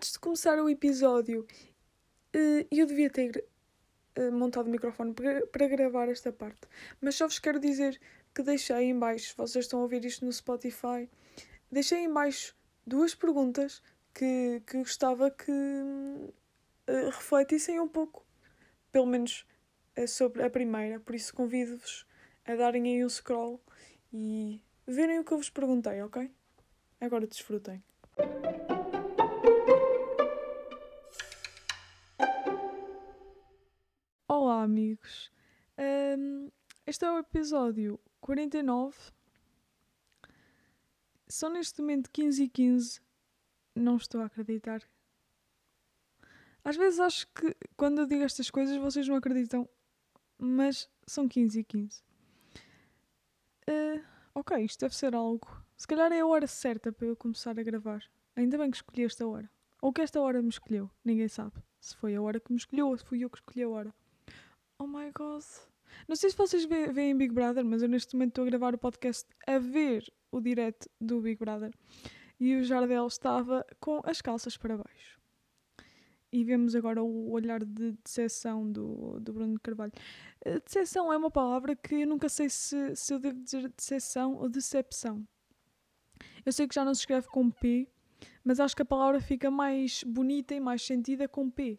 antes 0.00 0.12
de 0.12 0.18
começar 0.18 0.58
o 0.58 0.70
episódio, 0.70 1.46
uh, 2.34 2.66
eu 2.70 2.86
devia 2.86 3.10
ter 3.10 3.44
uh, 4.18 4.32
montado 4.32 4.66
o 4.66 4.70
microfone 4.70 5.12
para, 5.12 5.68
gravar 5.68 6.08
esta 6.08 6.32
parte. 6.32 6.62
Mas 7.02 7.16
só 7.16 7.26
vos 7.26 7.38
quero 7.38 7.60
dizer 7.60 8.00
que 8.34 8.42
deixei 8.42 8.84
em 8.84 8.98
baixo, 8.98 9.34
vocês 9.36 9.66
estão 9.66 9.80
a 9.80 9.82
ouvir 9.82 10.02
isto 10.06 10.24
no 10.24 10.32
Spotify, 10.32 11.06
deixei 11.70 11.98
em 11.98 12.10
baixo 12.10 12.56
duas 12.86 13.14
perguntas 13.14 13.82
que, 14.14 14.62
que 14.66 14.78
gostava 14.78 15.30
que 15.30 15.52
uh, 15.52 17.10
refletissem 17.10 17.78
um 17.78 17.88
pouco, 17.88 18.24
pelo 18.90 19.04
menos 19.04 19.44
sobre 20.08 20.42
a 20.42 20.48
primeira, 20.48 20.98
por 20.98 21.14
isso 21.14 21.34
convido-vos 21.34 22.06
a 22.46 22.54
darem 22.54 22.84
aí 22.84 23.04
um 23.04 23.08
scroll 23.10 23.60
e 24.10 24.62
verem 24.86 25.18
o 25.18 25.24
que 25.24 25.32
eu 25.32 25.36
vos 25.36 25.50
perguntei, 25.50 26.00
ok? 26.00 26.30
Agora 26.98 27.26
desfrutem. 27.26 27.84
Amigos. 34.70 35.32
Um, 36.16 36.48
este 36.86 37.04
é 37.04 37.10
o 37.10 37.18
episódio 37.18 37.98
49. 38.20 38.96
São 41.26 41.50
neste 41.50 41.80
momento 41.80 42.08
15 42.10 42.44
e 42.44 42.48
15. 42.48 43.00
Não 43.74 43.96
estou 43.96 44.20
a 44.20 44.26
acreditar. 44.26 44.80
Às 46.62 46.76
vezes 46.76 47.00
acho 47.00 47.26
que 47.34 47.56
quando 47.76 48.02
eu 48.02 48.06
digo 48.06 48.22
estas 48.22 48.48
coisas 48.48 48.76
vocês 48.76 49.08
não 49.08 49.16
acreditam, 49.16 49.68
mas 50.38 50.88
são 51.06 51.26
15 51.26 51.58
e 51.58 51.64
15. 51.64 52.02
Uh, 53.68 54.04
ok, 54.34 54.64
isto 54.64 54.80
deve 54.80 54.94
ser 54.94 55.14
algo. 55.14 55.48
Se 55.76 55.86
calhar 55.86 56.12
é 56.12 56.20
a 56.20 56.26
hora 56.26 56.46
certa 56.46 56.92
para 56.92 57.08
eu 57.08 57.16
começar 57.16 57.58
a 57.58 57.62
gravar. 57.62 58.04
Ainda 58.36 58.56
bem 58.56 58.70
que 58.70 58.76
escolhi 58.76 59.04
esta 59.04 59.26
hora. 59.26 59.50
Ou 59.82 59.92
que 59.92 60.02
esta 60.02 60.20
hora 60.20 60.40
me 60.40 60.48
escolheu. 60.48 60.90
Ninguém 61.04 61.26
sabe 61.26 61.60
se 61.80 61.96
foi 61.96 62.14
a 62.14 62.22
hora 62.22 62.38
que 62.38 62.52
me 62.52 62.58
escolheu 62.58 62.88
ou 62.88 62.96
se 62.96 63.04
fui 63.04 63.24
eu 63.24 63.30
que 63.30 63.38
escolhi 63.38 63.62
a 63.62 63.68
hora. 63.68 63.94
Oh 64.80 64.86
my 64.86 65.10
god. 65.12 65.44
Não 66.08 66.16
sei 66.16 66.30
se 66.30 66.36
vocês 66.38 66.64
veem 66.64 67.14
Big 67.14 67.34
Brother, 67.34 67.62
mas 67.62 67.82
eu 67.82 67.88
neste 67.88 68.14
momento 68.14 68.30
estou 68.30 68.44
a 68.44 68.46
gravar 68.46 68.74
o 68.74 68.78
podcast 68.78 69.28
a 69.46 69.58
ver 69.58 70.10
o 70.32 70.40
direct 70.40 70.88
do 70.98 71.20
Big 71.20 71.38
Brother. 71.38 71.70
E 72.40 72.56
o 72.56 72.64
Jardel 72.64 73.06
estava 73.06 73.62
com 73.78 74.00
as 74.04 74.22
calças 74.22 74.56
para 74.56 74.78
baixo. 74.78 75.20
E 76.32 76.42
vemos 76.44 76.74
agora 76.74 77.02
o 77.02 77.30
olhar 77.30 77.62
de 77.62 77.92
decepção 78.02 78.72
do, 78.72 79.20
do 79.20 79.34
Bruno 79.34 79.60
Carvalho. 79.60 79.92
Eh, 80.46 80.58
decepção 80.60 81.12
é 81.12 81.16
uma 81.18 81.30
palavra 81.30 81.76
que 81.76 81.96
eu 81.96 82.06
nunca 82.06 82.30
sei 82.30 82.48
se, 82.48 82.96
se 82.96 83.12
eu 83.12 83.18
devo 83.18 83.38
dizer 83.38 83.68
decepção 83.76 84.36
ou 84.36 84.48
decepção. 84.48 85.28
Eu 86.42 86.52
sei 86.52 86.66
que 86.66 86.74
já 86.74 86.86
não 86.86 86.94
se 86.94 87.02
escreve 87.02 87.28
com 87.28 87.50
P, 87.50 87.86
mas 88.42 88.58
acho 88.58 88.74
que 88.74 88.80
a 88.80 88.86
palavra 88.86 89.20
fica 89.20 89.50
mais 89.50 90.02
bonita 90.04 90.54
e 90.54 90.60
mais 90.60 90.80
sentida 90.80 91.28
com 91.28 91.50
P. 91.50 91.78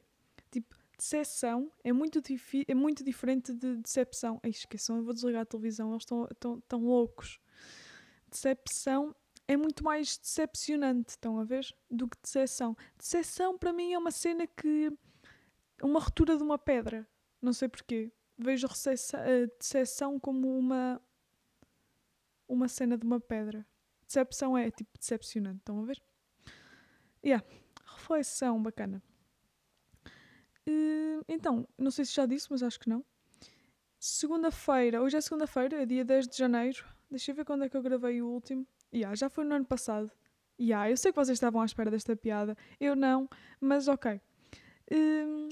Decepção 1.01 1.71
é 1.83 1.91
muito, 1.91 2.21
é 2.67 2.75
muito 2.75 3.03
diferente 3.03 3.51
de 3.55 3.77
decepção. 3.77 4.39
Ai, 4.43 4.51
esqueçam, 4.51 4.97
eu 4.97 5.03
vou 5.03 5.15
desligar 5.15 5.41
a 5.41 5.45
televisão, 5.45 5.89
eles 5.89 6.03
estão 6.03 6.27
tão, 6.39 6.61
tão 6.61 6.85
loucos. 6.85 7.39
Decepção 8.29 9.15
é 9.47 9.57
muito 9.57 9.83
mais 9.83 10.15
decepcionante, 10.19 11.09
estão 11.09 11.39
a 11.39 11.43
ver? 11.43 11.65
Do 11.89 12.07
que 12.07 12.15
decepção. 12.21 12.77
Decepção 12.99 13.57
para 13.57 13.73
mim 13.73 13.93
é 13.93 13.97
uma 13.97 14.11
cena 14.11 14.45
que. 14.45 14.95
uma 15.81 15.99
ruptura 15.99 16.37
de 16.37 16.43
uma 16.43 16.59
pedra. 16.59 17.09
Não 17.41 17.51
sei 17.51 17.67
porquê. 17.67 18.11
Vejo 18.37 18.67
a 18.67 19.47
decepção 19.57 20.19
como 20.19 20.55
uma. 20.55 21.01
uma 22.47 22.67
cena 22.67 22.95
de 22.95 23.07
uma 23.07 23.19
pedra. 23.19 23.65
Decepção 24.05 24.55
é 24.55 24.69
tipo 24.69 24.99
decepcionante, 24.99 25.61
estão 25.61 25.81
a 25.81 25.83
ver? 25.83 25.99
Yeah. 27.25 27.43
Reflexão 27.87 28.61
bacana. 28.61 29.01
Uh, 30.67 31.23
então, 31.27 31.67
não 31.77 31.91
sei 31.91 32.05
se 32.05 32.13
já 32.13 32.25
disse, 32.25 32.47
mas 32.49 32.63
acho 32.63 32.79
que 32.79 32.89
não. 32.89 33.03
Segunda-feira, 33.99 35.01
hoje 35.01 35.17
é 35.17 35.21
segunda-feira, 35.21 35.81
é 35.81 35.85
dia 35.85 36.03
10 36.03 36.27
de 36.27 36.37
janeiro. 36.37 36.85
Deixa 37.09 37.31
eu 37.31 37.35
ver 37.35 37.45
quando 37.45 37.63
é 37.63 37.69
que 37.69 37.77
eu 37.77 37.81
gravei 37.81 38.21
o 38.21 38.27
último. 38.27 38.65
Yeah, 38.93 39.15
já 39.15 39.29
foi 39.29 39.43
no 39.43 39.55
ano 39.55 39.65
passado. 39.65 40.11
Yeah, 40.59 40.89
eu 40.89 40.97
sei 40.97 41.11
que 41.11 41.17
vocês 41.17 41.35
estavam 41.35 41.61
à 41.61 41.65
espera 41.65 41.91
desta 41.91 42.15
piada. 42.15 42.57
Eu 42.79 42.95
não, 42.95 43.29
mas 43.59 43.87
ok. 43.87 44.19
Uh, 44.91 45.49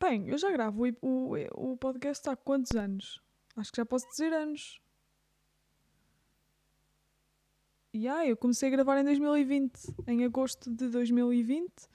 bem, 0.00 0.28
eu 0.28 0.38
já 0.38 0.50
gravo 0.50 0.84
o, 1.00 1.36
o, 1.36 1.72
o 1.72 1.76
podcast 1.76 2.28
há 2.28 2.36
quantos 2.36 2.72
anos? 2.72 3.20
Acho 3.56 3.70
que 3.70 3.76
já 3.76 3.86
posso 3.86 4.08
dizer 4.08 4.32
anos. 4.32 4.80
Yeah, 7.94 8.26
eu 8.26 8.36
comecei 8.36 8.68
a 8.68 8.72
gravar 8.72 8.98
em 8.98 9.04
2020, 9.04 9.72
em 10.06 10.24
agosto 10.24 10.70
de 10.70 10.88
2020, 10.88 11.68
eh, 11.68 11.88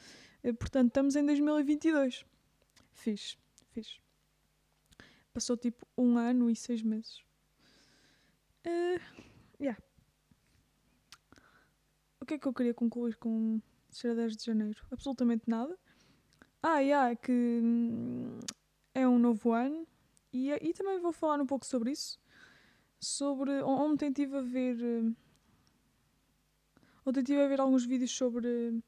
portanto 0.53 0.88
estamos 0.88 1.16
em 1.16 1.25
2022. 1.25 2.25
Fiz, 2.91 3.38
fiz. 3.72 4.00
Passou 5.34 5.56
tipo 5.56 5.85
um 5.97 6.18
ano 6.18 6.50
e 6.50 6.56
seis 6.56 6.81
meses. 6.81 7.22
Uh, 8.66 9.00
yeah. 9.59 9.80
O 12.19 12.25
que 12.25 12.34
é 12.34 12.38
que 12.38 12.47
eu 12.47 12.53
queria 12.53 12.74
concluir 12.74 13.16
com 13.18 13.62
ser 13.90 14.16
10 14.16 14.36
de 14.36 14.46
janeiro? 14.46 14.86
Absolutamente 14.91 15.44
nada. 15.47 15.78
Ah, 16.62 16.80
yeah, 16.80 17.16
que 17.16 17.31
hum, 17.31 18.40
é 18.94 19.07
um 19.07 19.19
novo 19.19 19.53
ano 19.53 19.88
e, 20.34 20.52
e 20.52 20.74
também 20.74 21.00
vou 21.00 21.12
falar 21.12 21.40
um 21.40 21.46
pouco 21.46 21.66
sobre 21.66 21.91
isso. 21.91 22.19
Sobre. 23.00 23.62
Ontem 23.62 24.09
estive 24.09 24.38
a 24.38 24.41
ver. 24.41 24.78
Ontem 27.06 27.22
estive 27.22 27.41
a 27.41 27.47
ver 27.47 27.62
alguns 27.62 27.86
vídeos 27.86 28.12
sobre 28.12 28.81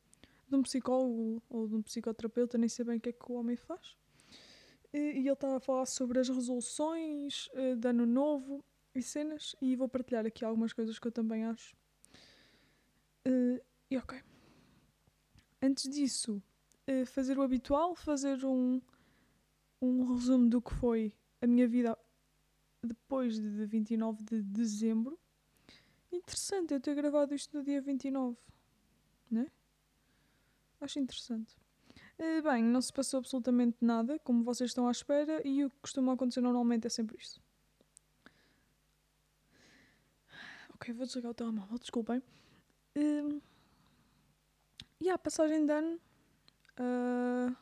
de 0.49 0.55
um 0.55 0.61
psicólogo 0.61 1.41
ou 1.49 1.67
de 1.67 1.75
um 1.75 1.81
psicoterapeuta, 1.81 2.57
nem 2.57 2.67
sei 2.67 2.85
bem 2.85 2.97
o 2.97 3.01
que 3.01 3.09
é 3.09 3.13
que 3.13 3.31
o 3.31 3.35
homem 3.35 3.55
faz. 3.55 3.97
E, 4.93 4.97
ele 4.97 5.31
estava 5.31 5.57
a 5.57 5.59
falar 5.59 5.85
sobre 5.85 6.19
as 6.19 6.29
resoluções 6.29 7.47
uh, 7.53 7.75
de 7.75 7.87
ano 7.87 8.05
novo 8.05 8.63
e 8.93 9.01
cenas, 9.01 9.55
e 9.61 9.75
vou 9.75 9.87
partilhar 9.87 10.25
aqui 10.25 10.43
algumas 10.43 10.73
coisas 10.73 10.97
que 10.97 11.07
eu 11.07 11.11
também 11.11 11.45
acho. 11.45 11.75
Uh, 13.27 13.61
e 13.89 13.97
ok. 13.97 14.21
Antes 15.61 15.89
disso, 15.89 16.41
uh, 16.89 17.05
fazer 17.05 17.37
o 17.37 17.41
habitual, 17.41 17.95
fazer 17.95 18.43
um, 18.45 18.81
um 19.81 20.13
resumo 20.13 20.49
do 20.49 20.61
que 20.61 20.73
foi 20.73 21.13
a 21.41 21.47
minha 21.47 21.67
vida 21.67 21.97
depois 22.83 23.35
de 23.39 23.65
29 23.65 24.23
de 24.23 24.41
dezembro 24.41 25.19
Interessante 26.11 26.73
eu 26.73 26.79
ter 26.79 26.95
gravado 26.95 27.35
isto 27.35 27.55
no 27.57 27.63
dia 27.63 27.81
29, 27.81 28.35
né? 29.29 29.51
Acho 30.81 30.99
interessante. 30.99 31.55
Eh, 32.17 32.41
bem, 32.41 32.63
não 32.63 32.81
se 32.81 32.91
passou 32.91 33.19
absolutamente 33.19 33.77
nada, 33.81 34.19
como 34.19 34.43
vocês 34.43 34.69
estão 34.69 34.87
à 34.87 34.91
espera, 34.91 35.45
e 35.47 35.63
o 35.65 35.69
que 35.69 35.77
costuma 35.81 36.13
acontecer 36.13 36.41
normalmente 36.41 36.87
é 36.87 36.89
sempre 36.89 37.17
isto. 37.17 37.41
Ok, 40.75 40.93
vou 40.93 41.05
desligar 41.05 41.31
o 41.31 41.33
telemóvel, 41.33 41.77
desculpem. 41.77 42.23
Uh, 42.97 43.41
e 44.99 45.09
a 45.09 45.17
passagem 45.17 45.65
de 45.65 45.71
ano. 45.71 45.99
Uh, 46.79 47.55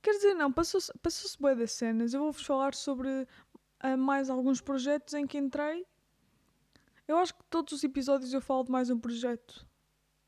quer 0.00 0.12
dizer, 0.12 0.34
não, 0.34 0.52
passou-se 0.52 0.92
passou 0.98 1.30
bem 1.40 1.56
das 1.56 1.72
cenas. 1.72 2.14
Eu 2.14 2.20
vou-vos 2.20 2.42
falar 2.42 2.74
sobre 2.74 3.08
uh, 3.08 3.98
mais 3.98 4.30
alguns 4.30 4.60
projetos 4.60 5.14
em 5.14 5.26
que 5.26 5.38
entrei 5.38 5.86
eu 7.08 7.16
acho 7.16 7.34
que 7.34 7.42
todos 7.48 7.72
os 7.72 7.82
episódios 7.82 8.34
eu 8.34 8.40
falo 8.40 8.64
de 8.64 8.70
mais 8.70 8.90
um 8.90 8.98
projeto. 8.98 9.66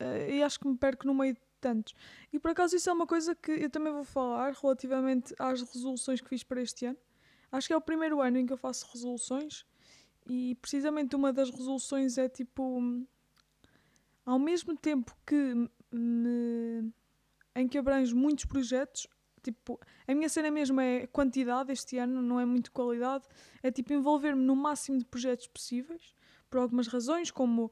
Uh, 0.01 0.31
e 0.31 0.41
acho 0.41 0.59
que 0.59 0.67
me 0.67 0.75
perco 0.75 1.05
no 1.05 1.13
meio 1.13 1.35
de 1.35 1.41
tantos. 1.59 1.93
E 2.33 2.39
por 2.39 2.51
acaso 2.51 2.75
isso 2.75 2.89
é 2.89 2.93
uma 2.93 3.05
coisa 3.05 3.35
que 3.35 3.51
eu 3.51 3.69
também 3.69 3.93
vou 3.93 4.03
falar 4.03 4.51
relativamente 4.53 5.33
às 5.37 5.61
resoluções 5.61 6.19
que 6.19 6.27
fiz 6.27 6.43
para 6.43 6.61
este 6.61 6.87
ano. 6.87 6.97
Acho 7.51 7.67
que 7.67 7.73
é 7.73 7.77
o 7.77 7.81
primeiro 7.81 8.19
ano 8.19 8.39
em 8.39 8.45
que 8.45 8.51
eu 8.51 8.57
faço 8.57 8.89
resoluções. 8.91 9.65
E 10.27 10.55
precisamente 10.55 11.15
uma 11.15 11.31
das 11.31 11.49
resoluções 11.49 12.17
é 12.17 12.27
tipo. 12.27 12.81
Ao 14.25 14.39
mesmo 14.39 14.75
tempo 14.75 15.15
que 15.25 15.69
me. 15.91 16.91
em 17.55 17.67
que 17.67 17.77
abranjo 17.77 18.15
muitos 18.15 18.45
projetos, 18.45 19.07
tipo, 19.43 19.79
a 20.07 20.15
minha 20.15 20.29
cena 20.29 20.49
mesmo 20.49 20.79
é 20.79 21.05
quantidade 21.07 21.71
este 21.71 21.97
ano, 21.97 22.21
não 22.21 22.39
é 22.39 22.45
muito 22.45 22.71
qualidade, 22.71 23.25
é 23.61 23.71
tipo 23.71 23.93
envolver-me 23.93 24.41
no 24.41 24.55
máximo 24.55 24.97
de 24.97 25.05
projetos 25.05 25.47
possíveis 25.47 26.13
por 26.51 26.59
algumas 26.59 26.87
razões, 26.87 27.31
como 27.31 27.71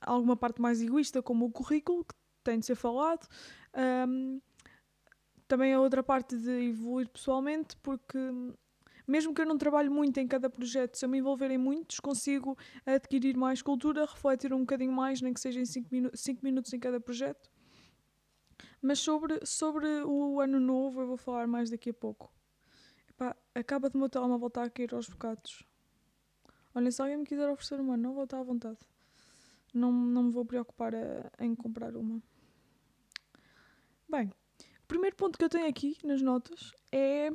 alguma 0.00 0.36
parte 0.36 0.60
mais 0.60 0.80
egoísta, 0.80 1.22
como 1.22 1.44
o 1.44 1.50
currículo, 1.50 2.04
que 2.04 2.14
tem 2.42 2.58
de 2.58 2.66
ser 2.66 2.74
falado. 2.74 3.28
Um, 4.08 4.40
também 5.46 5.72
a 5.72 5.80
outra 5.80 6.02
parte 6.02 6.36
de 6.36 6.68
evoluir 6.68 7.08
pessoalmente, 7.08 7.76
porque 7.76 8.18
mesmo 9.06 9.34
que 9.34 9.42
eu 9.42 9.46
não 9.46 9.56
trabalhe 9.56 9.88
muito 9.88 10.18
em 10.18 10.26
cada 10.26 10.48
projeto, 10.48 10.96
se 10.96 11.04
eu 11.04 11.08
me 11.08 11.18
envolver 11.18 11.50
em 11.50 11.58
muitos, 11.58 12.00
consigo 12.00 12.56
adquirir 12.84 13.36
mais 13.36 13.62
cultura, 13.62 14.06
refletir 14.06 14.52
um 14.52 14.60
bocadinho 14.60 14.92
mais, 14.92 15.20
nem 15.20 15.32
que 15.32 15.40
seja 15.40 15.60
em 15.60 15.66
5 15.66 15.88
minu 15.90 16.10
minutos 16.42 16.72
em 16.72 16.78
cada 16.78 16.98
projeto. 16.98 17.50
Mas 18.80 18.98
sobre, 19.00 19.44
sobre 19.44 19.86
o 20.04 20.40
ano 20.40 20.58
novo 20.58 21.00
eu 21.00 21.06
vou 21.06 21.16
falar 21.16 21.46
mais 21.46 21.70
daqui 21.70 21.90
a 21.90 21.94
pouco. 21.94 22.32
Epá, 23.08 23.36
acaba 23.54 23.90
de 23.90 23.98
meu 23.98 24.08
telemóvel 24.08 24.48
estar 24.48 24.64
a 24.64 24.70
cair 24.70 24.94
aos 24.94 25.08
bocados. 25.08 25.67
Olhem, 26.78 26.92
se 26.92 27.02
alguém 27.02 27.16
me 27.16 27.26
quiser 27.26 27.50
oferecer 27.50 27.80
uma 27.80 27.96
não 27.96 28.14
vou 28.14 28.22
estar 28.22 28.38
à 28.38 28.42
vontade. 28.44 28.78
Não, 29.74 29.90
não 29.90 30.22
me 30.22 30.30
vou 30.30 30.44
preocupar 30.44 30.94
a, 30.94 31.28
em 31.40 31.52
comprar 31.52 31.96
uma. 31.96 32.22
Bem, 34.08 34.28
o 34.28 34.86
primeiro 34.86 35.16
ponto 35.16 35.36
que 35.36 35.44
eu 35.44 35.48
tenho 35.48 35.68
aqui 35.68 35.98
nas 36.04 36.22
notas 36.22 36.72
é. 36.92 37.32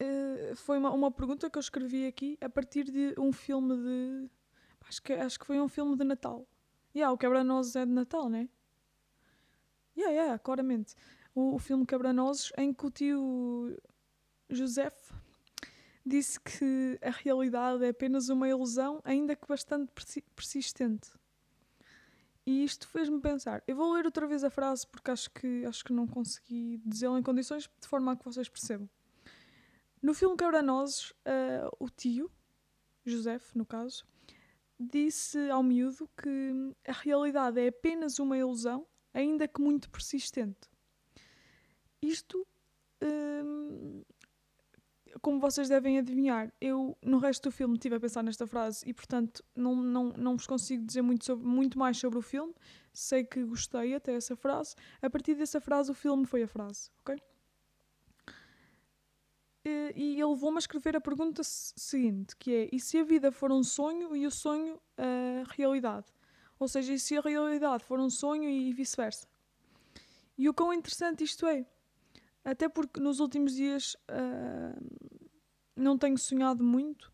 Uh, 0.00 0.56
foi 0.56 0.78
uma, 0.78 0.90
uma 0.90 1.10
pergunta 1.10 1.50
que 1.50 1.58
eu 1.58 1.60
escrevi 1.60 2.06
aqui 2.06 2.38
a 2.40 2.48
partir 2.48 2.84
de 2.84 3.14
um 3.18 3.30
filme 3.30 3.76
de. 3.76 4.30
Acho 4.88 5.02
que, 5.02 5.12
acho 5.12 5.38
que 5.38 5.44
foi 5.44 5.60
um 5.60 5.68
filme 5.68 5.96
de 5.98 6.04
Natal. 6.04 6.48
Yeah, 6.96 7.12
o 7.12 7.18
Quebra-Nozes 7.18 7.76
é 7.76 7.84
de 7.84 7.92
Natal, 7.92 8.30
né? 8.30 8.48
Yeah, 9.94 10.14
yeah, 10.14 10.38
claramente. 10.38 10.94
O, 11.34 11.56
o 11.56 11.58
filme 11.58 11.84
Quebra-Nozes 11.84 12.52
em 12.56 12.72
que 12.72 12.86
o 12.86 12.90
tio 12.90 13.76
José 14.48 14.90
disse 16.08 16.40
que 16.40 16.98
a 17.02 17.10
realidade 17.10 17.84
é 17.84 17.90
apenas 17.90 18.28
uma 18.28 18.48
ilusão, 18.48 19.00
ainda 19.04 19.36
que 19.36 19.46
bastante 19.46 19.92
persistente. 20.34 21.10
E 22.46 22.64
isto 22.64 22.88
fez-me 22.88 23.20
pensar. 23.20 23.62
Eu 23.66 23.76
vou 23.76 23.92
ler 23.92 24.06
outra 24.06 24.26
vez 24.26 24.42
a 24.42 24.48
frase 24.48 24.86
porque 24.86 25.10
acho 25.10 25.30
que, 25.30 25.66
acho 25.66 25.84
que 25.84 25.92
não 25.92 26.06
consegui 26.06 26.80
dizê-la 26.84 27.18
em 27.18 27.22
condições 27.22 27.68
de 27.80 27.86
forma 27.86 28.12
a 28.12 28.16
que 28.16 28.24
vocês 28.24 28.48
percebam. 28.48 28.88
No 30.00 30.14
filme 30.14 30.36
Quebra-Nozes, 30.36 31.10
uh, 31.10 31.68
o 31.78 31.90
tio, 31.90 32.30
José, 33.04 33.38
no 33.54 33.66
caso, 33.66 34.06
disse 34.80 35.50
ao 35.50 35.62
miúdo 35.62 36.08
que 36.16 36.74
a 36.86 36.92
realidade 36.92 37.60
é 37.60 37.68
apenas 37.68 38.18
uma 38.18 38.38
ilusão, 38.38 38.86
ainda 39.12 39.46
que 39.46 39.60
muito 39.60 39.90
persistente. 39.90 40.70
Isto 42.00 42.46
hum, 43.02 44.02
como 45.18 45.40
vocês 45.40 45.68
devem 45.68 45.98
adivinhar, 45.98 46.52
eu 46.60 46.96
no 47.02 47.18
resto 47.18 47.48
do 47.48 47.52
filme 47.52 47.74
estive 47.74 47.96
a 47.96 48.00
pensar 48.00 48.22
nesta 48.22 48.46
frase 48.46 48.88
e, 48.88 48.92
portanto, 48.92 49.44
não, 49.54 49.74
não, 49.74 50.04
não 50.16 50.36
vos 50.36 50.46
consigo 50.46 50.84
dizer 50.84 51.02
muito, 51.02 51.24
sobre, 51.24 51.46
muito 51.46 51.78
mais 51.78 51.96
sobre 51.96 52.18
o 52.18 52.22
filme. 52.22 52.54
Sei 52.92 53.24
que 53.24 53.44
gostei 53.44 53.94
até 53.94 54.14
essa 54.14 54.36
frase. 54.36 54.74
A 55.00 55.08
partir 55.08 55.34
dessa 55.34 55.60
frase, 55.60 55.90
o 55.90 55.94
filme 55.94 56.26
foi 56.26 56.42
a 56.42 56.48
frase, 56.48 56.90
ok? 57.00 57.20
E, 59.64 59.92
e 59.94 60.12
ele 60.14 60.24
levou-me 60.24 60.56
a 60.56 60.60
escrever 60.60 60.96
a 60.96 61.00
pergunta 61.00 61.42
seguinte, 61.44 62.36
que 62.36 62.54
é, 62.54 62.68
e 62.72 62.80
se 62.80 62.98
a 62.98 63.04
vida 63.04 63.30
for 63.30 63.52
um 63.52 63.62
sonho 63.62 64.16
e 64.16 64.26
o 64.26 64.30
sonho 64.30 64.80
a 64.96 65.44
realidade? 65.54 66.06
Ou 66.58 66.66
seja, 66.66 66.92
e 66.92 66.98
se 66.98 67.16
a 67.16 67.20
realidade 67.20 67.84
for 67.84 68.00
um 68.00 68.10
sonho 68.10 68.48
e 68.48 68.72
vice-versa? 68.72 69.28
E 70.36 70.48
o 70.48 70.54
quão 70.54 70.72
interessante 70.72 71.24
isto 71.24 71.46
é? 71.46 71.66
Até 72.44 72.68
porque 72.68 73.00
nos 73.00 73.20
últimos 73.20 73.54
dias 73.54 73.94
uh, 74.10 75.18
não 75.76 75.98
tenho 75.98 76.16
sonhado 76.16 76.64
muito, 76.64 77.12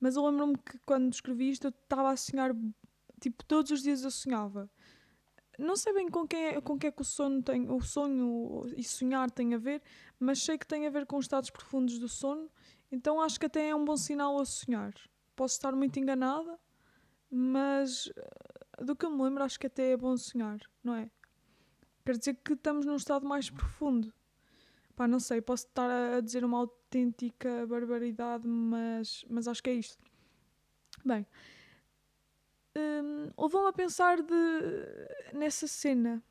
mas 0.00 0.16
eu 0.16 0.24
lembro-me 0.24 0.56
que 0.56 0.78
quando 0.86 1.12
escrevi 1.12 1.50
isto 1.50 1.66
eu 1.66 1.70
estava 1.70 2.10
a 2.10 2.16
sonhar, 2.16 2.52
tipo, 3.20 3.44
todos 3.44 3.70
os 3.70 3.82
dias 3.82 4.02
eu 4.02 4.10
sonhava. 4.10 4.70
Não 5.58 5.76
sei 5.76 5.92
bem 5.92 6.08
com, 6.08 6.26
quem 6.26 6.46
é, 6.46 6.60
com 6.60 6.78
que 6.78 6.86
é 6.86 6.90
que 6.90 7.02
o 7.02 7.04
sono 7.04 7.42
tem, 7.42 7.70
o 7.70 7.80
sonho 7.82 8.62
e 8.74 8.82
sonhar 8.82 9.30
tem 9.30 9.54
a 9.54 9.58
ver, 9.58 9.82
mas 10.18 10.42
sei 10.42 10.56
que 10.56 10.66
tem 10.66 10.86
a 10.86 10.90
ver 10.90 11.04
com 11.04 11.18
os 11.18 11.26
estados 11.26 11.50
profundos 11.50 11.98
do 11.98 12.08
sono, 12.08 12.50
então 12.90 13.20
acho 13.20 13.38
que 13.38 13.44
até 13.44 13.68
é 13.68 13.74
um 13.74 13.84
bom 13.84 13.96
sinal 13.96 14.40
a 14.40 14.44
sonhar. 14.46 14.94
Posso 15.36 15.54
estar 15.56 15.72
muito 15.72 15.98
enganada, 15.98 16.58
mas 17.30 18.10
ah, 18.16 18.82
do 18.82 18.96
que 18.96 19.04
eu 19.04 19.10
me 19.10 19.22
lembro, 19.22 19.44
acho 19.44 19.60
que 19.60 19.66
até 19.66 19.92
é 19.92 19.96
bom 19.96 20.16
sonhar, 20.16 20.58
não 20.82 20.94
é? 20.94 21.10
Quer 22.06 22.16
dizer 22.16 22.34
que 22.42 22.54
estamos 22.54 22.86
num 22.86 22.96
estado 22.96 23.26
mais 23.26 23.50
profundo. 23.50 24.12
Pá, 25.00 25.08
não 25.08 25.18
sei, 25.18 25.40
posso 25.40 25.64
estar 25.64 25.88
a 25.88 26.20
dizer 26.20 26.44
uma 26.44 26.58
autêntica 26.58 27.66
barbaridade, 27.66 28.46
mas, 28.46 29.24
mas 29.30 29.48
acho 29.48 29.62
que 29.62 29.70
é 29.70 29.72
isto. 29.72 29.96
Bem, 31.02 31.26
um, 32.76 33.30
levou-me 33.42 33.68
a 33.70 33.72
pensar 33.72 34.20
de, 34.20 35.32
nessa 35.32 35.66
cena. 35.66 36.22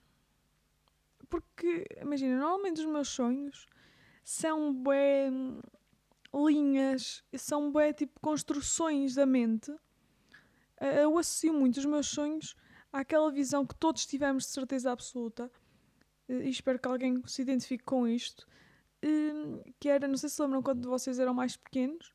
Porque, 1.31 1.83
imagina, 1.99 2.37
normalmente 2.37 2.81
os 2.81 2.85
meus 2.85 3.07
sonhos 3.07 3.65
são 4.23 4.71
bué 4.71 5.31
linhas, 6.31 7.23
são 7.39 7.71
bué 7.71 7.91
tipo 7.91 8.19
construções 8.19 9.15
da 9.15 9.25
mente. 9.25 9.75
Eu 10.79 11.17
associo 11.17 11.55
muito 11.55 11.77
os 11.77 11.85
meus 11.85 12.05
sonhos 12.05 12.55
àquela 12.93 13.31
visão 13.31 13.65
que 13.65 13.73
todos 13.73 14.05
tivemos 14.05 14.43
de 14.43 14.51
certeza 14.51 14.91
absoluta 14.91 15.51
e 16.29 16.49
espero 16.49 16.79
que 16.79 16.87
alguém 16.87 17.21
se 17.25 17.41
identifique 17.41 17.83
com 17.83 18.07
isto, 18.07 18.47
que 19.79 19.89
era, 19.89 20.07
não 20.07 20.17
sei 20.17 20.29
se 20.29 20.41
lembram 20.41 20.61
quando 20.61 20.87
vocês 20.87 21.19
eram 21.19 21.33
mais 21.33 21.57
pequenos, 21.57 22.13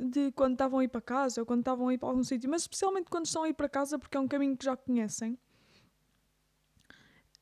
de 0.00 0.32
quando 0.32 0.52
estavam 0.52 0.80
a 0.80 0.84
ir 0.84 0.88
para 0.88 1.00
casa 1.00 1.40
ou 1.40 1.46
quando 1.46 1.60
estavam 1.60 1.88
a 1.88 1.94
ir 1.94 1.98
para 1.98 2.08
algum 2.08 2.24
sítio, 2.24 2.50
mas 2.50 2.62
especialmente 2.62 3.08
quando 3.08 3.26
estão 3.26 3.44
a 3.44 3.48
ir 3.48 3.54
para 3.54 3.68
casa 3.68 3.98
porque 3.98 4.16
é 4.16 4.20
um 4.20 4.28
caminho 4.28 4.56
que 4.56 4.64
já 4.64 4.76
conhecem. 4.76 5.38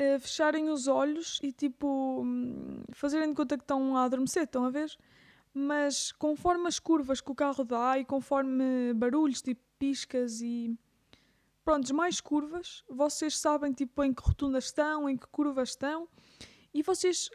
Uh, 0.00 0.18
fecharem 0.18 0.70
os 0.70 0.88
olhos 0.88 1.38
e 1.42 1.52
tipo 1.52 2.22
hum, 2.22 2.82
fazerem 2.92 3.28
de 3.28 3.34
conta 3.34 3.56
que 3.56 3.64
estão 3.64 3.96
a 3.96 4.04
adormecer, 4.04 4.44
estão 4.44 4.64
a 4.64 4.70
ver? 4.70 4.90
Mas 5.52 6.10
conforme 6.12 6.68
as 6.68 6.78
curvas 6.78 7.20
que 7.20 7.30
o 7.30 7.34
carro 7.34 7.64
dá 7.64 7.98
e 7.98 8.04
conforme 8.04 8.94
barulhos, 8.94 9.42
tipo 9.42 9.60
piscas 9.78 10.40
e 10.40 10.78
prontos, 11.64 11.90
mais 11.90 12.20
curvas, 12.20 12.82
vocês 12.88 13.36
sabem 13.36 13.72
tipo 13.72 14.02
em 14.02 14.12
que 14.12 14.22
rotundas 14.22 14.66
estão, 14.66 15.08
em 15.08 15.16
que 15.16 15.26
curvas 15.28 15.70
estão, 15.70 16.08
e 16.72 16.82
vocês 16.82 17.30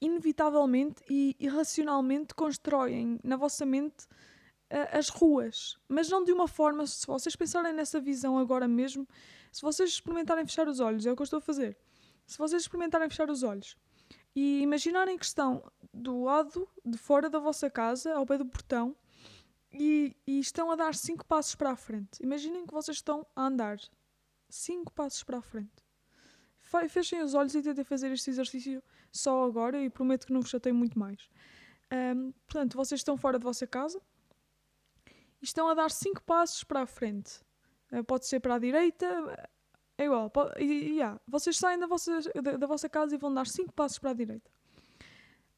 inevitavelmente 0.00 1.02
e 1.08 1.36
irracionalmente 1.38 2.34
constroem 2.34 3.18
na 3.22 3.36
vossa 3.36 3.66
mente 3.66 4.04
uh, 4.70 4.96
as 4.98 5.08
ruas, 5.08 5.76
mas 5.88 6.08
não 6.08 6.24
de 6.24 6.32
uma 6.32 6.48
forma, 6.48 6.86
se 6.86 7.06
vocês 7.06 7.36
pensarem 7.36 7.72
nessa 7.72 8.00
visão 8.00 8.38
agora 8.38 8.66
mesmo, 8.66 9.06
se 9.52 9.62
vocês 9.62 9.90
experimentarem 9.90 10.46
fechar 10.46 10.68
os 10.68 10.80
olhos, 10.80 11.06
é 11.06 11.12
o 11.12 11.16
que 11.16 11.22
eu 11.22 11.24
estou 11.24 11.38
a 11.38 11.42
fazer. 11.42 11.76
Se 12.26 12.38
vocês 12.38 12.62
experimentarem 12.62 13.08
fechar 13.10 13.28
os 13.28 13.42
olhos 13.42 13.76
e 14.34 14.60
imaginarem 14.60 15.18
que 15.18 15.24
estão 15.24 15.62
do 15.92 16.22
lado 16.22 16.68
de 16.84 16.96
fora 16.96 17.28
da 17.28 17.38
vossa 17.38 17.68
casa, 17.68 18.14
ao 18.14 18.24
pé 18.24 18.38
do 18.38 18.46
portão, 18.46 18.96
e, 19.72 20.16
e, 20.26 20.40
estão 20.40 20.70
a 20.70 20.76
dar 20.76 20.94
cinco 20.94 21.24
passos 21.24 21.54
para 21.54 21.70
a 21.70 21.76
frente. 21.76 22.22
Imaginem 22.22 22.66
que 22.66 22.72
vocês 22.72 22.96
estão 22.96 23.26
a 23.36 23.46
andar 23.46 23.78
cinco 24.48 24.92
passos 24.92 25.22
para 25.22 25.38
a 25.38 25.42
frente. 25.42 25.84
Fechem 26.88 27.22
os 27.22 27.34
olhos 27.34 27.54
e 27.54 27.62
tentem 27.62 27.84
fazer 27.84 28.10
este 28.12 28.30
exercício 28.30 28.82
só 29.12 29.44
agora 29.44 29.80
e 29.80 29.90
prometo 29.90 30.26
que 30.26 30.32
não 30.32 30.40
vos 30.40 30.50
chatei 30.50 30.72
muito 30.72 30.98
mais. 30.98 31.28
Um, 31.92 32.32
portanto, 32.46 32.76
vocês 32.76 33.00
estão 33.00 33.16
fora 33.16 33.38
da 33.38 33.44
vossa 33.44 33.66
casa 33.66 34.00
e 35.40 35.44
estão 35.44 35.68
a 35.68 35.74
dar 35.74 35.90
cinco 35.90 36.22
passos 36.22 36.62
para 36.62 36.82
a 36.82 36.86
frente. 36.86 37.40
Uh, 37.92 38.04
pode 38.04 38.26
ser 38.26 38.40
para 38.40 38.56
a 38.56 38.58
direita, 38.58 39.06
é 39.98 40.04
igual. 40.04 40.30
Pode, 40.30 40.62
e, 40.62 40.96
yeah, 40.96 41.20
vocês 41.26 41.56
saem 41.56 41.78
da 41.78 41.86
vossa, 41.86 42.20
da, 42.42 42.56
da 42.56 42.66
vossa 42.66 42.88
casa 42.88 43.14
e 43.14 43.18
vão 43.18 43.32
dar 43.32 43.46
cinco 43.46 43.72
passos 43.72 43.98
para 43.98 44.10
a 44.10 44.14
direita. 44.14 44.50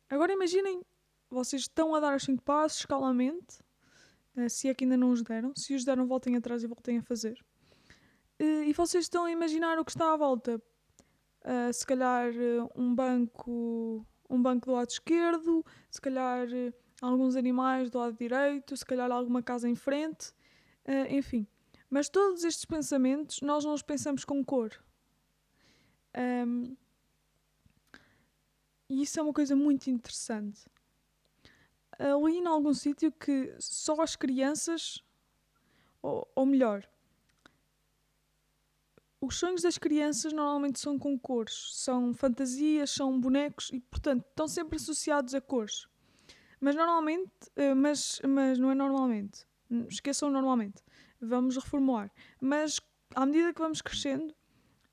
Agora 0.09 0.33
imaginem, 0.33 0.83
vocês 1.31 1.63
estão 1.63 1.95
a 1.95 2.01
dar 2.01 2.17
os 2.17 2.23
cinco 2.23 2.43
passos 2.43 2.81
escalamente 2.81 3.59
Uh, 3.59 3.72
se 4.49 4.69
é 4.69 4.75
que 4.75 4.85
ainda 4.85 4.97
não 4.97 5.11
os 5.11 5.23
deram. 5.23 5.53
Se 5.57 5.75
os 5.75 5.85
deram, 5.85 6.07
voltem 6.07 6.37
atrás 6.37 6.63
e 6.63 6.67
voltem 6.67 6.99
a 6.99 7.03
fazer. 7.03 7.39
Uh, 8.41 8.65
e 8.65 8.73
vocês 8.73 9.05
estão 9.05 9.25
a 9.25 9.31
imaginar 9.31 9.79
o 9.79 9.85
que 9.85 9.91
está 9.91 10.13
à 10.13 10.17
volta. 10.17 10.61
Uh, 11.45 11.73
se 11.73 11.87
calhar 11.87 12.33
um 12.77 12.95
banco, 12.95 14.07
um 14.31 14.41
banco 14.41 14.67
do 14.67 14.73
lado 14.73 14.91
esquerdo, 14.91 15.65
se 15.91 16.01
calhar 16.01 16.47
alguns 17.01 17.37
animais 17.37 17.91
do 17.91 17.99
lado 17.99 18.17
direito, 18.17 18.77
se 18.77 18.85
calhar 18.85 19.11
alguma 19.11 19.43
casa 19.43 19.69
em 19.69 19.75
frente, 19.75 20.33
enfim. 21.11 21.47
Mas 21.91 22.09
todos 22.09 22.45
estes 22.45 22.65
pensamentos 22.65 23.41
nós 23.43 23.65
não 23.65 23.75
os 23.75 23.83
pensamos 23.83 24.25
com 24.25 24.43
cor. 24.45 24.71
Um, 26.47 26.77
e 28.89 29.03
isso 29.03 29.19
é 29.19 29.23
uma 29.23 29.33
coisa 29.33 29.57
muito 29.57 29.91
interessante 29.91 30.65
ali 32.11 32.39
em 32.39 32.47
algum 32.47 32.75
sítio 32.75 33.13
que 33.13 33.55
só 33.59 34.01
as 34.01 34.17
crianças, 34.17 35.03
ou, 36.03 36.27
ou 36.35 36.47
melhor, 36.47 36.89
os 39.21 39.37
sonhos 39.37 39.63
das 39.63 39.79
crianças 39.79 40.33
normalmente 40.33 40.81
são 40.81 40.99
com 40.99 41.17
cores, 41.17 41.71
são 41.75 42.13
fantasias, 42.13 42.91
são 42.91 43.21
bonecos 43.21 43.71
e, 43.73 43.79
portanto, 43.79 44.25
estão 44.29 44.49
sempre 44.49 44.77
associados 44.77 45.33
a 45.33 45.41
cores. 45.41 45.87
Mas 46.61 46.75
normalmente, 46.75 47.31
eh, 47.55 47.73
mas, 47.75 48.21
mas 48.29 48.59
não 48.59 48.71
é 48.71 48.75
normalmente, 48.75 49.47
esqueçam 49.89 50.29
normalmente, 50.29 50.83
vamos 51.21 51.57
reformular. 51.57 52.11
Mas 52.41 52.81
à 53.15 53.25
medida 53.25 53.53
que 53.53 53.61
vamos 53.61 53.81
crescendo, 53.81 54.35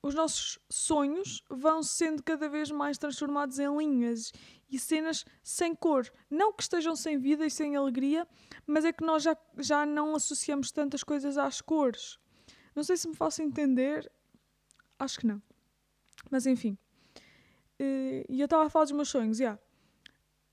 os 0.02 0.14
nossos 0.14 0.58
sonhos 0.70 1.42
vão 1.50 1.82
sendo 1.82 2.22
cada 2.22 2.48
vez 2.48 2.70
mais 2.70 2.96
transformados 2.96 3.58
em 3.58 3.76
linhas 3.76 4.32
e 4.70 4.78
cenas 4.78 5.24
sem 5.42 5.74
cor. 5.74 6.10
Não 6.30 6.52
que 6.52 6.62
estejam 6.62 6.96
sem 6.96 7.18
vida 7.18 7.44
e 7.44 7.50
sem 7.50 7.76
alegria, 7.76 8.26
mas 8.66 8.84
é 8.84 8.92
que 8.92 9.04
nós 9.04 9.22
já, 9.22 9.36
já 9.58 9.84
não 9.84 10.14
associamos 10.14 10.70
tantas 10.70 11.04
coisas 11.04 11.36
às 11.36 11.60
cores. 11.60 12.18
Não 12.74 12.82
sei 12.82 12.96
se 12.96 13.08
me 13.08 13.14
faço 13.14 13.42
entender, 13.42 14.10
acho 14.98 15.20
que 15.20 15.26
não. 15.26 15.42
Mas 16.30 16.46
enfim. 16.46 16.78
Eh, 17.78 18.24
e 18.28 18.40
eu 18.40 18.44
estava 18.44 18.66
a 18.66 18.70
falar 18.70 18.84
dos 18.84 18.92
meus 18.92 19.08
sonhos, 19.08 19.38
já. 19.38 19.44
Yeah. 19.44 19.69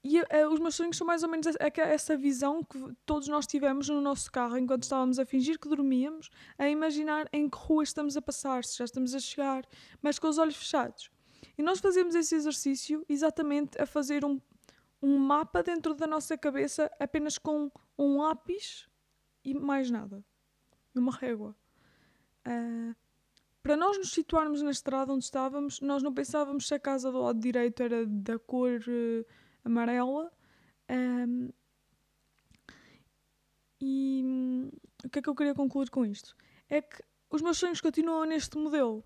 E 0.08 0.22
uh, 0.22 0.54
os 0.54 0.60
meus 0.60 0.76
sonhos 0.76 0.96
são 0.96 1.06
mais 1.06 1.24
ou 1.24 1.30
menos 1.30 1.48
essa, 1.48 1.82
essa 1.82 2.18
visão 2.18 2.64
que 2.64 2.80
todos 3.06 3.28
nós 3.28 3.46
tivemos 3.46 3.90
no 3.90 4.00
nosso 4.00 4.32
carro 4.32 4.58
enquanto 4.58 4.84
estávamos 4.84 5.20
a 5.20 5.26
fingir 5.26 5.60
que 5.60 5.68
dormíamos, 5.68 6.30
a 6.58 6.70
imaginar 6.70 7.28
em 7.34 7.50
que 7.50 7.58
rua 7.58 7.84
estamos 7.84 8.16
a 8.16 8.22
passar, 8.22 8.64
se 8.64 8.78
já 8.78 8.86
estamos 8.86 9.14
a 9.14 9.20
chegar, 9.20 9.66
mas 10.02 10.18
com 10.18 10.28
os 10.28 10.38
olhos 10.38 10.56
fechados. 10.56 11.12
E 11.58 11.62
nós 11.62 11.80
fazemos 11.80 12.16
esse 12.16 12.36
exercício 12.36 13.06
exatamente 13.10 13.82
a 13.82 13.86
fazer 13.86 14.24
um, 14.24 14.40
um 15.02 15.18
mapa 15.18 15.62
dentro 15.62 15.94
da 15.94 16.08
nossa 16.08 16.38
cabeça 16.38 16.90
apenas 17.00 17.38
com 17.38 17.72
um 17.98 18.22
lápis 18.22 18.88
e 19.44 19.54
mais 19.54 19.92
nada. 19.92 20.24
Uma 20.96 21.12
régua. 21.12 21.56
Uh, 22.48 22.96
para 23.62 23.76
nós 23.76 23.98
nos 23.98 24.12
situarmos 24.12 24.62
na 24.62 24.72
estrada 24.72 25.12
onde 25.12 25.26
estávamos, 25.26 25.82
nós 25.82 26.02
não 26.02 26.14
pensávamos 26.14 26.68
se 26.68 26.74
a 26.74 26.80
casa 26.80 27.12
do 27.12 27.20
lado 27.20 27.40
direito 27.40 27.84
era 27.84 28.06
da 28.06 28.40
cor 28.40 28.80
uh, 28.88 29.26
amarela. 29.68 30.32
Um, 30.90 31.50
e 33.80 34.72
o 35.04 35.10
que 35.10 35.20
é 35.20 35.22
que 35.22 35.30
eu 35.30 35.36
queria 35.36 35.54
concluir 35.54 35.90
com 35.90 36.06
isto? 36.06 36.36
É 36.70 36.82
que 36.82 37.04
os 37.30 37.42
meus 37.42 37.58
sonhos 37.58 37.80
continuam 37.82 38.26
neste 38.26 38.58
modelo. 38.58 39.04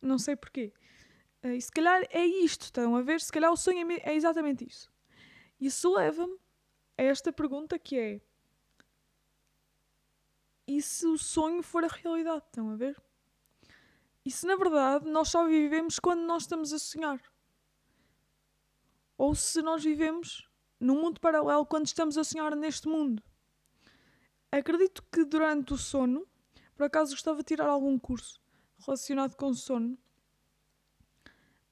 Não 0.00 0.18
sei 0.18 0.36
porquê. 0.36 0.72
Uh, 1.42 1.48
e 1.48 1.60
se 1.60 1.70
calhar 1.70 2.02
é 2.10 2.24
isto, 2.24 2.62
estão 2.62 2.96
a 2.96 3.02
ver? 3.02 3.20
Se 3.20 3.32
calhar 3.32 3.52
o 3.52 3.56
sonho 3.56 3.90
é, 3.92 4.10
é 4.10 4.14
exatamente 4.14 4.66
isso. 4.66 4.90
Isso 5.60 5.92
leva-me 5.92 6.36
a 6.96 7.02
esta 7.02 7.32
pergunta 7.32 7.78
que 7.78 7.98
é: 7.98 8.20
e 10.66 10.82
se 10.82 11.06
o 11.06 11.16
sonho 11.16 11.62
for 11.62 11.84
a 11.84 11.88
realidade? 11.88 12.44
Estão 12.46 12.70
a 12.70 12.76
ver? 12.76 13.00
E 14.24 14.30
se 14.30 14.46
na 14.46 14.56
verdade 14.56 15.08
nós 15.10 15.28
só 15.30 15.46
vivemos 15.46 15.98
quando 15.98 16.20
nós 16.20 16.42
estamos 16.42 16.72
a 16.72 16.78
sonhar? 16.78 17.20
Ou 19.18 19.34
se 19.34 19.60
nós 19.60 19.82
vivemos 19.82 20.48
num 20.78 21.02
mundo 21.02 21.20
paralelo 21.20 21.66
quando 21.66 21.86
estamos 21.86 22.16
a 22.16 22.22
sonhar 22.22 22.54
neste 22.54 22.86
mundo? 22.86 23.20
Acredito 24.50 25.02
que 25.12 25.24
durante 25.24 25.74
o 25.74 25.76
sono, 25.76 26.24
por 26.76 26.84
acaso 26.84 27.10
gostava 27.10 27.38
de 27.38 27.44
tirar 27.44 27.68
algum 27.68 27.98
curso 27.98 28.40
relacionado 28.78 29.34
com 29.34 29.48
o 29.48 29.54
sono, 29.54 29.98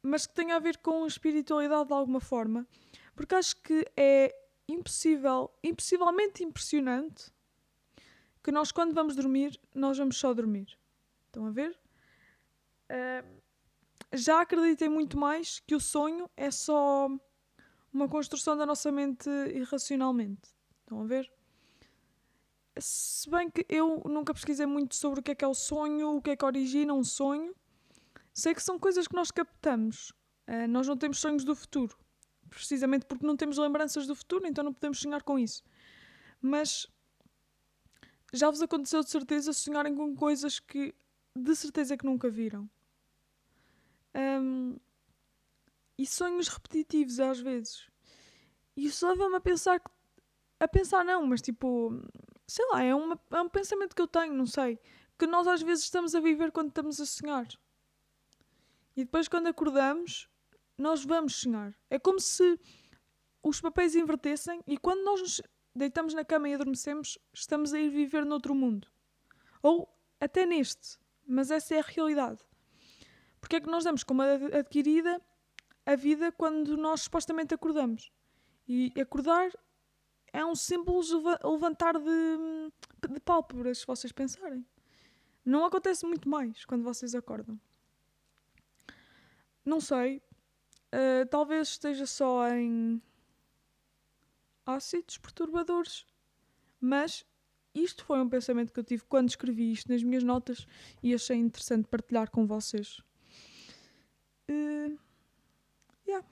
mas 0.02 0.26
que 0.26 0.34
tenha 0.34 0.56
a 0.56 0.58
ver 0.58 0.78
com 0.78 1.06
espiritualidade 1.06 1.86
de 1.86 1.94
alguma 1.94 2.20
forma, 2.20 2.66
porque 3.14 3.36
acho 3.36 3.56
que 3.62 3.86
é 3.96 4.34
impossível, 4.68 5.50
impossivelmente 5.62 6.42
impressionante 6.42 7.32
que 8.42 8.50
nós 8.50 8.72
quando 8.72 8.92
vamos 8.92 9.14
dormir, 9.14 9.58
nós 9.72 9.98
vamos 9.98 10.16
só 10.16 10.34
dormir. 10.34 10.76
Estão 11.26 11.46
a 11.46 11.50
ver? 11.50 11.78
Uh, 12.90 13.42
já 14.12 14.40
acreditei 14.40 14.88
muito 14.88 15.16
mais 15.16 15.60
que 15.60 15.74
o 15.74 15.80
sonho 15.80 16.28
é 16.36 16.50
só 16.50 17.08
uma 17.96 18.08
construção 18.08 18.56
da 18.56 18.66
nossa 18.66 18.92
mente 18.92 19.28
irracionalmente. 19.54 20.54
Estão 20.80 21.00
a 21.00 21.04
ver? 21.04 21.32
Se 22.78 23.28
bem 23.30 23.50
que 23.50 23.64
eu 23.68 24.02
nunca 24.04 24.34
pesquisei 24.34 24.66
muito 24.66 24.94
sobre 24.94 25.20
o 25.20 25.22
que 25.22 25.30
é 25.30 25.34
que 25.34 25.44
é 25.44 25.48
o 25.48 25.54
sonho, 25.54 26.16
o 26.16 26.22
que 26.22 26.30
é 26.30 26.36
que 26.36 26.44
origina 26.44 26.92
um 26.92 27.02
sonho, 27.02 27.54
sei 28.34 28.54
que 28.54 28.62
são 28.62 28.78
coisas 28.78 29.08
que 29.08 29.14
nós 29.14 29.30
captamos. 29.30 30.10
Uh, 30.46 30.68
nós 30.68 30.86
não 30.86 30.96
temos 30.96 31.18
sonhos 31.18 31.42
do 31.42 31.56
futuro, 31.56 31.96
precisamente 32.50 33.06
porque 33.06 33.26
não 33.26 33.36
temos 33.36 33.56
lembranças 33.56 34.06
do 34.06 34.14
futuro, 34.14 34.46
então 34.46 34.62
não 34.62 34.74
podemos 34.74 35.00
sonhar 35.00 35.22
com 35.22 35.38
isso. 35.38 35.64
Mas 36.40 36.86
já 38.32 38.50
vos 38.50 38.60
aconteceu 38.60 39.02
de 39.02 39.10
certeza 39.10 39.52
sonharem 39.54 39.94
com 39.94 40.14
coisas 40.14 40.60
que 40.60 40.94
de 41.34 41.56
certeza 41.56 41.96
que 41.96 42.04
nunca 42.04 42.28
viram. 42.28 42.68
Um, 44.14 44.76
e 45.98 46.06
sonhos 46.06 46.48
repetitivos 46.48 47.20
às 47.20 47.40
vezes. 47.40 47.88
E 48.76 48.86
isso 48.86 49.06
leva-me 49.08 49.36
a 49.36 49.40
pensar 49.40 49.80
a 50.58 50.66
pensar 50.66 51.04
não, 51.04 51.26
mas 51.26 51.42
tipo, 51.42 51.92
sei 52.46 52.66
lá, 52.70 52.82
é, 52.82 52.94
uma, 52.94 53.20
é 53.30 53.40
um 53.40 53.48
pensamento 53.48 53.94
que 53.94 54.00
eu 54.00 54.08
tenho, 54.08 54.32
não 54.32 54.46
sei, 54.46 54.78
que 55.18 55.26
nós 55.26 55.46
às 55.46 55.62
vezes 55.62 55.84
estamos 55.84 56.14
a 56.14 56.20
viver 56.20 56.50
quando 56.50 56.68
estamos 56.68 57.00
a 57.00 57.06
sonhar. 57.06 57.46
E 58.96 59.04
depois 59.04 59.28
quando 59.28 59.48
acordamos, 59.48 60.28
nós 60.78 61.04
vamos 61.04 61.36
sonhar. 61.36 61.74
É 61.90 61.98
como 61.98 62.18
se 62.18 62.58
os 63.42 63.60
papéis 63.60 63.94
invertessem 63.94 64.62
e 64.66 64.78
quando 64.78 65.04
nós 65.04 65.20
nos 65.20 65.42
deitamos 65.74 66.14
na 66.14 66.24
cama 66.24 66.48
e 66.48 66.54
adormecemos, 66.54 67.18
estamos 67.32 67.74
a 67.74 67.78
ir 67.78 67.90
viver 67.90 68.24
noutro 68.24 68.54
mundo. 68.54 68.88
Ou 69.62 69.88
até 70.18 70.46
neste, 70.46 70.98
mas 71.26 71.50
essa 71.50 71.74
é 71.74 71.80
a 71.80 71.82
realidade. 71.82 72.42
Porque 73.40 73.56
é 73.56 73.60
que 73.60 73.70
nós 73.70 73.84
damos 73.84 74.02
como 74.02 74.22
adquirida 74.22 75.20
a 75.86 75.94
vida 75.94 76.32
quando 76.32 76.76
nós 76.76 77.02
supostamente 77.02 77.54
acordamos? 77.54 78.12
E 78.68 78.92
acordar 79.00 79.50
é 80.32 80.44
um 80.44 80.54
simples 80.54 81.10
levantar 81.42 81.94
de, 81.98 82.72
de 83.08 83.20
pálpebras, 83.20 83.78
se 83.78 83.86
vocês 83.86 84.12
pensarem. 84.12 84.66
Não 85.44 85.64
acontece 85.64 86.04
muito 86.04 86.28
mais 86.28 86.64
quando 86.64 86.82
vocês 86.82 87.14
acordam. 87.14 87.58
Não 89.64 89.80
sei. 89.80 90.20
Uh, 90.92 91.26
talvez 91.30 91.68
esteja 91.68 92.04
só 92.04 92.48
em 92.50 93.00
ácidos 94.66 95.18
perturbadores. 95.18 96.04
Mas 96.80 97.24
isto 97.74 98.04
foi 98.04 98.20
um 98.20 98.28
pensamento 98.28 98.72
que 98.72 98.80
eu 98.80 98.84
tive 98.84 99.04
quando 99.04 99.28
escrevi 99.28 99.72
isto 99.72 99.90
nas 99.90 100.02
minhas 100.02 100.24
notas 100.24 100.66
e 101.02 101.14
achei 101.14 101.36
interessante 101.36 101.88
partilhar 101.88 102.30
com 102.30 102.46
vocês. 102.46 103.00
Uh, 104.50 104.98
yeah. 106.06 106.26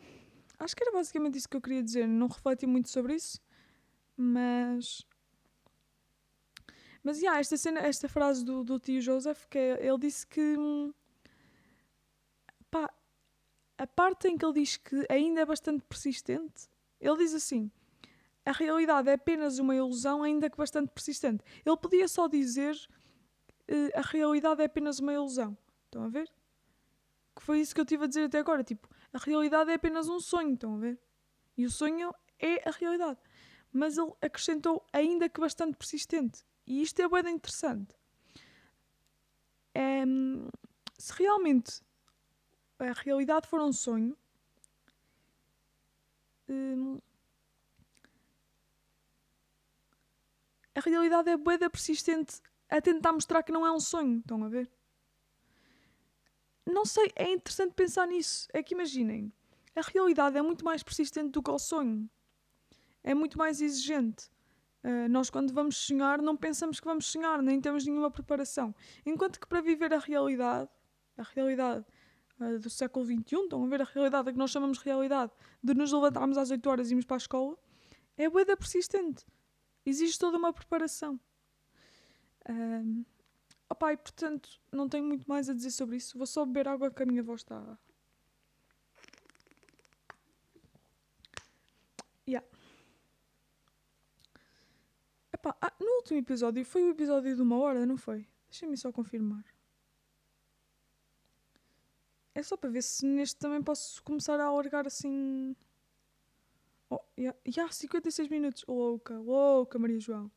Acho 0.59 0.77
que 0.77 0.85
era 0.85 0.93
basicamente 0.93 1.39
isso 1.39 1.49
que 1.49 1.57
eu 1.57 1.61
queria 1.61 1.83
dizer. 1.83 2.07
Não 2.07 2.29
refleti 2.29 2.67
muito 2.67 2.89
sobre 2.89 3.15
isso, 3.15 3.41
mas. 4.17 5.05
Mas, 7.03 7.19
yeah, 7.19 7.39
esta, 7.39 7.57
cena, 7.57 7.81
esta 7.81 8.09
frase 8.09 8.45
do, 8.45 8.65
do 8.65 8.79
tio 8.79 9.01
Joseph, 9.01 9.45
que 9.47 9.59
é, 9.59 9.87
ele 9.87 9.99
disse 9.99 10.27
que. 10.27 10.57
Hum, 10.57 10.93
pá, 12.71 12.93
a 13.77 13.87
parte 13.87 14.29
em 14.29 14.39
que 14.39 14.45
ele 14.45 14.55
diz 14.55 14.77
que 14.77 15.05
ainda 15.11 15.41
é 15.41 15.45
bastante 15.45 15.85
persistente, 15.85 16.69
ele 17.01 17.19
diz 17.19 17.35
assim: 17.35 17.71
a 18.47 18.53
realidade 18.53 19.11
é 19.11 19.15
apenas 19.15 19.59
uma 19.59 19.75
ilusão, 19.75 20.23
ainda 20.23 20.49
que 20.49 20.57
bastante 20.57 20.91
persistente. 20.91 21.45
Ele 21.65 21.77
podia 21.77 22.09
só 22.09 22.29
dizer 22.29 22.75
uh, 23.71 23.99
a 23.99 24.03
realidade 24.03 24.63
é 24.63 24.67
apenas 24.67 25.01
uma 25.01 25.13
ilusão. 25.13 25.57
Estão 25.87 26.05
a 26.05 26.09
ver? 26.09 26.33
que 27.35 27.43
foi 27.43 27.61
isso 27.61 27.75
que 27.75 27.81
eu 27.81 27.85
tive 27.85 28.05
a 28.05 28.07
dizer 28.07 28.25
até 28.25 28.39
agora. 28.39 28.63
Tipo, 28.63 28.89
a 29.15 29.19
realidade 29.19 29.71
é 29.71 29.75
apenas 29.75 30.09
um 30.09 30.19
sonho, 30.19 30.55
estão 30.55 30.75
a 30.75 30.79
ver? 30.79 31.01
E 31.57 31.65
o 31.65 31.71
sonho 31.71 32.13
é 32.39 32.69
a 32.69 32.73
realidade. 32.73 33.21
Mas 33.73 33.97
ele 33.97 34.13
acrescentou, 34.21 34.85
ainda 34.93 35.29
que 35.29 35.41
bastante 35.41 35.77
persistente. 35.77 36.45
E 36.67 36.83
isto 36.83 37.01
é 37.01 37.09
bem 37.09 37.35
interessante. 37.35 37.95
É, 39.73 40.03
se 40.99 41.13
realmente 41.13 41.81
a 42.79 42.93
realidade 42.93 43.47
for 43.47 43.61
um 43.61 43.73
sonho, 43.73 44.17
hum, 46.49 46.99
a 50.75 50.81
realidade 50.81 51.31
é 51.31 51.37
boeda 51.37 51.71
persistente 51.71 52.41
a 52.69 52.81
tentar 52.81 53.13
mostrar 53.13 53.45
que 53.45 53.53
não 53.53 53.65
é 53.65 53.71
um 53.71 53.81
sonho. 53.81 54.19
Estão 54.19 54.43
a 54.43 54.49
ver? 54.49 54.69
Não 56.67 56.85
sei, 56.85 57.11
é 57.15 57.33
interessante 57.33 57.75
pensar 57.75 58.07
nisso. 58.07 58.49
É 58.53 58.63
que 58.63 58.75
imaginem, 58.75 59.33
a 59.75 59.83
realidade 59.83 60.37
é 60.37 60.43
muito 60.43 60.65
mais 60.65 60.83
persistente 60.83 61.31
do 61.31 61.43
que 61.43 61.51
o 61.51 61.59
sonho. 61.59 62.09
É 63.03 63.13
muito 63.13 63.37
mais 63.37 63.61
exigente. 63.61 64.31
Uh, 64.83 65.09
nós, 65.09 65.31
quando 65.31 65.53
vamos 65.53 65.77
sonhar, 65.77 66.21
não 66.21 66.37
pensamos 66.37 66.79
que 66.79 66.87
vamos 66.87 67.07
sonhar, 67.07 67.43
nem 67.43 67.61
temos 67.61 67.87
nenhuma 67.87 68.11
preparação. 68.11 68.75
Enquanto 69.05 69.41
que 69.41 69.47
para 69.47 69.61
viver 69.61 69.93
a 69.93 69.99
realidade, 69.99 70.71
a 71.17 71.23
realidade 71.23 71.85
uh, 72.39 72.59
do 72.59 72.71
século 72.71 73.05
XXI, 73.05 73.37
estão 73.45 73.65
a 73.65 73.67
ver 73.67 73.83
a 73.83 73.85
realidade 73.85 74.33
que 74.33 74.39
nós 74.39 74.51
chamamos 74.51 74.79
de 74.79 74.85
realidade, 74.85 75.33
de 75.63 75.75
nos 75.75 75.91
levantarmos 75.93 76.37
às 76.37 76.51
8 76.51 76.69
horas 76.69 76.89
e 76.89 76.93
irmos 76.93 77.05
para 77.05 77.17
a 77.17 77.19
escola, 77.19 77.59
é 78.17 78.29
boeda 78.29 78.57
persistente. 78.57 79.27
Existe 79.87 80.19
toda 80.19 80.37
uma 80.39 80.53
preparação. 80.53 81.19
Uh, 82.49 83.05
Opa, 83.75 83.93
e 83.93 83.97
portanto, 83.97 84.49
não 84.71 84.89
tenho 84.89 85.05
muito 85.05 85.29
mais 85.29 85.51
a 85.51 85.53
dizer 85.53 85.73
sobre 85.73 85.97
isso. 85.97 86.17
Vou 86.17 86.29
só 86.29 86.47
beber 86.47 86.69
água 86.69 86.93
que 86.93 87.03
a 87.03 87.07
minha 87.07 87.25
voz 87.25 87.41
está. 87.41 87.77
Yeah. 92.27 92.47
Epá, 95.33 95.57
ah, 95.61 95.73
no 95.81 95.91
último 95.97 96.21
episódio, 96.21 96.65
foi 96.65 96.85
o 96.85 96.91
episódio 96.91 97.35
de 97.35 97.43
uma 97.43 97.59
hora, 97.59 97.85
não 97.85 97.97
foi? 97.97 98.29
Deixa-me 98.49 98.77
só 98.77 98.93
confirmar. 98.93 99.45
É 102.33 102.45
só 102.45 102.57
para 102.57 102.71
ver 102.71 102.83
se 102.83 103.05
neste 103.05 103.41
também 103.41 103.61
posso 103.61 104.01
começar 104.05 104.39
a 104.39 104.45
alargar 104.45 104.87
assim. 104.87 105.57
Oh, 106.89 107.01
yeah, 107.19 107.37
yeah, 107.45 107.73
56 107.73 108.29
minutos. 108.29 108.65
Louca, 108.69 109.19
louca, 109.19 109.81
Maria 109.81 109.99
João. 109.99 110.31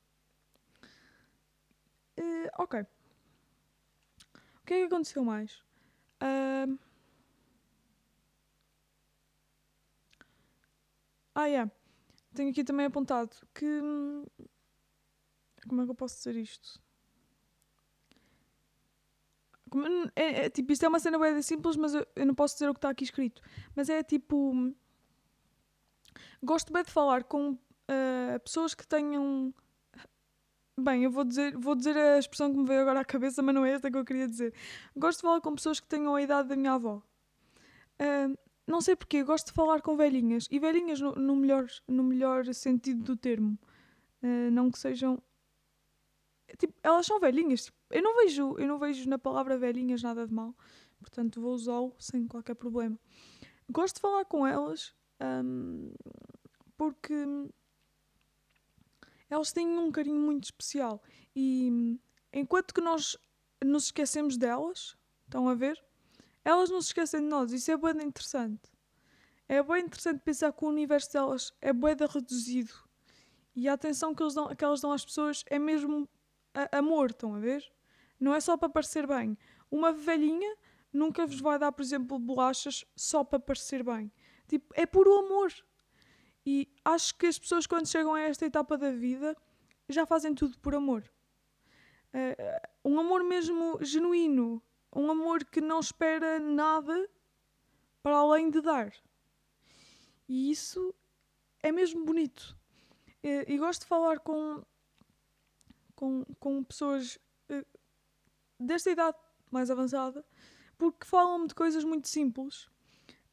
Uh, 2.20 2.50
ok 2.58 2.84
que 4.67 4.74
é 4.74 4.79
que 4.79 4.93
aconteceu 4.93 5.24
mais? 5.24 5.63
Uh... 6.21 6.77
Ah, 11.33 11.45
yeah. 11.45 11.71
tenho 12.33 12.50
aqui 12.50 12.63
também 12.63 12.86
apontado 12.86 13.29
que. 13.53 13.65
Como 15.67 15.81
é 15.81 15.86
que 15.86 15.91
eu 15.91 15.95
posso 15.95 16.17
dizer 16.17 16.36
isto? 16.36 16.81
Como- 19.69 19.86
é, 20.15 20.45
é, 20.45 20.50
tipo, 20.50 20.71
isto 20.71 20.83
é 20.83 20.88
uma 20.88 21.00
cena 21.00 21.19
bem 21.19 21.41
simples, 21.41 21.75
mas 21.75 21.93
eu, 21.93 22.05
eu 22.15 22.25
não 22.25 22.33
posso 22.36 22.55
dizer 22.55 22.69
o 22.69 22.74
que 22.74 22.79
está 22.79 22.89
aqui 22.89 23.03
escrito. 23.03 23.41
Mas 23.75 23.89
é 23.89 24.03
tipo. 24.03 24.74
Gosto 26.43 26.74
bem 26.74 26.83
de 26.83 26.91
falar 26.91 27.24
com 27.24 27.57
ah, 27.88 28.39
pessoas 28.43 28.74
que 28.75 28.86
tenham. 28.86 29.53
Bem, 30.79 31.03
eu 31.03 31.10
vou 31.10 31.24
dizer, 31.24 31.57
vou 31.57 31.74
dizer 31.75 31.98
a 31.98 32.19
expressão 32.19 32.51
que 32.51 32.60
me 32.60 32.65
veio 32.67 32.81
agora 32.81 33.00
à 33.00 33.05
cabeça, 33.05 33.41
mas 33.41 33.55
não 33.55 33.65
é 33.65 33.72
esta 33.72 33.89
que 33.89 33.98
eu 33.98 34.05
queria 34.05 34.27
dizer. 34.27 34.53
Gosto 34.96 35.19
de 35.19 35.22
falar 35.24 35.41
com 35.41 35.55
pessoas 35.55 35.79
que 35.79 35.88
tenham 35.88 36.13
a 36.13 36.22
idade 36.22 36.50
da 36.50 36.55
minha 36.55 36.74
avó. 36.74 37.01
Ah, 38.00 38.29
não 38.67 38.79
sei 38.79 38.96
porquê, 38.96 39.24
gosto 39.24 39.48
de 39.48 39.53
falar 39.53 39.81
com 39.81 39.98
velhinhas. 39.98 40.48
E 40.51 40.60
velhinhas 40.60 41.01
no, 41.01 41.13
no 41.15 41.36
melhor, 41.36 41.65
no 41.88 42.03
melhor 42.03 42.46
sentido 42.53 43.03
do 43.03 43.17
termo. 43.17 43.57
Ah, 44.22 44.51
não 44.51 44.69
que 44.69 44.77
sejam. 44.77 45.22
Tipo, 46.60 46.74
elas 46.84 47.07
são 47.07 47.19
velhinhas. 47.19 47.65
tipo, 47.65 47.77
eu, 47.89 48.03
não 48.03 48.15
vejo, 48.15 48.55
eu 48.60 48.67
não 48.67 48.77
vejo 48.77 49.10
na 49.10 49.17
palavra 49.17 49.57
velhinhas 49.57 50.03
nada 50.03 50.27
de 50.27 50.34
mal. 50.34 50.55
Portanto, 51.00 51.41
vou 51.41 51.53
usá-lo 51.53 51.96
sem 51.98 52.27
qualquer 52.27 52.55
problema. 52.55 53.00
Gosto 53.72 53.96
de 53.96 54.01
falar 54.01 54.25
com 54.25 54.46
elas 54.46 54.93
ahm, 55.19 55.91
porque 56.77 57.13
elas 59.29 59.51
têm 59.51 59.67
um 59.77 59.91
carinho 59.91 60.19
muito 60.19 60.46
especial. 60.46 61.01
E 61.36 62.00
enquanto 62.31 62.74
que 62.74 62.81
nós 62.81 63.17
nos 63.63 63.86
esquecemos 63.86 64.38
delas, 64.38 64.98
estão 65.25 65.48
a 65.50 65.55
ver? 65.55 65.84
Elas 66.43 66.69
não 66.69 66.81
se 66.81 66.88
esquecem 66.88 67.22
de 67.22 67.27
nós. 67.27 67.51
Isso 67.51 67.72
é 67.72 67.77
bem 67.77 68.05
interessante. 68.05 68.72
É 69.50 69.62
bem 69.63 69.84
interessante 69.84 70.19
pensar 70.19 70.51
que 70.51 70.63
o 70.63 70.67
universo 70.69 71.12
delas 71.13 71.53
é 71.62 71.72
bem 71.74 71.96
reduzido. 72.10 72.74
E 73.55 73.67
a 73.67 73.74
atenção 73.74 74.13
que, 74.13 74.22
eles 74.22 74.34
dão, 74.34 74.53
que 74.55 74.63
elas 74.63 74.81
dão 74.81 74.91
às 74.91 75.03
pessoas 75.03 75.43
é 75.48 75.57
mesmo 75.57 76.07
a- 76.53 76.77
amor, 76.77 77.12
estão 77.12 77.34
a 77.34 77.39
ver? 77.39 77.63
Não 78.19 78.34
é 78.34 78.39
só 78.39 78.55
para 78.57 78.69
parecer 78.69 79.07
bem. 79.07 79.38
Uma 79.72 79.91
velhinha 79.91 80.55
nunca 80.91 81.25
vos 81.25 81.39
vai 81.39 81.57
dar, 81.60 81.72
por 81.72 81.81
exemplo, 81.81 82.19
bolachas 82.19 82.86
só 82.96 83.24
para 83.24 83.39
parecer 83.39 83.84
bem. 83.84 84.12
Tipo, 84.48 84.74
é 84.75 84.86
puro 84.86 85.13
amor. 85.19 85.51
E 86.50 86.74
acho 86.86 87.13
que 87.18 87.27
as 87.27 87.38
pessoas, 87.38 87.68
quando 87.68 87.89
chegam 87.89 88.13
a 88.13 88.22
esta 88.22 88.46
etapa 88.46 88.77
da 88.77 88.89
vida, 88.89 89.36
já 89.89 90.06
fazem 90.06 90.34
tudo 90.34 90.58
por 90.60 90.74
amor. 90.74 91.04
Eh, 92.13 92.62
um 92.86 92.98
amor 92.98 93.22
mesmo 93.22 93.77
genuíno. 93.82 94.63
Um 94.96 95.12
amor 95.12 95.44
que 95.44 95.60
não 95.60 95.82
espera 95.82 96.39
nada 96.39 97.10
para 98.01 98.16
além 98.16 98.50
de 98.50 98.62
dar. 98.62 98.94
E 100.25 100.50
isso 100.50 100.96
é 101.62 101.70
mesmo 101.70 102.06
bonito. 102.06 102.58
Eh, 103.22 103.44
E 103.51 103.58
gosto 103.58 103.82
de 103.82 103.88
falar 103.88 104.20
com, 104.20 104.63
com, 105.98 106.24
com 106.39 106.63
pessoas 106.63 107.20
eh, 107.50 107.66
desta 108.58 108.89
idade 108.89 109.18
mais 109.51 109.70
avançada 109.70 110.25
porque 110.77 111.06
falam-me 111.06 111.48
de 111.48 111.56
coisas 111.56 111.84
muito 111.84 112.08
simples. 112.08 112.70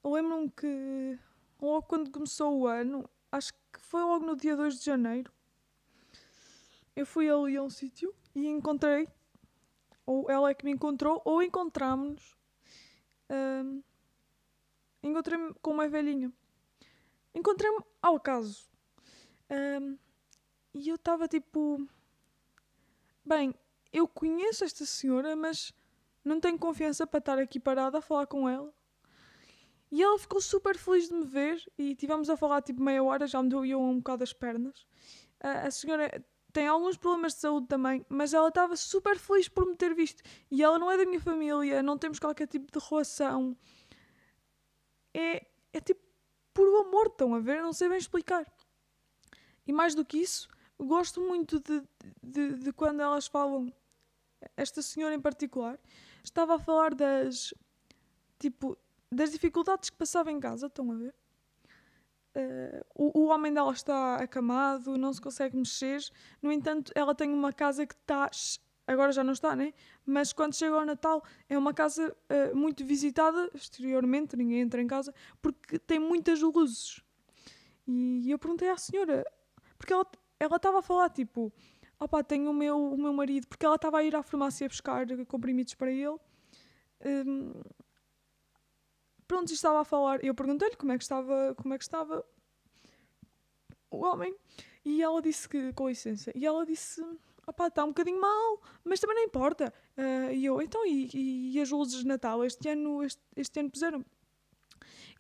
Lembro-me 0.03 0.51
que 0.51 1.17
logo 1.65 1.87
quando 1.87 2.11
começou 2.11 2.59
o 2.59 2.67
ano, 2.67 3.09
acho 3.33 3.53
que 3.53 3.81
foi 3.81 4.03
logo 4.03 4.25
no 4.25 4.37
dia 4.37 4.57
2 4.57 4.79
de 4.79 4.85
janeiro, 4.85 5.33
eu 6.97 7.05
fui 7.05 7.29
ali 7.29 7.57
a 7.57 7.63
um 7.63 7.71
sítio 7.71 8.15
e 8.35 8.47
encontrei, 8.47 9.09
ou 10.07 10.31
ela 10.31 10.51
é 10.51 10.55
que 10.55 10.65
me 10.65 10.73
encontrou, 10.73 11.21
ou 11.25 11.43
encontrámos-nos. 11.43 12.37
ahm, 13.29 13.83
Encontrei-me 15.03 15.53
com 15.61 15.73
uma 15.73 15.87
velhinha. 15.87 16.33
Encontrei-me 17.35 17.85
ao 18.01 18.17
acaso. 18.17 18.67
Ahm, 19.51 19.99
e 20.73 20.89
eu 20.89 20.95
estava 20.95 21.29
tipo. 21.29 21.87
Bem, 23.23 23.55
eu 23.93 24.09
conheço 24.09 24.65
esta 24.65 24.87
senhora, 24.87 25.37
mas 25.37 25.75
não 26.25 26.41
tenho 26.41 26.59
confiança 26.59 27.07
para 27.07 27.19
estar 27.19 27.39
aqui 27.39 27.61
parada 27.61 27.99
a 27.99 28.01
falar 28.01 28.27
com 28.27 28.49
ela. 28.49 28.73
E 29.91 30.03
ela 30.03 30.19
ficou 30.19 30.41
super 30.41 30.77
feliz 30.77 31.09
de 31.09 31.15
me 31.15 31.25
ver 31.25 31.63
e 31.79 31.95
tivemos 31.95 32.29
a 32.29 32.37
falar 32.37 32.63
tipo 32.63 32.83
meia 32.83 33.03
hora, 33.03 33.27
já 33.27 33.43
me 33.43 33.49
doeu 33.49 33.81
um 33.81 33.99
bocado 33.99 34.25
as 34.25 34.33
pernas. 34.33 34.87
A, 35.41 35.67
a 35.67 35.71
senhora 35.71 36.25
tem 36.53 36.67
alguns 36.67 36.97
problemas 36.97 37.35
de 37.35 37.41
saúde 37.41 37.67
também, 37.67 38.05
mas 38.09 38.33
ela 38.33 38.49
estava 38.49 38.77
super 38.77 39.19
feliz 39.19 39.49
por 39.49 39.67
me 39.67 39.77
ter 39.77 39.95
visto. 39.95 40.23
E 40.51 40.63
ela 40.63 40.79
não 40.79 40.91
é 40.91 40.97
da 40.97 41.05
minha 41.05 41.21
família, 41.21 41.83
não 41.83 41.99
temos 41.99 42.19
qualquer 42.19 42.47
tipo 42.47 42.71
de 42.71 42.85
relação. 42.89 43.57
É, 45.13 45.47
é 45.73 45.81
tipo 45.81 46.01
puro 46.55 46.77
amor, 46.79 47.07
estão 47.07 47.35
a 47.35 47.41
ver? 47.41 47.61
Não 47.61 47.73
sei 47.73 47.89
bem 47.89 47.99
explicar. 47.99 48.47
E 49.67 49.73
mais 49.73 49.95
do 49.95 50.05
que 50.05 50.19
isso, 50.19 50.49
gosto 50.79 51.21
muito 51.21 51.61
de, 51.61 51.83
de, 52.23 52.55
de 52.59 52.73
quando 52.73 53.01
elas 53.01 53.27
falam, 53.27 53.73
esta 54.57 54.81
senhora 54.81 55.15
em 55.15 55.21
particular, 55.21 55.79
estava 56.23 56.55
a 56.55 56.59
falar 56.59 56.95
das, 56.95 57.53
tipo, 58.39 58.79
das 59.15 59.31
dificuldades 59.31 59.91
que 59.91 59.97
passava 59.97 60.31
em 60.31 60.41
casa, 60.41 60.67
estão 60.67 60.91
a 60.93 60.95
ver? 60.95 61.15
Eh, 62.35 62.85
o, 62.95 63.21
o 63.21 63.27
homem 63.27 63.53
dela 63.53 63.73
está 63.73 64.17
acamado, 64.17 64.99
não 64.99 65.13
se 65.13 65.21
consegue 65.21 65.57
mexer. 65.57 66.01
No 66.43 66.51
entanto, 66.53 66.93
ela 66.95 67.15
tem 67.15 67.33
uma 67.33 67.53
casa 67.53 67.87
que 67.87 67.95
está. 67.95 68.31
Agora 68.87 69.13
já 69.13 69.25
não 69.25 69.33
está, 69.33 69.57
né? 69.57 69.73
Mas 70.05 70.33
quando 70.33 70.55
chega 70.55 70.75
ao 70.75 70.85
Natal, 70.85 71.23
é 71.49 71.57
uma 71.57 71.73
casa 71.73 72.15
eh, 72.29 72.53
muito 72.53 72.85
visitada 72.85 73.51
exteriormente, 73.55 74.37
ninguém 74.37 74.61
entra 74.61 74.83
em 74.83 74.87
casa, 74.87 75.15
porque 75.41 75.79
tem 75.79 75.99
muitas 75.99 76.41
luzes. 76.43 77.03
E 77.87 78.31
eu 78.31 78.39
perguntei 78.39 78.69
à 78.69 78.77
senhora, 78.77 79.25
porque 79.79 79.93
ela 79.93 80.57
estava 80.57 80.81
a 80.81 80.83
falar 80.83 81.09
tipo: 81.11 81.53
opá, 81.99 82.23
tenho 82.23 82.51
o 82.51 82.55
meu, 82.55 82.93
o 82.93 82.99
meu 82.99 83.13
marido, 83.13 83.47
porque 83.47 83.65
ela 83.65 83.77
estava 83.77 83.99
a 83.99 84.05
ir 84.05 84.15
à 84.15 84.23
farmácia 84.23 84.69
buscar 84.69 85.07
comprimidos 85.27 85.75
para 85.75 85.91
ele. 85.91 86.19
Hum, 87.05 87.53
pronto, 89.27 89.53
estava 89.53 89.81
a 89.81 89.85
falar. 89.85 90.25
Eu 90.25 90.35
perguntei-lhe 90.35 90.77
como 90.77 90.93
é 90.93 90.99
que 90.99 91.05
estava, 91.05 91.55
como 91.57 91.75
é 91.75 91.79
que 91.79 91.85
estava 91.85 92.25
o 93.91 93.99
homem. 94.05 94.35
E 94.85 95.03
ela 95.03 95.23
disse 95.23 95.49
que, 95.49 95.73
com 95.73 95.89
licença, 95.89 96.31
e 96.35 96.45
ela 96.47 96.65
disse: 96.67 97.03
opá, 97.47 97.69
está 97.69 97.85
um 97.85 97.89
bocadinho 97.89 98.21
mal, 98.21 98.61
mas 98.85 99.01
também 99.01 99.17
não 99.17 99.25
importa. 99.25 99.73
Ah, 99.97 100.33
e 100.33 100.45
eu, 100.45 100.61
então, 100.61 100.85
e, 100.87 101.09
e- 101.15 101.53
e 101.57 101.61
as 101.61 101.71
luzes 101.71 102.01
de 102.01 102.07
Natal? 102.07 102.45
Este 102.45 102.69
ano, 102.69 103.03
este, 103.03 103.23
este 103.37 103.61
ano 103.61 103.71
puseram. 103.71 104.05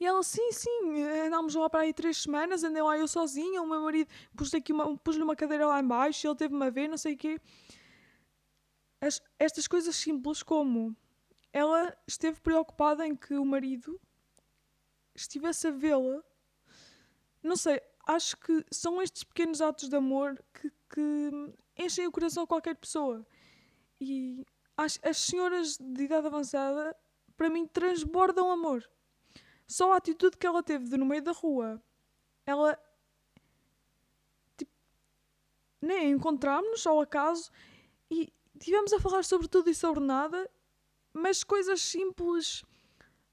E 0.01 0.05
ela, 0.07 0.23
sim, 0.23 0.51
sim, 0.53 1.03
andámos 1.27 1.55
lá 1.55 1.71
para 1.71 1.81
aí 1.83 1.93
três 1.95 2.19
semanas, 2.23 2.65
andei 2.65 2.83
lá 2.83 2.99
eu 2.99 3.07
sozinha, 3.09 3.63
o 3.63 3.67
meu 3.67 3.81
marido 3.81 4.09
pus-lhe 4.37 4.63
uma, 4.71 4.97
pus 4.99 5.17
uma 5.17 5.37
cadeira 5.37 5.67
lá 5.67 5.81
em 5.81 5.87
baixo, 5.87 6.27
ele 6.27 6.35
teve-me 6.37 6.65
a 6.67 6.71
ver, 6.71 6.89
não 6.89 6.97
sei 6.97 7.15
o 7.15 7.17
quê. 7.17 7.41
As- 9.01 9.21
estas 9.39 9.69
coisas 9.69 9.95
simples 9.95 10.43
como 10.43 10.97
ela 11.55 11.97
esteve 12.05 12.41
preocupada 12.41 13.07
em 13.07 13.15
que 13.15 13.35
o 13.35 13.45
marido 13.45 13.99
estivesse 15.15 15.69
a 15.69 15.71
vê-la. 15.71 16.21
Não 17.41 17.57
sei, 17.57 17.81
acho 18.09 18.37
que 18.39 18.67
são 18.73 19.01
estes 19.01 19.23
pequenos 19.23 19.61
atos 19.61 19.89
de 19.89 19.95
amor 19.95 20.45
que, 20.53 20.69
que 20.91 21.31
enchem 21.79 22.09
o 22.09 22.13
coração 22.13 22.43
a 22.43 22.47
qualquer 22.47 22.75
pessoa. 22.75 23.25
E 24.01 24.45
as, 24.77 24.99
as 25.05 25.17
senhoras 25.17 25.79
de 25.79 26.03
idade 26.03 26.27
avançada, 26.27 26.97
para 27.37 27.49
mim, 27.49 27.69
transbordam 27.69 28.51
amor. 28.51 28.85
Só 29.65 29.93
a 29.93 29.99
atitude 29.99 30.37
que 30.37 30.49
ela 30.49 30.63
teve 30.63 30.89
de 30.89 30.97
no 30.97 31.07
meio 31.07 31.23
da 31.23 31.33
rua, 31.33 31.81
ela. 32.45 32.77
Tipo. 34.57 34.73
Nem 35.81 36.11
encontrámos-nos 36.11 36.85
ao 36.85 37.01
acaso 37.01 37.49
e 38.11 38.33
tivemos 38.59 38.93
a 38.93 38.99
falar 38.99 39.23
sobre 39.23 39.47
tudo 39.47 39.71
e 39.71 39.75
sobre 39.75 40.03
nada, 40.03 40.51
mas 41.15 41.45
coisas 41.45 41.81
simples. 41.81 42.63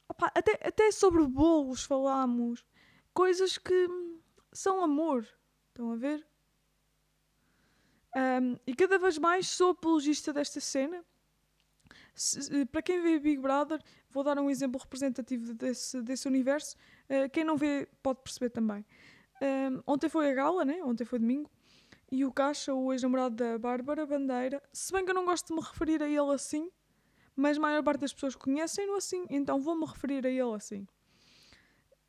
Opá, 0.08 0.32
até, 0.36 0.54
até 0.66 0.92
sobre 0.92 1.26
bolos 1.26 1.84
falámos. 1.84 2.64
Coisas 3.14 3.58
que 3.58 3.88
são 4.54 4.84
amor. 4.84 5.28
Estão 5.70 5.92
a 5.92 5.96
ver? 5.96 6.26
Ahm, 8.16 8.58
e 8.68 8.76
cada 8.76 9.00
vez 9.00 9.18
mais 9.18 9.48
sou 9.48 9.72
apologista 9.72 10.34
desta 10.34 10.60
cena. 10.60 11.04
Se- 12.14 12.66
para 12.66 12.82
quem 12.82 13.02
vê 13.02 13.20
Big 13.20 13.42
Brother, 13.42 13.82
vou 14.10 14.24
dar 14.24 14.38
um 14.38 14.50
exemplo 14.50 14.80
representativo 14.80 15.54
desse, 15.54 16.02
desse 16.02 16.28
universo. 16.28 16.76
Uh, 17.10 17.30
quem 17.32 17.44
não 17.44 17.56
vê 17.56 17.88
pode 18.04 18.22
perceber 18.22 18.50
também. 18.50 18.86
Um, 19.42 19.82
ontem 19.88 20.10
foi 20.10 20.30
a 20.30 20.34
gala, 20.34 20.66
né? 20.66 20.84
Ontem 20.84 21.06
foi 21.06 21.20
domingo. 21.20 21.50
E 22.12 22.26
o 22.26 22.32
Caixa, 22.32 22.74
o 22.74 22.92
ex-namorado 22.92 23.36
da 23.36 23.58
Bárbara 23.58 24.06
Bandeira, 24.06 24.62
se 24.74 24.92
bem 24.92 25.06
que 25.06 25.12
eu 25.12 25.16
não 25.16 25.26
gosto 25.26 25.48
de 25.48 25.54
me 25.54 25.62
referir 25.62 26.04
a 26.04 26.08
ele 26.08 26.34
assim, 26.34 26.70
mas 27.36 27.58
a 27.58 27.62
maior 27.62 27.84
parte 27.84 28.02
das 28.02 28.14
pessoas 28.14 28.36
conhecem-no 28.36 28.96
assim, 28.96 29.26
então 29.30 29.60
vou-me 29.60 29.86
referir 29.86 30.26
a 30.26 30.30
ele 30.30 30.56
assim. 30.56 30.88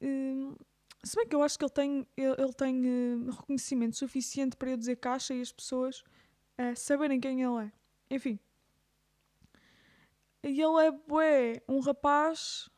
Um, 0.01 0.55
se 1.05 1.17
bem 1.17 1.27
que 1.27 1.35
eu 1.35 1.43
acho 1.43 1.59
que 1.59 1.65
ele 1.65 1.73
tem, 1.73 2.07
ele, 2.17 2.35
ele 2.39 2.53
tem 2.53 2.87
uh, 2.87 3.31
reconhecimento 3.31 3.97
suficiente 3.97 4.57
para 4.57 4.71
eu 4.71 4.77
dizer 4.77 4.97
Caixa 4.97 5.35
e 5.35 5.41
as 5.41 5.53
pessoas 5.53 6.01
uh, 6.59 6.77
saberem 6.77 7.21
quem 7.21 7.43
ele 7.43 7.67
é. 7.67 7.73
Enfim. 8.11 8.39
E 10.45 10.61
ele 10.61 10.87
é 10.87 10.91
bué, 10.91 11.63
um 11.69 11.81
rapaz 11.81 12.69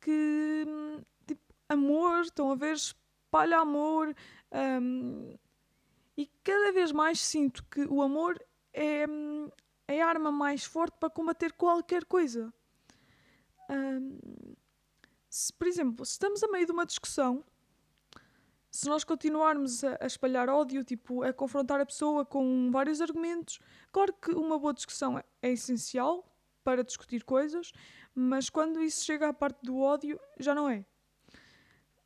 que, 0.00 0.64
hum, 0.66 1.02
tipo, 1.26 1.42
amor, 1.68 2.22
estão 2.22 2.50
a 2.50 2.54
ver, 2.54 2.74
espalha 2.74 3.58
amor. 3.58 4.14
Um, 4.52 5.36
e 6.16 6.30
cada 6.42 6.72
vez 6.72 6.92
mais 6.92 7.20
sinto 7.20 7.64
que 7.64 7.82
o 7.82 8.02
amor 8.02 8.40
é, 8.72 9.02
é 9.02 9.06
a 9.88 10.06
arma 10.06 10.30
mais 10.32 10.64
forte 10.64 10.96
para 10.98 11.10
combater 11.10 11.52
qualquer 11.52 12.04
coisa. 12.04 12.52
Um, 13.70 14.18
se, 15.28 15.52
por 15.52 15.66
exemplo, 15.66 16.04
se 16.04 16.12
estamos 16.12 16.42
a 16.42 16.48
meio 16.48 16.66
de 16.66 16.72
uma 16.72 16.86
discussão, 16.86 17.44
se 18.70 18.88
nós 18.88 19.04
continuarmos 19.04 19.84
a, 19.84 19.96
a, 20.00 20.06
espalhar 20.06 20.48
ódio, 20.48 20.84
tipo, 20.84 21.22
a 21.22 21.32
confrontar 21.32 21.80
a 21.80 21.86
pessoa 21.86 22.24
com 22.24 22.70
vários 22.70 23.00
argumentos, 23.00 23.58
claro 23.92 24.12
que 24.12 24.32
uma 24.32 24.58
boa 24.58 24.74
discussão 24.74 25.18
é, 25.18 25.24
é 25.42 25.52
essencial 25.52 26.30
para 26.62 26.82
discutir 26.82 27.24
coisas, 27.24 27.72
mas 28.14 28.50
quando 28.50 28.82
isso 28.82 29.04
chega 29.04 29.28
à 29.28 29.32
parte 29.32 29.60
do 29.62 29.78
ódio, 29.78 30.18
já 30.38 30.54
não 30.54 30.68
é. 30.68 30.84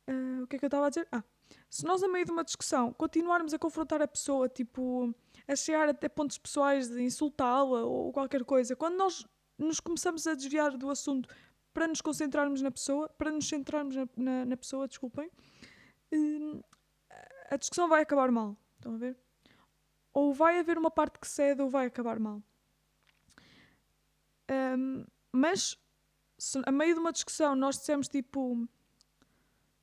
Uh, 0.07 0.43
o 0.43 0.47
que 0.47 0.55
é 0.55 0.59
que 0.59 0.65
eu 0.65 0.67
estava 0.67 0.87
a 0.87 0.89
dizer? 0.89 1.07
Ah, 1.11 1.23
se 1.69 1.85
nós, 1.85 2.03
a 2.03 2.07
meio 2.07 2.25
de 2.25 2.31
uma 2.31 2.43
discussão, 2.43 2.93
continuarmos 2.93 3.53
a 3.53 3.59
confrontar 3.59 4.01
a 4.01 4.07
pessoa, 4.07 4.47
tipo, 4.47 5.13
a 5.51 5.55
chegar 5.55 5.89
até 5.89 6.07
pontos 6.07 6.37
pessoais 6.37 6.87
de 6.87 7.01
insultá-la 7.01 7.83
ou 7.83 8.13
qualquer 8.13 8.43
coisa, 8.45 8.75
quando 8.75 8.95
nós 8.95 9.27
nos 9.57 9.79
começamos 9.81 10.25
a 10.25 10.33
desviar 10.33 10.77
do 10.77 10.89
assunto 10.89 11.27
para 11.73 11.87
nos 11.87 11.99
concentrarmos 11.99 12.61
na 12.61 12.71
pessoa, 12.71 13.09
para 13.09 13.31
nos 13.31 13.47
centrarmos 13.47 13.95
na, 13.95 14.07
na, 14.15 14.45
na 14.45 14.57
pessoa, 14.57 14.87
desculpem, 14.87 15.29
uh, 16.13 16.63
a 17.49 17.57
discussão 17.57 17.89
vai 17.89 18.01
acabar 18.01 18.31
mal. 18.31 18.55
Estão 18.77 18.95
a 18.95 18.97
ver? 18.97 19.17
Ou 20.13 20.33
vai 20.33 20.57
haver 20.57 20.77
uma 20.77 20.89
parte 20.89 21.19
que 21.19 21.27
cede 21.27 21.61
ou 21.61 21.69
vai 21.69 21.87
acabar 21.87 22.17
mal. 22.17 22.41
Um, 24.49 25.05
mas 25.31 25.77
se 26.37 26.61
a 26.65 26.71
meio 26.71 26.93
de 26.93 26.99
uma 26.99 27.11
discussão 27.11 27.55
nós 27.55 27.77
dissemos 27.77 28.07
tipo 28.07 28.67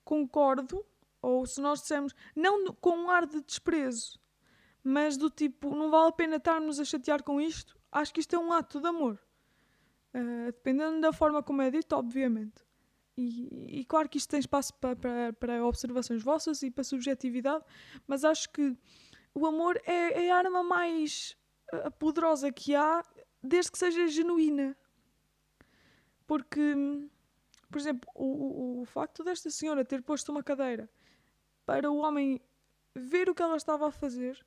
concordo, 0.02 0.84
ou 1.20 1.46
se 1.46 1.60
nós 1.60 1.82
dissermos 1.82 2.14
não 2.34 2.72
com 2.74 2.96
um 2.96 3.10
ar 3.10 3.26
de 3.26 3.42
desprezo, 3.42 4.18
mas 4.82 5.16
do 5.16 5.30
tipo 5.30 5.74
não 5.74 5.90
vale 5.90 6.08
a 6.08 6.12
pena 6.12 6.36
estarmos 6.36 6.78
a 6.80 6.84
chatear 6.84 7.22
com 7.22 7.40
isto, 7.40 7.78
acho 7.90 8.12
que 8.12 8.20
isto 8.20 8.34
é 8.34 8.38
um 8.38 8.52
ato 8.52 8.80
de 8.80 8.86
amor. 8.86 9.20
Uh, 10.14 10.46
dependendo 10.46 11.00
da 11.00 11.12
forma 11.12 11.42
como 11.42 11.60
é 11.60 11.70
dito, 11.70 11.94
obviamente. 11.94 12.64
E, 13.16 13.80
e 13.80 13.84
claro 13.84 14.08
que 14.08 14.16
isto 14.16 14.30
tem 14.30 14.40
espaço 14.40 14.72
para, 14.74 14.96
para, 14.96 15.32
para, 15.32 15.66
observações 15.66 16.22
vossas 16.22 16.62
e 16.62 16.70
para 16.70 16.84
subjetividade, 16.84 17.64
mas 18.06 18.24
acho 18.24 18.50
que 18.50 18.76
o 19.34 19.44
amor 19.44 19.76
é, 19.84 20.26
é 20.26 20.30
a 20.30 20.36
arma 20.36 20.62
mais 20.62 21.36
uh, 21.72 21.90
poderosa 21.98 22.52
que 22.52 22.74
há, 22.74 23.04
desde 23.42 23.72
que 23.72 23.78
seja 23.78 24.06
genuína. 24.06 24.76
Porque, 26.26 26.74
por 27.70 27.78
exemplo, 27.78 28.08
o, 28.14 28.24
o, 28.24 28.82
o 28.82 28.84
facto 28.84 29.24
desta 29.24 29.50
senhora 29.50 29.84
ter 29.84 30.02
posto 30.02 30.30
uma 30.30 30.42
cadeira 30.42 30.88
para 31.66 31.90
o 31.90 31.98
homem 31.98 32.40
ver 32.94 33.28
o 33.28 33.34
que 33.34 33.42
ela 33.42 33.56
estava 33.56 33.88
a 33.88 33.90
fazer 33.90 34.44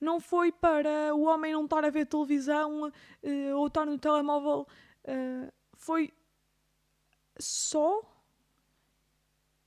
não 0.00 0.18
foi 0.18 0.50
para 0.50 1.14
o 1.14 1.22
homem 1.22 1.52
não 1.52 1.64
estar 1.64 1.84
a 1.84 1.90
ver 1.90 2.06
televisão 2.06 2.88
uh, 2.88 3.56
ou 3.56 3.66
estar 3.66 3.84
no 3.84 3.98
telemóvel. 3.98 4.66
Uh, 5.04 5.52
foi 5.74 6.12
só 7.38 8.02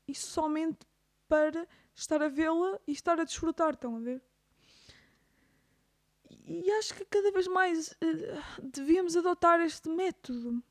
e 0.07 0.15
somente 0.15 0.85
para 1.27 1.67
estar 1.95 2.21
a 2.21 2.27
vê-la 2.27 2.79
e 2.87 2.91
estar 2.91 3.19
a 3.19 3.23
desfrutar. 3.23 3.73
Estão 3.73 3.95
a 3.95 3.99
ver? 3.99 4.21
E 6.45 6.71
acho 6.71 6.93
que 6.95 7.05
cada 7.05 7.31
vez 7.31 7.47
mais 7.47 7.91
uh, 7.91 8.61
devíamos 8.61 9.15
adotar 9.15 9.61
este 9.61 9.87
método 9.89 10.63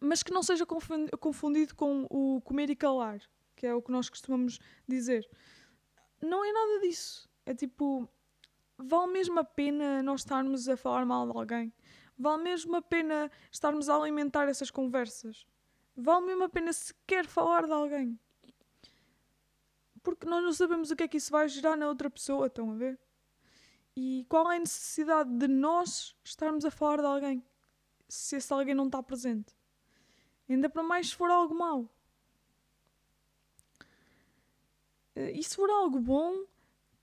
mas 0.00 0.22
que 0.22 0.32
não 0.32 0.42
seja 0.42 0.64
confundido 0.66 1.74
com 1.74 2.06
o 2.08 2.40
comer 2.42 2.70
e 2.70 2.76
calar, 2.76 3.20
que 3.56 3.66
é 3.66 3.74
o 3.74 3.82
que 3.82 3.90
nós 3.90 4.08
costumamos 4.08 4.58
dizer. 4.86 5.28
Não 6.20 6.44
é 6.44 6.52
nada 6.52 6.80
disso. 6.80 7.28
É 7.44 7.54
tipo, 7.54 8.08
vale 8.78 9.12
mesmo 9.12 9.38
a 9.40 9.44
pena 9.44 10.02
nós 10.02 10.20
estarmos 10.20 10.68
a 10.68 10.76
falar 10.76 11.04
mal 11.04 11.30
de 11.30 11.36
alguém? 11.36 11.72
Vale 12.16 12.42
mesmo 12.42 12.76
a 12.76 12.82
pena 12.82 13.30
estarmos 13.50 13.88
a 13.88 13.96
alimentar 13.96 14.48
essas 14.48 14.70
conversas? 14.70 15.46
Vale 15.96 16.26
mesmo 16.26 16.44
a 16.44 16.48
pena 16.48 16.72
sequer 16.72 17.26
falar 17.26 17.66
de 17.66 17.72
alguém? 17.72 18.18
Porque 20.02 20.26
nós 20.26 20.42
não 20.42 20.52
sabemos 20.52 20.90
o 20.90 20.96
que 20.96 21.02
é 21.02 21.08
que 21.08 21.16
isso 21.16 21.30
vai 21.30 21.48
gerar 21.48 21.76
na 21.76 21.88
outra 21.88 22.08
pessoa, 22.08 22.46
estão 22.46 22.70
a 22.70 22.74
ver? 22.74 22.98
E 23.96 24.24
qual 24.28 24.50
é 24.50 24.56
a 24.56 24.60
necessidade 24.60 25.28
de 25.28 25.48
nós 25.48 26.16
estarmos 26.24 26.64
a 26.64 26.70
falar 26.70 26.98
de 26.98 27.06
alguém 27.06 27.44
se 28.08 28.36
esse 28.36 28.52
alguém 28.52 28.74
não 28.74 28.86
está 28.86 29.02
presente? 29.02 29.56
Ainda 30.48 30.68
para 30.68 30.82
mais 30.82 31.08
se 31.08 31.16
for 31.16 31.30
algo 31.30 31.54
mau. 31.54 31.90
E 35.14 35.42
se 35.42 35.56
for 35.56 35.68
algo 35.68 35.98
bom, 35.98 36.46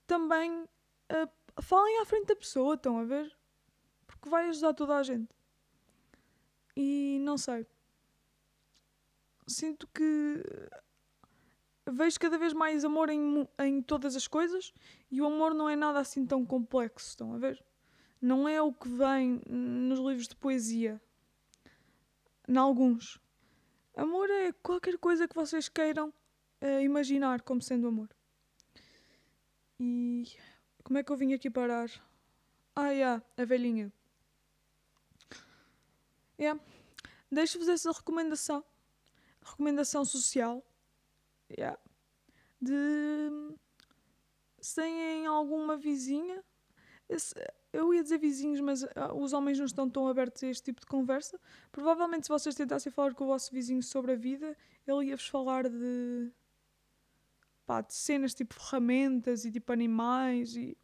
também 0.06 0.62
uh, 0.62 1.30
falem 1.62 2.00
à 2.00 2.04
frente 2.04 2.26
da 2.26 2.36
pessoa, 2.36 2.74
estão 2.74 2.98
a 2.98 3.04
ver? 3.04 3.34
Porque 4.06 4.28
vai 4.28 4.48
ajudar 4.48 4.74
toda 4.74 4.96
a 4.96 5.02
gente. 5.02 5.34
E 6.76 7.18
não 7.22 7.38
sei. 7.38 7.66
Sinto 9.46 9.88
que 9.88 10.42
vejo 11.86 12.18
cada 12.18 12.36
vez 12.36 12.52
mais 12.52 12.84
amor 12.84 13.08
em, 13.10 13.48
em 13.60 13.80
todas 13.80 14.16
as 14.16 14.26
coisas 14.26 14.72
e 15.10 15.20
o 15.20 15.26
amor 15.26 15.54
não 15.54 15.68
é 15.68 15.76
nada 15.76 16.00
assim 16.00 16.26
tão 16.26 16.44
complexo, 16.44 17.08
estão 17.08 17.32
a 17.32 17.38
ver? 17.38 17.64
Não 18.20 18.48
é 18.48 18.60
o 18.60 18.72
que 18.72 18.88
vem 18.88 19.40
nos 19.46 19.98
livros 19.98 20.26
de 20.26 20.36
poesia. 20.36 21.00
Em 22.48 22.56
alguns. 22.56 23.20
Amor 23.96 24.28
é 24.30 24.52
qualquer 24.52 24.98
coisa 24.98 25.28
que 25.28 25.34
vocês 25.34 25.68
queiram 25.68 26.12
uh, 26.62 26.80
imaginar 26.82 27.42
como 27.42 27.62
sendo 27.62 27.88
amor. 27.88 28.08
E 29.78 30.24
como 30.86 30.98
é 30.98 31.02
que 31.02 31.10
eu 31.10 31.16
vim 31.16 31.34
aqui 31.34 31.50
parar? 31.50 31.90
Ah, 32.76 32.90
yeah, 32.90 33.20
a 33.36 33.44
velhinha. 33.44 33.92
Yeah. 36.38 36.62
Deixo-vos 37.28 37.68
essa 37.68 37.90
recomendação. 37.90 38.64
Recomendação 39.42 40.04
social. 40.04 40.64
Yeah. 41.50 41.76
De 42.62 43.32
se 44.60 44.76
têm 44.76 45.26
alguma 45.26 45.76
vizinha. 45.76 46.44
Esse, 47.08 47.34
eu 47.72 47.92
ia 47.92 48.04
dizer 48.04 48.18
vizinhos, 48.18 48.60
mas 48.60 48.84
uh, 48.84 49.12
os 49.16 49.32
homens 49.32 49.58
não 49.58 49.66
estão 49.66 49.90
tão 49.90 50.06
abertos 50.06 50.44
a 50.44 50.46
este 50.46 50.66
tipo 50.66 50.80
de 50.80 50.86
conversa. 50.86 51.36
Provavelmente, 51.72 52.26
se 52.26 52.32
vocês 52.32 52.54
tentassem 52.54 52.92
falar 52.92 53.12
com 53.12 53.24
o 53.24 53.26
vosso 53.26 53.52
vizinho 53.52 53.82
sobre 53.82 54.12
a 54.12 54.16
vida, 54.16 54.56
ele 54.86 55.06
ia-vos 55.06 55.26
falar 55.26 55.68
de, 55.68 56.30
pá, 57.66 57.80
de 57.80 57.94
cenas 57.94 58.34
tipo 58.34 58.54
ferramentas 58.54 59.44
e 59.44 59.50
tipo 59.50 59.72
animais 59.72 60.56
e. 60.56 60.76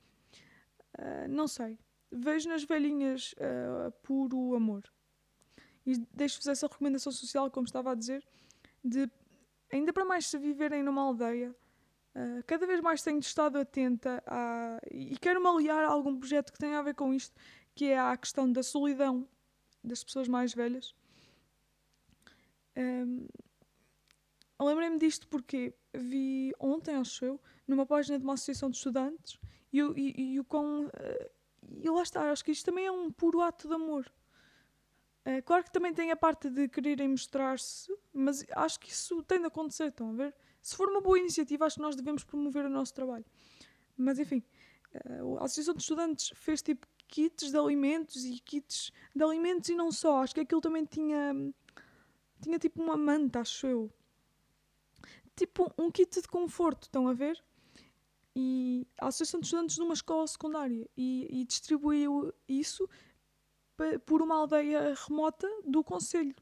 Uh, 0.98 1.28
não 1.28 1.48
sei. 1.48 1.78
Vejo 2.10 2.48
nas 2.48 2.64
velhinhas 2.64 3.34
uh, 3.34 3.90
puro 4.02 4.54
amor. 4.54 4.82
E 5.86 5.96
deixo-vos 6.12 6.46
essa 6.46 6.66
recomendação 6.66 7.10
social, 7.10 7.50
como 7.50 7.66
estava 7.66 7.92
a 7.92 7.94
dizer, 7.94 8.24
de 8.84 9.10
ainda 9.72 9.92
para 9.92 10.04
mais 10.04 10.26
se 10.26 10.38
viverem 10.38 10.82
numa 10.82 11.02
aldeia 11.02 11.54
Uh, 12.14 12.44
cada 12.46 12.66
vez 12.66 12.78
mais 12.82 13.02
tenho 13.02 13.18
estado 13.20 13.58
atenta 13.58 14.22
a, 14.26 14.78
e 14.90 15.16
quero-me 15.16 15.46
aliar 15.48 15.82
a 15.82 15.88
algum 15.88 16.18
projeto 16.18 16.52
que 16.52 16.58
tenha 16.58 16.78
a 16.78 16.82
ver 16.82 16.94
com 16.94 17.14
isto, 17.14 17.34
que 17.74 17.86
é 17.86 17.98
a 17.98 18.14
questão 18.18 18.52
da 18.52 18.62
solidão 18.62 19.26
das 19.82 20.04
pessoas 20.04 20.28
mais 20.28 20.52
velhas. 20.52 20.94
Um, 22.76 23.26
Lembrei-me 24.60 24.98
disto 24.98 25.26
porque 25.26 25.74
vi 25.94 26.52
ontem, 26.58 26.94
acho 26.94 27.24
eu, 27.24 27.40
numa 27.66 27.86
página 27.86 28.18
de 28.18 28.24
uma 28.24 28.34
associação 28.34 28.70
de 28.70 28.76
estudantes 28.76 29.38
e, 29.72 29.80
e, 29.80 30.34
e 30.34 30.40
o 30.40 30.44
com. 30.44 30.86
Uh, 30.86 31.30
e 31.80 31.88
lá 31.88 32.02
está, 32.02 32.30
acho 32.30 32.44
que 32.44 32.50
isto 32.50 32.64
também 32.64 32.86
é 32.86 32.92
um 32.92 33.10
puro 33.10 33.40
ato 33.40 33.68
de 33.68 33.74
amor. 33.74 34.12
Uh, 35.26 35.42
claro 35.44 35.64
que 35.64 35.72
também 35.72 35.94
tem 35.94 36.10
a 36.10 36.16
parte 36.16 36.50
de 36.50 36.68
quererem 36.68 37.08
mostrar-se, 37.08 37.94
mas 38.12 38.44
acho 38.50 38.80
que 38.80 38.90
isso 38.90 39.22
tem 39.22 39.40
de 39.40 39.46
acontecer, 39.46 39.88
estão 39.88 40.10
a 40.10 40.14
ver? 40.14 40.34
Se 40.60 40.76
for 40.76 40.88
uma 40.88 41.00
boa 41.00 41.18
iniciativa, 41.18 41.66
acho 41.66 41.76
que 41.76 41.82
nós 41.82 41.96
devemos 41.96 42.24
promover 42.24 42.64
o 42.64 42.70
nosso 42.70 42.94
trabalho. 42.94 43.24
Mas 43.96 44.18
enfim, 44.18 44.42
eh, 44.94 45.20
a 45.40 45.44
Associação 45.44 45.74
de 45.74 45.82
Estudantes 45.82 46.32
fez 46.36 46.62
tipo 46.62 46.86
kits 47.08 47.50
de 47.50 47.58
alimentos 47.58 48.24
e 48.24 48.38
kits 48.38 48.92
de 49.14 49.22
alimentos 49.22 49.68
e 49.68 49.74
não 49.74 49.90
só. 49.90 50.22
Acho 50.22 50.34
que 50.34 50.40
aquilo 50.40 50.60
também 50.60 50.84
tinha. 50.84 51.34
Tinha 52.40 52.58
tipo 52.58 52.82
uma 52.82 52.96
manta, 52.96 53.40
acho 53.40 53.66
eu. 53.66 53.92
Tipo 55.42 55.74
um 55.76 55.90
kit 55.90 56.20
de 56.20 56.28
conforto, 56.28 56.84
estão 56.84 57.08
a 57.08 57.12
ver? 57.12 57.42
E 58.32 58.86
a 58.96 59.08
Associação 59.08 59.40
de 59.40 59.46
Estudantes 59.46 59.74
de 59.74 59.82
uma 59.82 59.92
escola 59.92 60.24
secundária 60.28 60.88
e, 60.96 61.26
e 61.28 61.44
distribuiu 61.44 62.32
isso 62.46 62.88
por 64.06 64.22
uma 64.22 64.36
aldeia 64.36 64.94
remota 64.94 65.48
do 65.64 65.82
Conselho. 65.82 66.36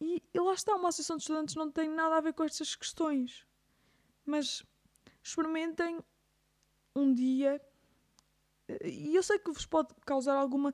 E, 0.00 0.22
e 0.32 0.40
lá 0.40 0.54
está, 0.54 0.74
uma 0.74 0.88
associação 0.88 1.18
de 1.18 1.24
estudantes 1.24 1.54
não 1.54 1.70
tem 1.70 1.90
nada 1.90 2.16
a 2.16 2.20
ver 2.22 2.32
com 2.32 2.44
estas 2.44 2.74
questões. 2.74 3.46
Mas 4.24 4.64
experimentem 5.22 5.98
um 6.96 7.12
dia. 7.12 7.60
E 8.82 9.14
eu 9.14 9.22
sei 9.22 9.38
que 9.38 9.52
vos 9.52 9.66
pode 9.66 9.94
causar 10.06 10.34
alguma, 10.34 10.72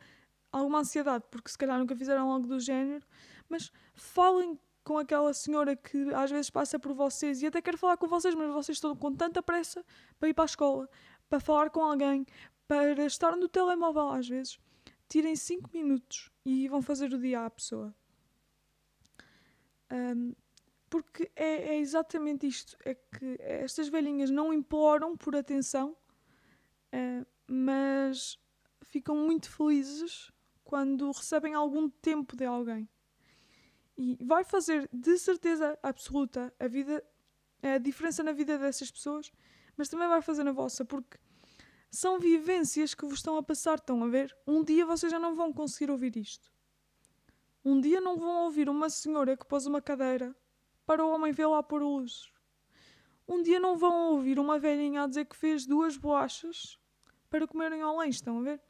alguma 0.53 0.79
ansiedade, 0.79 1.25
porque 1.33 1.51
se 1.51 1.59
calhar 1.59 1.81
nunca 1.81 1.97
fizeram 1.97 2.31
algo 2.31 2.47
do 2.47 2.61
género, 2.61 3.05
mas 3.49 3.73
falem 3.93 4.57
com 4.85 4.99
aquela 4.99 5.33
senhora 5.33 5.77
que 5.77 6.13
às 6.15 6.31
vezes 6.31 6.51
passa 6.51 6.79
por 6.79 6.93
vocês 6.95 7.43
e 7.43 7.47
até 7.47 7.61
quer 7.61 7.77
falar 7.77 7.97
com 7.97 8.09
vocês, 8.09 8.35
mas 8.35 8.53
vocês 8.53 8.77
estão 8.77 8.97
com 8.97 9.15
tanta 9.15 9.43
pressa 9.43 9.85
para 10.19 10.29
ir 10.29 10.35
para 10.35 10.45
a 10.45 10.47
escola, 10.47 10.89
para 11.29 11.41
falar 11.41 11.71
com 11.71 11.85
alguém, 11.85 12.27
para 12.67 13.05
estar 13.05 13.37
no 13.37 13.49
telemóvel 13.49 14.09
às 14.11 14.29
vezes. 14.29 14.59
Tirem 15.09 15.35
5 15.35 15.71
minutos 15.73 16.31
e 16.45 16.69
vão 16.69 16.81
fazer 16.81 17.13
o 17.13 17.19
dia 17.19 17.45
à 17.45 17.51
pessoa. 17.51 17.95
Um, 19.93 20.33
porque 20.89 21.31
é, 21.35 21.75
é, 21.75 21.79
exatamente 21.79 22.47
isto: 22.47 22.77
é 22.85 22.95
que 22.95 23.37
estas 23.41 23.89
velhinhas 23.89 24.31
não 24.31 24.53
imploram 24.53 25.17
por 25.17 25.37
atenção, 25.37 25.97
uh, 26.95 27.27
mas 27.47 28.39
ficam 28.83 29.17
muito 29.17 29.51
felizes 29.51 30.31
quando 30.65 31.11
recebem 31.11 31.55
algum 31.55 31.89
tempo 31.89 32.37
de 32.37 32.45
alguém. 32.45 32.89
E 34.03 34.17
vai 34.25 34.43
fazer 34.45 34.89
de 34.91 35.19
certeza 35.19 35.79
absoluta 35.83 36.51
a 36.59 36.67
vida, 36.67 37.05
a 37.63 37.77
diferença 37.77 38.23
na 38.23 38.33
vida 38.33 38.57
dessas 38.57 38.91
pessoas, 38.91 39.31
mas 39.77 39.91
também 39.91 40.09
vai 40.09 40.23
fazer 40.23 40.43
na 40.43 40.53
vossa, 40.53 40.87
porque 40.87 41.19
são 41.91 42.19
vivências 42.19 42.95
que 42.95 43.05
vos 43.05 43.19
estão 43.19 43.37
a 43.37 43.43
passar, 43.43 43.75
estão 43.75 44.03
a 44.03 44.09
ver? 44.09 44.35
Um 44.47 44.65
dia 44.65 44.87
vocês 44.87 45.13
já 45.13 45.19
não 45.19 45.35
vão 45.35 45.53
conseguir 45.53 45.91
ouvir 45.91 46.17
isto. 46.17 46.51
Um 47.63 47.79
dia 47.79 48.01
não 48.01 48.17
vão 48.17 48.45
ouvir 48.45 48.71
uma 48.71 48.89
senhora 48.89 49.37
que 49.37 49.45
pôs 49.45 49.67
uma 49.67 49.83
cadeira 49.83 50.35
para 50.87 51.05
o 51.05 51.11
homem 51.11 51.31
ver 51.31 51.45
lá 51.45 51.63
por 51.63 51.83
luzes. 51.83 52.33
Um 53.29 53.43
dia 53.43 53.61
não 53.61 53.77
vão 53.77 54.13
ouvir 54.13 54.39
uma 54.39 54.59
velhinha 54.59 55.03
a 55.03 55.07
dizer 55.07 55.27
que 55.27 55.37
fez 55.37 55.67
duas 55.67 55.99
bolachas 55.99 56.79
para 57.29 57.47
comerem 57.47 57.83
ao 57.83 57.97
lanche, 57.97 58.13
estão 58.13 58.39
a 58.39 58.43
ver? 58.45 58.63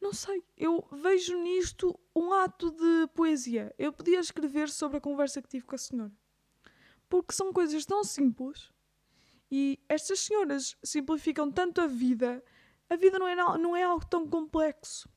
Não 0.00 0.12
sei, 0.12 0.42
eu 0.56 0.86
vejo 0.92 1.36
nisto 1.42 1.98
um 2.14 2.32
ato 2.32 2.70
de 2.70 3.06
poesia. 3.14 3.74
Eu 3.78 3.92
podia 3.92 4.20
escrever 4.20 4.68
sobre 4.68 4.98
a 4.98 5.00
conversa 5.00 5.40
que 5.40 5.48
tive 5.48 5.64
com 5.64 5.74
a 5.74 5.78
senhora. 5.78 6.12
Porque 7.08 7.32
são 7.32 7.52
coisas 7.52 7.84
tão 7.86 8.04
simples 8.04 8.70
e 9.50 9.78
estas 9.88 10.20
senhoras 10.20 10.76
simplificam 10.82 11.50
tanto 11.50 11.80
a 11.80 11.86
vida. 11.86 12.42
A 12.90 12.96
vida 12.96 13.18
não 13.18 13.26
é, 13.26 13.34
não 13.34 13.76
é 13.76 13.82
algo 13.82 14.04
tão 14.06 14.28
complexo. 14.28 15.08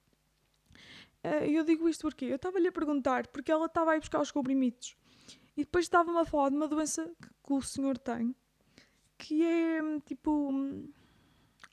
Eh, 1.23 1.49
eu 1.51 1.63
digo 1.63 1.89
isto 1.89 2.01
porque 2.01 2.25
eu 2.25 2.35
estava-lhe 2.35 2.67
a 2.67 2.71
perguntar 2.71 3.27
porque 3.27 3.51
ela 3.51 3.65
estava 3.65 3.91
a 3.91 3.97
ir 3.97 3.99
buscar 3.99 4.21
os 4.21 4.31
comprimidos 4.31 4.95
e 5.57 5.63
depois 5.63 5.85
estava-me 5.85 6.17
a 6.17 6.25
falar 6.25 6.49
de 6.49 6.55
uma 6.55 6.67
doença 6.67 7.11
que 7.19 7.53
o 7.53 7.61
senhor 7.61 7.97
tem 7.97 8.33
que 9.17 9.43
é 9.43 9.81
tipo 10.05 10.49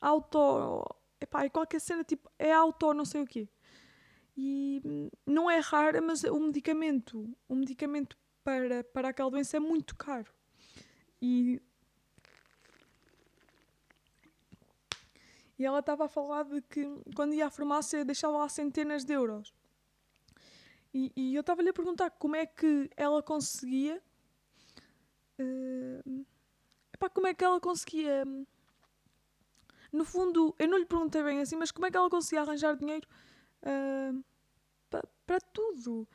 auto. 0.00 0.84
Epá, 1.20 1.44
é 1.44 1.48
qualquer 1.48 1.80
cena 1.80 2.04
tipo. 2.04 2.30
É 2.38 2.52
auto 2.52 2.92
não 2.94 3.04
sei 3.04 3.22
o 3.22 3.26
quê. 3.26 3.48
E 4.36 4.82
não 5.26 5.50
é 5.50 5.58
rara, 5.60 6.00
mas 6.02 6.22
o 6.24 6.38
medicamento, 6.38 7.34
o 7.48 7.54
medicamento 7.54 8.18
para, 8.44 8.84
para 8.84 9.08
aquela 9.08 9.30
doença 9.30 9.56
é 9.56 9.60
muito 9.60 9.96
caro. 9.96 10.32
E 11.20 11.60
E 15.58 15.64
ela 15.64 15.78
estava 15.78 16.04
a 16.04 16.08
falar 16.08 16.44
de 16.44 16.60
que 16.62 16.84
quando 17.14 17.34
ia 17.34 17.46
à 17.46 17.50
farmácia 17.50 18.04
deixava 18.04 18.36
lá 18.36 18.48
centenas 18.48 19.04
de 19.04 19.14
euros. 19.14 19.54
E, 20.92 21.12
e 21.16 21.34
eu 21.34 21.40
estava-lhe 21.40 21.70
a 21.70 21.74
perguntar 21.74 22.10
como 22.10 22.36
é 22.36 22.46
que 22.46 22.90
ela 22.96 23.22
conseguia. 23.22 24.02
Uh, 25.38 26.26
epá, 26.92 27.08
como 27.08 27.26
é 27.26 27.34
que 27.34 27.44
ela 27.44 27.60
conseguia. 27.60 28.24
No 29.92 30.04
fundo, 30.04 30.54
eu 30.58 30.68
não 30.68 30.78
lhe 30.78 30.86
perguntei 30.86 31.22
bem 31.22 31.40
assim, 31.40 31.56
mas 31.56 31.70
como 31.70 31.86
é 31.86 31.90
que 31.90 31.96
ela 31.96 32.10
conseguia 32.10 32.42
arranjar 32.42 32.76
dinheiro 32.76 33.06
uh, 33.62 34.24
para 35.26 35.40
tudo? 35.52 36.08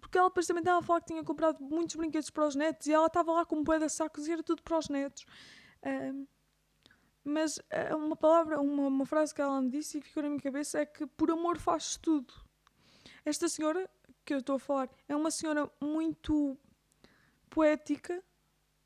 Porque 0.00 0.18
ela 0.18 0.28
depois 0.28 0.46
também 0.46 0.60
estava 0.60 0.78
a 0.78 0.82
falar 0.82 1.00
que 1.00 1.06
tinha 1.06 1.24
comprado 1.24 1.62
muitos 1.62 1.96
brinquedos 1.96 2.30
para 2.30 2.46
os 2.46 2.54
netos 2.54 2.86
e 2.86 2.92
ela 2.92 3.06
estava 3.06 3.32
lá 3.32 3.44
com 3.44 3.56
um 3.56 3.62
de 3.62 3.88
sacos 3.88 4.28
e 4.28 4.32
era 4.32 4.42
tudo 4.42 4.62
para 4.62 4.78
os 4.78 4.88
netos. 4.88 5.24
Uh, 5.82 6.26
mas 7.26 7.58
eh, 7.70 7.92
uma 7.92 8.14
palavra, 8.14 8.60
uma, 8.60 8.86
uma 8.86 9.04
frase 9.04 9.34
que 9.34 9.42
ela 9.42 9.60
me 9.60 9.68
disse 9.68 9.98
e 9.98 10.00
que 10.00 10.06
ficou 10.06 10.22
na 10.22 10.28
minha 10.28 10.40
cabeça 10.40 10.78
é 10.78 10.86
que 10.86 11.04
por 11.08 11.28
amor 11.28 11.58
faz 11.58 11.96
tudo. 11.96 12.32
Esta 13.24 13.48
senhora 13.48 13.90
que 14.24 14.32
eu 14.32 14.38
estou 14.38 14.54
a 14.54 14.58
falar 14.60 14.88
é 15.08 15.16
uma 15.16 15.32
senhora 15.32 15.68
muito 15.80 16.56
poética, 17.50 18.22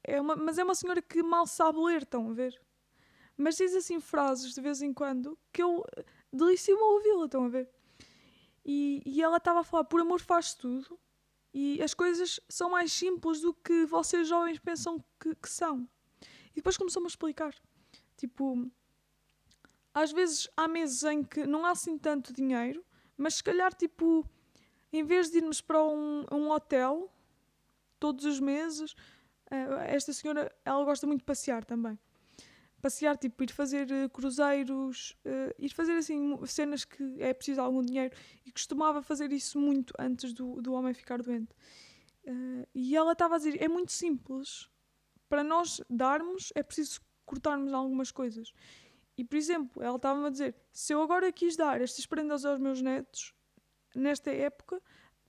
é 0.02 0.18
uma, 0.18 0.36
mas 0.36 0.56
é 0.56 0.64
uma 0.64 0.74
senhora 0.74 1.02
que 1.02 1.22
mal 1.22 1.46
sabe 1.46 1.78
ler, 1.80 2.02
estão 2.02 2.30
a 2.30 2.32
ver? 2.32 2.58
Mas 3.40 3.56
diz 3.56 3.74
assim 3.74 3.98
frases 3.98 4.52
de 4.52 4.60
vez 4.60 4.82
em 4.82 4.92
quando 4.92 5.38
que 5.50 5.62
eu 5.62 5.82
eh, 5.96 6.04
delicio-me 6.30 6.82
a 6.82 6.84
ouvi-la, 6.84 7.24
estão 7.24 7.44
a 7.46 7.48
ver? 7.48 7.70
E, 8.62 9.02
e 9.06 9.22
ela 9.22 9.38
estava 9.38 9.60
a 9.60 9.64
falar, 9.64 9.84
por 9.84 9.98
amor 9.98 10.20
faz 10.20 10.52
tudo, 10.52 11.00
e 11.54 11.82
as 11.82 11.94
coisas 11.94 12.38
são 12.50 12.68
mais 12.68 12.92
simples 12.92 13.40
do 13.40 13.54
que 13.54 13.86
vocês 13.86 14.28
jovens 14.28 14.58
pensam 14.58 15.02
que, 15.18 15.34
que 15.34 15.48
são. 15.48 15.88
E 16.52 16.56
depois 16.56 16.76
começou-me 16.76 17.06
a 17.06 17.08
explicar. 17.08 17.54
Tipo, 18.14 18.70
às 19.94 20.12
vezes 20.12 20.46
há 20.54 20.68
meses 20.68 21.02
em 21.04 21.24
que 21.24 21.46
não 21.46 21.64
há 21.64 21.70
assim 21.70 21.96
tanto 21.96 22.34
dinheiro, 22.34 22.84
mas 23.16 23.36
se 23.36 23.42
calhar, 23.42 23.72
tipo, 23.72 24.22
em 24.92 25.02
vez 25.02 25.30
de 25.30 25.38
irmos 25.38 25.62
para 25.62 25.82
um, 25.82 26.26
um 26.30 26.50
hotel 26.50 27.10
todos 27.98 28.26
os 28.26 28.38
meses, 28.38 28.92
uh, 29.50 29.80
esta 29.86 30.12
senhora, 30.12 30.54
ela 30.62 30.84
gosta 30.84 31.06
muito 31.06 31.20
de 31.20 31.24
passear 31.24 31.64
também. 31.64 31.98
Passear, 32.80 33.16
tipo, 33.16 33.42
ir 33.44 33.52
fazer 33.52 33.86
uh, 33.90 34.08
cruzeiros, 34.08 35.16
uh, 35.24 35.54
ir 35.58 35.68
fazer 35.70 35.92
assim 35.92 36.38
cenas 36.46 36.84
que 36.84 37.02
é 37.18 37.34
preciso 37.34 37.60
algum 37.60 37.82
dinheiro 37.82 38.14
e 38.44 38.50
costumava 38.50 39.02
fazer 39.02 39.32
isso 39.32 39.58
muito 39.58 39.92
antes 39.98 40.32
do, 40.32 40.62
do 40.62 40.72
homem 40.72 40.94
ficar 40.94 41.20
doente. 41.20 41.54
e 42.74 42.96
ela 42.96 43.12
estava 43.12 43.34
a 43.34 43.38
dizer: 43.38 43.62
é 43.62 43.68
muito 43.68 43.92
simples. 43.92 44.68
Para 45.28 45.44
nós 45.44 45.80
darmos, 45.88 46.52
é 46.56 46.62
preciso 46.62 47.00
cortarmos 47.24 47.72
algumas 47.72 48.10
coisas. 48.10 48.52
E, 49.16 49.24
por 49.24 49.36
exemplo, 49.36 49.82
ela 49.82 49.96
estava-me 49.96 50.26
a 50.26 50.30
dizer: 50.30 50.54
se 50.72 50.92
eu 50.94 51.02
agora 51.02 51.30
quis 51.30 51.54
dar 51.56 51.80
estas 51.80 52.06
prendas 52.06 52.44
aos 52.44 52.58
meus 52.58 52.80
netos, 52.80 53.34
nesta 53.94 54.30
época, 54.30 54.82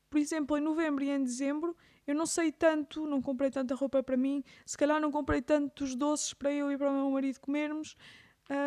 por 0.10 0.18
exemplo, 0.18 0.58
em 0.58 0.62
novembro 0.62 1.04
e 1.04 1.10
em 1.10 1.24
dezembro, 1.24 1.76
eu 2.08 2.16
não 2.16 2.26
sei 2.26 2.52
tanto, 2.52 3.06
não 3.06 3.22
comprei 3.22 3.50
tanta 3.50 3.76
roupa 3.76 4.02
para 4.02 4.18
mim, 4.18 4.44
se 4.66 4.78
calhar 4.78 5.00
não 5.00 5.12
comprei 5.12 5.42
tantos 5.42 5.96
doces 5.96 6.34
para 6.34 6.52
eu 6.52 6.72
e 6.72 6.78
para 6.78 6.90
o 6.90 6.94
meu 6.94 7.10
marido 7.12 7.40
comermos, 7.40 7.96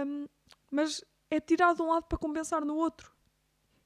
um, 0.06 0.26
mas 0.70 1.04
é 1.30 1.40
tirado 1.40 1.76
de 1.76 1.82
um 1.82 1.88
lado 1.88 2.04
para 2.04 2.18
compensar 2.18 2.64
no 2.64 2.76
outro. 2.76 3.12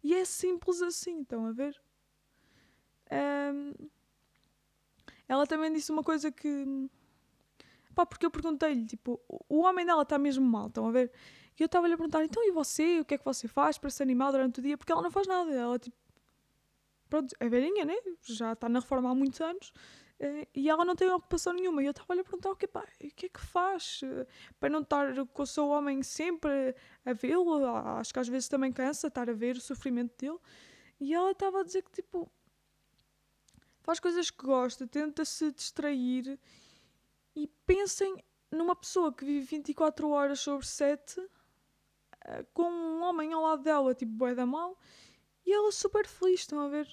E 0.02 0.14
é 0.14 0.24
simples 0.24 0.80
assim, 0.82 1.22
estão 1.22 1.46
a 1.46 1.52
ver? 1.52 1.80
Um, 3.10 3.88
ela 5.26 5.46
também 5.46 5.72
disse 5.72 5.90
uma 5.90 6.02
coisa 6.02 6.30
que 6.30 6.88
Pá, 7.98 8.06
porque 8.06 8.24
eu 8.24 8.30
perguntei-lhe, 8.30 8.86
tipo, 8.86 9.20
o 9.48 9.58
homem 9.62 9.84
dela 9.84 10.02
está 10.02 10.16
mesmo 10.20 10.46
mal, 10.46 10.68
estão 10.68 10.86
a 10.86 10.92
ver? 10.92 11.10
E 11.58 11.62
eu 11.64 11.66
estava-lhe 11.66 11.94
a 11.94 11.96
perguntar, 11.96 12.24
então 12.24 12.46
e 12.46 12.52
você? 12.52 13.00
O 13.00 13.04
que 13.04 13.14
é 13.14 13.18
que 13.18 13.24
você 13.24 13.48
faz 13.48 13.76
para 13.76 13.90
se 13.90 14.00
animar 14.00 14.30
durante 14.30 14.60
o 14.60 14.62
dia? 14.62 14.78
Porque 14.78 14.92
ela 14.92 15.02
não 15.02 15.10
faz 15.10 15.26
nada. 15.26 15.52
Ela, 15.52 15.76
tipo, 15.80 15.96
pronto, 17.08 17.34
é 17.40 17.48
velhinha, 17.48 17.84
né? 17.84 17.94
Já 18.22 18.52
está 18.52 18.68
na 18.68 18.80
reforma 18.80 19.10
há 19.10 19.14
muitos 19.14 19.40
anos. 19.40 19.72
Eh, 20.20 20.48
e 20.54 20.68
ela 20.68 20.84
não 20.84 20.96
tem 20.96 21.10
ocupação 21.10 21.52
nenhuma. 21.52 21.82
E 21.82 21.86
eu 21.86 21.90
estava-lhe 21.90 22.20
a 22.20 22.24
perguntar, 22.24 22.54
que, 22.56 22.66
pá, 22.66 22.84
o 23.02 23.08
que 23.14 23.26
é 23.26 23.28
que 23.28 23.40
faz? 23.40 24.00
Eh, 24.02 24.26
para 24.58 24.68
não 24.68 24.80
estar 24.80 25.14
com 25.26 25.42
o 25.42 25.46
seu 25.46 25.68
homem 25.68 26.02
sempre 26.02 26.74
a 27.04 27.12
vê-lo. 27.12 27.64
Acho 27.64 28.12
que 28.12 28.18
às 28.18 28.28
vezes 28.28 28.48
também 28.48 28.72
cansa 28.72 29.08
estar 29.08 29.28
a 29.30 29.32
ver 29.32 29.56
o 29.56 29.60
sofrimento 29.60 30.16
dele. 30.18 30.38
E 31.00 31.14
ela 31.14 31.30
estava 31.30 31.60
a 31.60 31.64
dizer 31.64 31.82
que, 31.82 31.90
tipo, 31.92 32.30
faz 33.82 34.00
coisas 34.00 34.30
que 34.30 34.44
gosta, 34.44 34.86
tenta 34.86 35.24
se 35.24 35.52
distrair 35.52 36.38
e 37.34 37.46
pensem 37.64 38.22
numa 38.50 38.74
pessoa 38.74 39.12
que 39.12 39.24
vive 39.24 39.46
24 39.46 40.10
horas 40.10 40.40
sobre 40.40 40.66
7 40.66 41.20
eh, 42.24 42.44
com 42.52 42.68
um 42.70 43.02
homem 43.02 43.32
ao 43.32 43.42
lado 43.42 43.62
dela, 43.62 43.94
tipo 43.94 44.12
bué 44.12 44.34
da 44.34 44.44
mal, 44.44 44.78
e 45.48 45.52
ela 45.52 45.72
super 45.72 46.06
feliz, 46.06 46.40
estão 46.40 46.60
a 46.60 46.68
ver? 46.68 46.86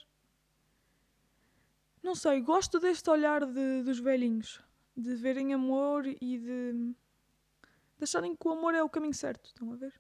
Não 2.02 2.16
sei, 2.16 2.40
gosto 2.40 2.80
deste 2.80 3.10
olhar 3.10 3.46
de, 3.46 3.84
dos 3.84 4.00
velhinhos, 4.00 4.62
de 4.96 5.14
verem 5.14 5.54
amor 5.54 6.08
e 6.08 6.38
de, 6.38 6.72
de 7.98 8.04
acharem 8.04 8.34
que 8.34 8.48
o 8.48 8.52
amor 8.52 8.74
é 8.74 8.82
o 8.82 8.88
caminho 8.88 9.14
certo, 9.14 9.48
estão 9.48 9.74
a 9.74 9.76
ver? 9.76 9.94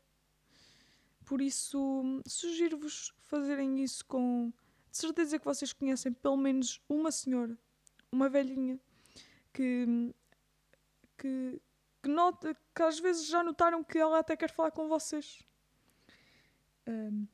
Por 1.25 1.41
isso, 1.41 2.21
sugiro-vos 2.25 3.13
fazerem 3.23 3.83
isso 3.83 4.05
com. 4.05 4.53
De 4.89 4.97
certeza 4.97 5.37
que 5.37 5.43
vocês 5.43 5.73
conhecem 5.73 6.13
pelo 6.13 6.37
menos 6.37 6.81
uma 6.87 7.11
senhora, 7.11 7.57
uma 8.09 8.29
velhinha, 8.29 8.79
que 9.51 10.13
que, 11.17 11.61
que, 12.01 12.07
nota, 12.07 12.55
que 12.73 12.83
às 12.83 12.99
vezes 12.99 13.27
já 13.27 13.43
notaram 13.43 13.83
que 13.83 13.97
ela 13.97 14.19
até 14.19 14.37
quer 14.37 14.49
falar 14.49 14.71
com 14.71 14.87
vocês. 14.87 15.43
Um, 16.87 17.27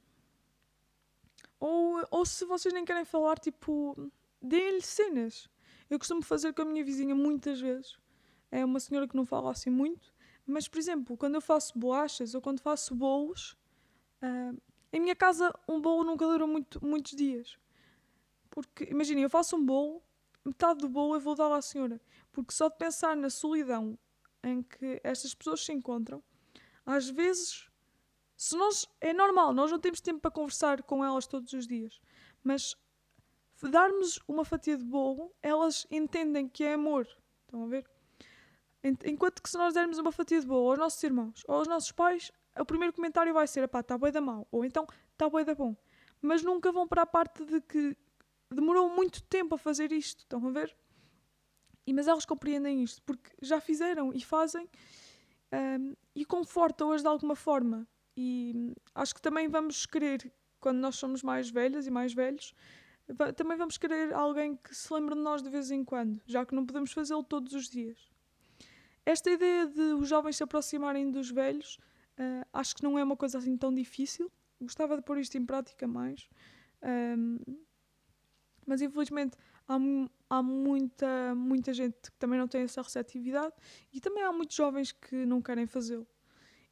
ou, 1.61 2.03
ou 2.09 2.25
se 2.25 2.43
vocês 2.43 2.73
nem 2.73 2.83
querem 2.83 3.05
falar, 3.05 3.37
tipo, 3.37 4.11
deem-lhe 4.41 4.81
cenas. 4.81 5.47
Eu 5.87 5.99
costumo 5.99 6.23
fazer 6.23 6.53
com 6.53 6.63
a 6.63 6.65
minha 6.65 6.83
vizinha 6.83 7.13
muitas 7.13 7.61
vezes. 7.61 7.99
É 8.49 8.65
uma 8.65 8.79
senhora 8.79 9.07
que 9.07 9.15
não 9.15 9.25
fala 9.25 9.51
assim 9.51 9.69
muito. 9.69 10.11
Mas, 10.45 10.67
por 10.67 10.79
exemplo, 10.79 11.15
quando 11.15 11.35
eu 11.35 11.41
faço 11.41 11.77
bolachas 11.77 12.33
ou 12.33 12.41
quando 12.41 12.59
faço 12.59 12.95
bolos, 12.95 13.55
uh, 14.23 14.59
em 14.91 14.99
minha 14.99 15.15
casa 15.15 15.53
um 15.69 15.79
bolo 15.79 16.03
nunca 16.03 16.25
dura 16.25 16.47
muito, 16.47 16.83
muitos 16.83 17.15
dias. 17.15 17.59
Porque, 18.49 18.85
imaginem, 18.85 19.23
eu 19.23 19.29
faço 19.29 19.55
um 19.55 19.63
bolo, 19.63 20.01
metade 20.43 20.79
do 20.79 20.89
bolo 20.89 21.13
eu 21.13 21.19
vou 21.19 21.35
dar 21.35 21.53
à 21.53 21.61
senhora. 21.61 22.01
Porque 22.31 22.53
só 22.53 22.69
de 22.69 22.77
pensar 22.77 23.15
na 23.15 23.29
solidão 23.29 23.99
em 24.43 24.63
que 24.63 24.99
estas 25.03 25.35
pessoas 25.35 25.63
se 25.63 25.71
encontram, 25.71 26.23
às 26.83 27.07
vezes, 27.07 27.69
se 28.41 28.57
nós. 28.57 28.87
É 28.99 29.13
normal, 29.13 29.53
nós 29.53 29.69
não 29.69 29.79
temos 29.79 30.01
tempo 30.01 30.19
para 30.19 30.31
conversar 30.31 30.81
com 30.81 31.05
elas 31.05 31.27
todos 31.27 31.53
os 31.53 31.67
dias, 31.67 32.01
mas 32.43 32.75
darmos 33.61 34.19
uma 34.27 34.43
fatia 34.43 34.75
de 34.75 34.83
bolo, 34.83 35.31
elas 35.43 35.85
entendem 35.91 36.49
que 36.49 36.63
é 36.63 36.73
amor. 36.73 37.07
Estão 37.41 37.63
a 37.63 37.67
ver? 37.67 37.87
Enquanto 39.05 39.43
que 39.43 39.49
se 39.49 39.55
nós 39.59 39.75
dermos 39.75 39.99
uma 39.99 40.11
fatia 40.11 40.41
de 40.41 40.47
bolo 40.47 40.71
aos 40.71 40.79
nossos 40.79 41.03
irmãos 41.03 41.43
ou 41.47 41.53
aos 41.57 41.67
nossos 41.67 41.91
pais, 41.91 42.31
o 42.59 42.65
primeiro 42.65 42.91
comentário 42.91 43.31
vai 43.31 43.45
ser: 43.45 43.67
pá, 43.67 43.81
está 43.81 43.95
boi 43.95 44.11
da 44.11 44.19
mal, 44.19 44.47
ou 44.51 44.65
então 44.65 44.87
está 45.11 45.29
boi 45.29 45.45
da 45.45 45.53
bom. 45.53 45.75
Mas 46.19 46.41
nunca 46.41 46.71
vão 46.71 46.87
para 46.87 47.03
a 47.03 47.05
parte 47.05 47.45
de 47.45 47.61
que 47.61 47.95
demorou 48.49 48.89
muito 48.89 49.21
tempo 49.21 49.53
a 49.53 49.57
fazer 49.59 49.91
isto. 49.91 50.21
Estão 50.21 50.47
a 50.47 50.51
ver? 50.51 50.75
E, 51.85 51.93
mas 51.93 52.07
elas 52.07 52.25
compreendem 52.25 52.81
isto 52.81 53.03
porque 53.03 53.29
já 53.39 53.61
fizeram 53.61 54.11
e 54.11 54.19
fazem 54.19 54.67
um, 55.53 55.95
e 56.15 56.25
confortam-as 56.25 57.03
de 57.03 57.07
alguma 57.07 57.35
forma. 57.35 57.87
E 58.15 58.73
acho 58.93 59.15
que 59.15 59.21
também 59.21 59.47
vamos 59.47 59.85
querer, 59.85 60.31
quando 60.59 60.77
nós 60.79 60.95
somos 60.95 61.23
mais 61.23 61.49
velhas 61.49 61.87
e 61.87 61.91
mais 61.91 62.13
velhos, 62.13 62.53
também 63.35 63.57
vamos 63.57 63.77
querer 63.77 64.13
alguém 64.13 64.55
que 64.55 64.75
se 64.75 64.93
lembre 64.93 65.15
de 65.15 65.21
nós 65.21 65.41
de 65.41 65.49
vez 65.49 65.71
em 65.71 65.83
quando, 65.83 66.21
já 66.25 66.45
que 66.45 66.55
não 66.55 66.65
podemos 66.65 66.91
fazê-lo 66.91 67.23
todos 67.23 67.53
os 67.53 67.69
dias. 67.69 68.09
Esta 69.05 69.31
ideia 69.31 69.67
de 69.67 69.81
os 69.93 70.07
jovens 70.07 70.37
se 70.37 70.43
aproximarem 70.43 71.09
dos 71.09 71.31
velhos, 71.31 71.77
uh, 72.19 72.45
acho 72.53 72.75
que 72.75 72.83
não 72.83 72.97
é 72.97 73.03
uma 73.03 73.17
coisa 73.17 73.37
assim 73.37 73.57
tão 73.57 73.73
difícil. 73.73 74.31
Gostava 74.59 74.95
de 74.95 75.01
pôr 75.01 75.17
isto 75.17 75.37
em 75.37 75.45
prática 75.45 75.87
mais. 75.87 76.29
Um, 76.83 77.39
mas 78.65 78.81
infelizmente 78.81 79.35
há, 79.67 79.77
há 80.29 80.43
muita, 80.43 81.33
muita 81.35 81.73
gente 81.73 82.11
que 82.11 82.17
também 82.19 82.37
não 82.37 82.47
tem 82.47 82.61
essa 82.61 82.81
receptividade 82.81 83.53
e 83.91 83.99
também 83.99 84.23
há 84.23 84.31
muitos 84.31 84.55
jovens 84.55 84.91
que 84.91 85.25
não 85.25 85.41
querem 85.41 85.65
fazê-lo. 85.65 86.07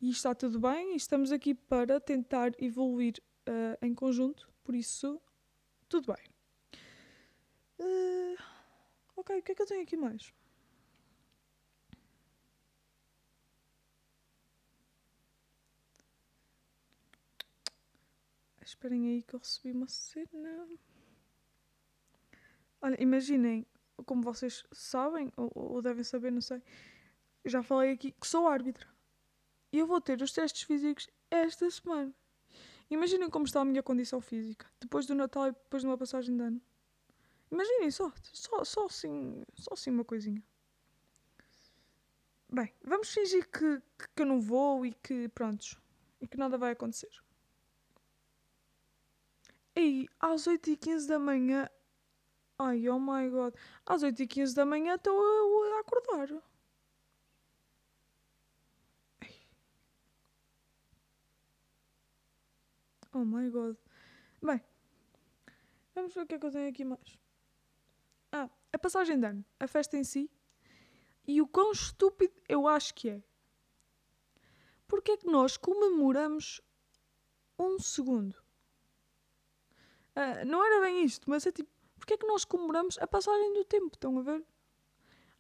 E 0.02 0.10
está 0.10 0.34
tudo 0.34 0.60
bem, 0.62 0.94
e 0.94 0.96
estamos 0.96 1.30
aqui 1.30 1.54
para 1.54 2.00
tentar 2.00 2.52
evoluir 2.58 3.16
uh, 3.50 3.86
em 3.86 3.94
conjunto, 3.94 4.50
por 4.64 4.74
isso, 4.74 5.22
tudo 5.90 6.14
bem. 6.14 6.26
Uh, 7.78 8.38
ok, 9.18 9.40
o 9.40 9.44
que 9.44 9.52
é 9.52 9.56
que 9.56 9.62
eu 9.62 9.66
tenho 9.66 9.84
aqui 9.84 9.98
mais? 9.98 10.34
Esperem 18.62 19.08
aí 19.10 19.24
que 19.24 19.34
eu 19.34 19.40
recebi 19.40 19.72
uma 19.74 19.88
cena. 19.88 20.68
Olha, 22.82 23.02
imaginem, 23.02 23.66
como 24.06 24.22
vocês 24.22 24.64
sabem, 24.72 25.30
ou, 25.36 25.52
ou 25.54 25.82
devem 25.82 26.06
saber, 26.06 26.32
não 26.32 26.40
sei, 26.40 26.62
já 27.44 27.62
falei 27.62 27.92
aqui 27.92 28.14
que 28.14 28.26
sou 28.26 28.48
árbitra. 28.48 28.88
Eu 29.72 29.86
vou 29.86 30.02
ter 30.02 30.22
os 30.22 30.32
testes 30.32 30.64
físicos 30.64 31.08
esta 31.30 31.70
semana. 31.70 32.14
Imaginem 32.90 33.30
como 33.30 33.46
está 33.46 33.62
a 33.62 33.66
minha 33.66 33.84
condição 33.84 34.20
física 34.20 34.66
depois 34.80 35.06
do 35.06 35.14
Natal 35.14 35.48
e 35.48 35.52
depois 35.52 35.84
de 35.84 35.88
uma 35.88 35.98
passagem 35.98 36.36
de 36.36 36.42
ano. 36.42 36.62
Imaginem 37.52 37.92
só, 37.92 38.12
só, 38.24 38.64
só 38.64 38.86
assim, 38.86 39.44
só 39.56 39.74
assim 39.74 39.92
uma 39.92 40.04
coisinha. 40.04 40.44
Bem, 42.52 42.74
vamos 42.84 43.12
fingir 43.12 43.48
que, 43.48 43.82
que, 44.16 44.22
eu 44.24 44.26
não 44.26 44.42
vou 44.42 44.84
e 44.86 44.94
que, 44.94 45.30
prontos, 45.30 45.78
e 46.20 46.28
que 46.28 46.38
nada 46.38 46.58
vai 46.58 46.72
acontecer. 46.72 47.12
E 49.76 50.08
às 50.20 50.48
8h15 50.48 51.08
da 51.08 51.20
manhã 51.20 51.70
Ai, 52.62 52.90
oh 52.90 53.00
my 53.00 53.30
god. 53.30 53.54
Às 53.86 54.04
8h15 54.04 54.54
da 54.54 54.66
manhã 54.66 54.96
estou 54.96 55.18
a, 55.18 55.78
a 55.78 55.80
acordar. 55.80 56.28
Oh 63.14 63.26
my 63.26 63.50
god. 63.50 63.76
Bem, 64.42 64.62
vamos 65.96 66.14
ver 66.14 66.22
o 66.22 66.28
que 66.28 66.36
é 66.36 66.40
que 66.40 66.46
eu 66.46 66.52
tenho 66.52 66.70
aqui 66.70 66.86
mais. 66.86 67.20
Ah, 68.32 68.50
a 68.72 68.78
passagem 68.78 69.20
de 69.20 69.26
ano, 69.26 69.46
a 69.60 69.68
festa 69.68 69.98
em 69.98 70.04
si 70.04 70.30
e 71.28 71.42
o 71.42 71.48
quão 71.48 71.72
estúpido 71.72 72.34
eu 72.48 72.68
acho 72.68 72.94
que 72.94 73.10
é. 73.10 73.24
Porque 74.88 75.12
é 75.12 75.18
que 75.18 75.28
nós 75.28 75.58
comemoramos 75.58 76.62
um 77.58 77.80
segundo? 77.80 78.36
Ah, 80.16 80.46
não 80.46 80.64
era 80.64 80.82
bem 80.82 81.04
isto, 81.04 81.30
mas 81.30 81.46
é 81.46 81.52
tipo 81.52 81.70
porque 82.00 82.14
é 82.14 82.18
que 82.18 82.26
nós 82.26 82.46
comemoramos 82.46 82.98
a 83.00 83.06
passagem 83.06 83.54
do 83.54 83.66
tempo? 83.66 83.94
Estão 83.94 84.18
a 84.18 84.22
ver? 84.22 84.44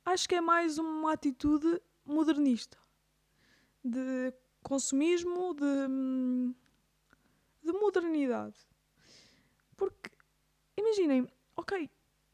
Acho 0.06 0.28
que 0.28 0.36
é 0.36 0.42
mais 0.42 0.78
uma 0.78 1.14
atitude 1.14 1.82
modernista 2.06 2.78
de 3.84 4.34
consumismo, 4.62 5.56
de, 5.56 6.54
de 7.72 7.80
modernidade. 7.80 8.56
Porque, 9.76 10.12
imaginem, 10.78 11.28
ok, 11.56 11.90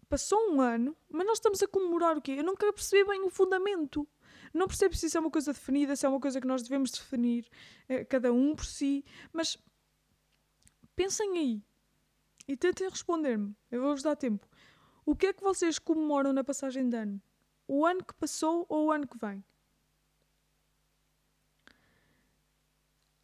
passou 0.09 0.51
um 0.51 0.61
ano, 0.61 0.95
mas 1.09 1.25
nós 1.25 1.37
estamos 1.37 1.61
a 1.61 1.67
comemorar 1.67 2.17
o 2.17 2.21
quê? 2.21 2.33
Eu 2.37 2.43
nunca 2.43 2.71
percebi 2.71 3.07
bem 3.07 3.23
o 3.23 3.29
fundamento. 3.29 4.07
Não 4.53 4.67
percebo 4.67 4.95
se 4.95 5.07
isso 5.07 5.17
é 5.17 5.19
uma 5.19 5.31
coisa 5.31 5.51
definida, 5.51 5.95
se 5.95 6.05
é 6.05 6.09
uma 6.09 6.19
coisa 6.19 6.39
que 6.39 6.47
nós 6.47 6.63
devemos 6.63 6.91
definir, 6.91 7.47
eh, 7.89 8.05
cada 8.05 8.31
um 8.31 8.55
por 8.55 8.65
si, 8.65 9.03
mas 9.33 9.57
pensem 10.95 11.37
aí 11.37 11.63
e 12.47 12.55
tentem 12.55 12.87
responder-me. 12.89 13.55
Eu 13.69 13.81
vou-vos 13.81 14.01
dar 14.01 14.15
tempo. 14.15 14.47
O 15.05 15.15
que 15.15 15.27
é 15.27 15.33
que 15.33 15.43
vocês 15.43 15.77
comemoram 15.77 16.31
na 16.31 16.43
passagem 16.43 16.89
de 16.89 16.95
ano? 16.95 17.21
O 17.67 17.85
ano 17.85 18.03
que 18.03 18.13
passou 18.13 18.65
ou 18.69 18.85
o 18.85 18.91
ano 18.91 19.07
que 19.07 19.17
vem? 19.17 19.43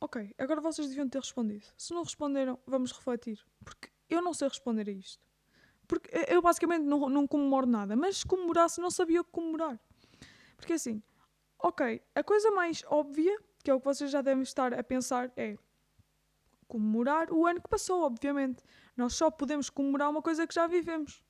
Ok, 0.04 0.34
agora 0.40 0.60
vocês 0.60 0.88
deviam 0.88 1.08
ter 1.08 1.20
respondido. 1.20 1.64
Se 1.78 1.94
não 1.94 2.02
responderam, 2.02 2.58
vamos 2.66 2.92
refletir. 2.92 3.40
Porque 3.64 3.88
eu 4.10 4.20
não 4.20 4.34
sei 4.34 4.48
responder 4.48 4.90
a 4.90 4.92
isto. 4.92 5.24
Porque 5.88 6.10
eu 6.28 6.42
basicamente 6.42 6.82
não, 6.84 7.08
não 7.08 7.28
comemoro 7.28 7.68
nada. 7.68 7.96
Mas 7.96 8.18
se 8.18 8.26
comemorasse, 8.26 8.82
não 8.82 8.90
sabia 8.90 9.22
o 9.22 9.24
que 9.24 9.30
comemorar. 9.30 9.80
Porque 10.58 10.74
assim, 10.74 11.04
ok, 11.60 12.02
a 12.16 12.24
coisa 12.24 12.50
mais 12.50 12.84
óbvia, 12.88 13.38
que 13.64 13.70
é 13.70 13.74
o 13.76 13.80
que 13.80 13.86
vocês 13.86 14.10
já 14.10 14.24
devem 14.24 14.42
estar 14.42 14.74
a 14.74 14.84
pensar, 14.84 15.32
é 15.38 15.56
comemorar 16.68 17.32
o 17.32 17.46
ano 17.46 17.62
que 17.62 17.70
passou, 17.70 18.02
obviamente. 18.02 18.64
Nós 18.98 19.14
só 19.14 19.30
podemos 19.30 19.70
comemorar 19.70 20.10
uma 20.10 20.22
coisa 20.24 20.48
que 20.48 20.56
já 20.56 20.66
vivemos. 20.66 21.24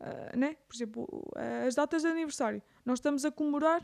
Uh, 0.00 0.38
né? 0.38 0.56
Por 0.66 0.74
exemplo, 0.74 1.06
as 1.66 1.74
datas 1.74 2.00
de 2.00 2.08
aniversário. 2.08 2.62
Nós 2.82 2.98
estamos 2.98 3.26
a 3.26 3.30
comemorar 3.30 3.82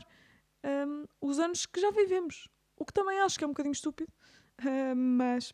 um, 0.87 1.05
os 1.21 1.37
anos 1.37 1.67
que 1.67 1.79
já 1.79 1.91
vivemos. 1.91 2.49
O 2.75 2.85
que 2.85 2.93
também 2.93 3.19
acho 3.19 3.37
que 3.37 3.43
é 3.43 3.47
um 3.47 3.51
bocadinho 3.51 3.73
estúpido. 3.73 4.11
Uh, 4.59 4.95
mas, 4.95 5.53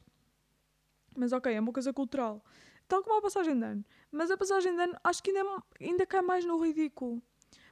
mas 1.15 1.31
ok, 1.31 1.53
é 1.53 1.59
uma 1.59 1.73
coisa 1.73 1.93
cultural. 1.93 2.43
Tal 2.87 3.03
como 3.03 3.17
a 3.17 3.21
passagem 3.21 3.57
de 3.57 3.65
ano. 3.65 3.85
Mas 4.11 4.31
a 4.31 4.37
passagem 4.37 4.75
de 4.75 4.81
ano 4.81 4.97
acho 5.03 5.23
que 5.23 5.31
ainda, 5.31 5.63
ainda 5.79 6.05
cai 6.05 6.21
mais 6.21 6.45
no 6.45 6.61
ridículo. 6.61 7.21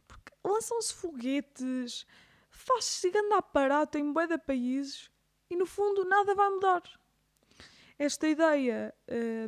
Porque 0.07 0.31
lançam-se 0.43 0.93
foguetes, 0.93 2.05
faz-se 2.49 3.09
grande 3.09 3.33
aparato 3.33 3.97
em 3.97 4.11
bué 4.11 4.27
de 4.27 4.37
países 4.37 5.09
e 5.49 5.55
no 5.55 5.65
fundo 5.65 6.05
nada 6.05 6.33
vai 6.35 6.49
mudar 6.49 6.83
esta 7.99 8.29
ideia 8.29 8.95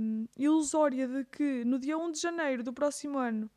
um, 0.01 0.27
ilusória 0.37 1.07
de 1.07 1.23
que 1.23 1.63
no 1.63 1.79
dia 1.79 1.97
1 1.97 2.11
de 2.11 2.19
janeiro 2.19 2.63
do 2.63 2.73
próximo 2.73 3.17
ano 3.17 3.49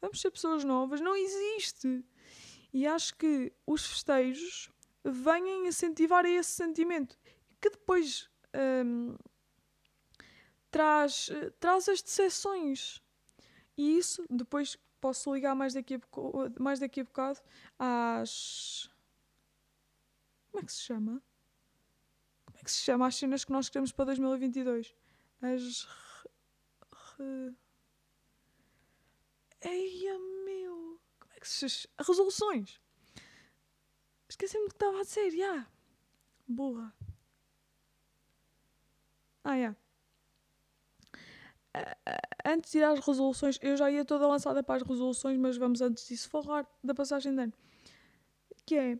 vamos 0.00 0.22
ser 0.22 0.30
pessoas 0.30 0.64
novas 0.64 1.02
não 1.02 1.14
existe. 1.14 2.02
E 2.72 2.86
acho 2.86 3.14
que 3.16 3.52
os 3.66 3.86
festejos 3.86 4.70
vêm 5.04 5.66
incentivar 5.66 6.24
esse 6.26 6.50
sentimento 6.50 7.18
que 7.60 7.70
depois 7.70 8.28
um, 8.84 9.16
traz, 10.70 11.30
traz 11.60 11.88
as 11.88 12.02
decepções. 12.02 13.02
E 13.76 13.96
isso 13.98 14.24
depois 14.28 14.76
posso 15.00 15.32
ligar 15.32 15.54
mais 15.54 15.74
daqui 15.74 15.94
a, 15.94 16.00
mais 16.60 16.78
daqui 16.78 17.00
a 17.00 17.04
bocado 17.04 17.40
às. 17.78 18.90
Como 20.50 20.62
é 20.62 20.66
que 20.66 20.72
se 20.72 20.82
chama? 20.82 21.22
que 22.68 22.72
se 22.72 22.82
chama 22.82 23.06
As 23.06 23.16
cenas 23.16 23.44
que 23.44 23.52
nós 23.52 23.68
queremos 23.70 23.92
para 23.92 24.06
2022. 24.06 24.94
As. 25.40 25.88
Re... 27.16 27.54
Eia 29.62 30.18
meu! 30.44 31.00
Como 31.18 31.32
é 31.34 31.40
que 31.40 31.48
se 31.48 31.68
chama? 31.68 31.94
Resoluções! 32.06 32.80
Esqueci-me 34.28 34.64
do 34.64 34.70
que 34.70 34.76
estava 34.76 35.00
a 35.00 35.02
dizer, 35.02 35.30
já! 35.30 35.36
Yeah. 35.36 35.70
Burra! 36.46 36.94
Ah! 39.44 39.54
Yeah. 39.54 39.76
Antes 42.44 42.72
de 42.72 42.78
ir 42.78 42.84
às 42.84 43.00
resoluções, 43.00 43.58
eu 43.62 43.76
já 43.76 43.90
ia 43.90 44.04
toda 44.04 44.26
lançada 44.26 44.62
para 44.62 44.76
as 44.76 44.82
resoluções, 44.82 45.38
mas 45.38 45.56
vamos 45.56 45.80
antes 45.80 46.06
disso 46.06 46.28
falar 46.28 46.66
da 46.82 46.94
passagem 46.94 47.34
de 47.34 47.42
ano. 47.42 47.52
Que 48.66 48.76
é, 48.76 48.98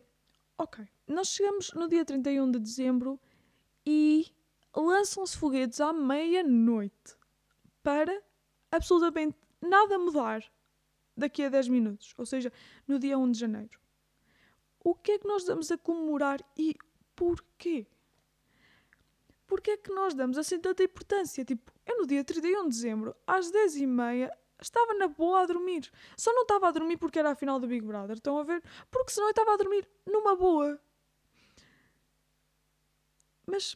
ok, 0.57 0.87
nós 1.07 1.27
chegamos 1.27 1.71
no 1.73 1.87
dia 1.87 2.05
31 2.05 2.51
de 2.51 2.59
dezembro 2.59 3.19
e 3.85 4.31
lançam-se 4.75 5.37
foguetes 5.37 5.81
à 5.81 5.91
meia-noite 5.91 7.15
para 7.83 8.21
absolutamente 8.71 9.37
nada 9.61 9.97
mudar 9.97 10.43
daqui 11.17 11.43
a 11.43 11.49
10 11.49 11.67
minutos, 11.67 12.13
ou 12.17 12.25
seja, 12.25 12.51
no 12.87 12.97
dia 12.97 13.17
1 13.17 13.31
de 13.31 13.39
janeiro, 13.39 13.79
o 14.83 14.95
que 14.95 15.13
é 15.13 15.19
que 15.19 15.27
nós 15.27 15.43
damos 15.43 15.71
a 15.71 15.77
comemorar 15.77 16.39
e 16.57 16.75
porquê? 17.15 17.85
Porquê 19.45 19.71
é 19.71 19.77
que 19.77 19.91
nós 19.91 20.13
damos 20.13 20.37
assim 20.37 20.59
tanta 20.59 20.83
importância? 20.83 21.43
Tipo, 21.43 21.71
eu 21.85 21.97
no 21.97 22.07
dia 22.07 22.23
31 22.23 22.63
de 22.63 22.69
dezembro, 22.69 23.15
às 23.25 23.51
10h30, 23.51 24.29
estava 24.61 24.93
na 24.93 25.07
boa 25.07 25.41
a 25.41 25.45
dormir. 25.45 25.91
Só 26.15 26.31
não 26.33 26.43
estava 26.43 26.67
a 26.67 26.71
dormir 26.71 26.97
porque 26.97 27.19
era 27.19 27.31
a 27.31 27.35
final 27.35 27.59
do 27.59 27.67
Big 27.67 27.85
Brother, 27.85 28.17
estão 28.17 28.37
a 28.37 28.43
ver? 28.43 28.63
Porque 28.91 29.11
senão 29.11 29.27
eu 29.27 29.31
estava 29.31 29.53
a 29.53 29.57
dormir 29.57 29.89
numa 30.05 30.35
boa. 30.35 30.79
Mas 33.45 33.75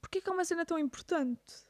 porquê 0.00 0.20
que 0.20 0.28
é 0.28 0.32
uma 0.32 0.44
cena 0.44 0.66
tão 0.66 0.78
importante? 0.78 1.68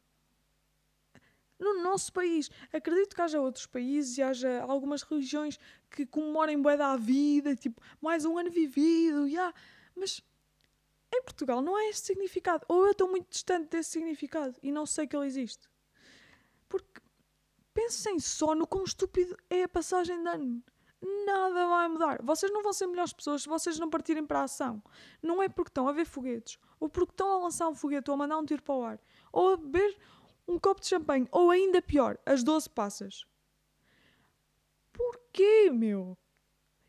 No 1.59 1.83
nosso 1.83 2.13
país, 2.13 2.49
acredito 2.73 3.17
que 3.17 3.21
haja 3.21 3.41
outros 3.41 3.67
países 3.67 4.17
e 4.17 4.23
haja 4.23 4.63
algumas 4.63 5.03
religiões 5.03 5.59
que 5.91 6.07
comemorem 6.07 6.61
bué 6.61 6.77
da 6.77 6.97
vida, 6.97 7.55
tipo, 7.57 7.81
mais 8.01 8.25
um 8.25 8.39
ano 8.39 8.51
vivido, 8.51 9.27
yeah. 9.27 9.55
mas 9.95 10.23
em 11.15 11.23
Portugal 11.23 11.63
não 11.63 11.75
há 11.77 11.87
este 11.87 12.07
significado. 12.07 12.65
Ou 12.69 12.87
eu 12.87 12.93
estou 12.93 13.09
muito 13.09 13.29
distante 13.31 13.71
desse 13.71 13.91
significado 13.91 14.55
e 14.63 14.71
não 14.71 14.87
sei 14.87 15.07
que 15.07 15.17
ele 15.17 15.27
existe. 15.27 15.69
Porque 16.69 17.01
pensem 17.73 18.19
só 18.19 18.55
no 18.55 18.67
quão 18.67 18.85
estúpido 18.85 19.37
é 19.49 19.63
a 19.63 19.69
passagem 19.69 20.23
de 20.23 20.29
ano. 20.29 20.63
Nada 21.01 21.67
vai 21.67 21.89
mudar. 21.89 22.23
Vocês 22.23 22.53
não 22.53 22.63
vão 22.63 22.73
ser 22.73 22.87
melhores 22.89 23.13
pessoas 23.13 23.43
se 23.43 23.49
vocês 23.49 23.79
não 23.79 23.89
partirem 23.89 24.27
para 24.27 24.41
a 24.41 24.45
ação. 24.45 24.83
Não 25.23 25.43
é 25.43 25.49
porque 25.49 25.71
estão 25.71 25.89
a 25.89 25.93
ver 25.93 26.05
foguetes, 26.05 26.59
ou 26.81 26.89
porque 26.89 27.13
estão 27.13 27.31
a 27.31 27.39
lançar 27.39 27.69
um 27.69 27.75
foguete 27.75 28.11
ou 28.11 28.15
a 28.15 28.19
mandar 28.19 28.39
um 28.39 28.45
tiro 28.45 28.63
para 28.63 28.75
o 28.75 28.83
ar, 28.83 29.01
ou 29.33 29.53
a 29.53 29.57
beber 29.57 29.97
um 30.47 30.59
copo 30.59 30.81
de 30.81 30.89
champanhe, 30.89 31.29
ou 31.31 31.51
ainda 31.51 31.81
pior, 31.81 32.19
as 32.27 32.43
12 32.43 32.69
passas. 32.71 33.27
Porquê, 35.29 35.71
meu? 35.71 36.17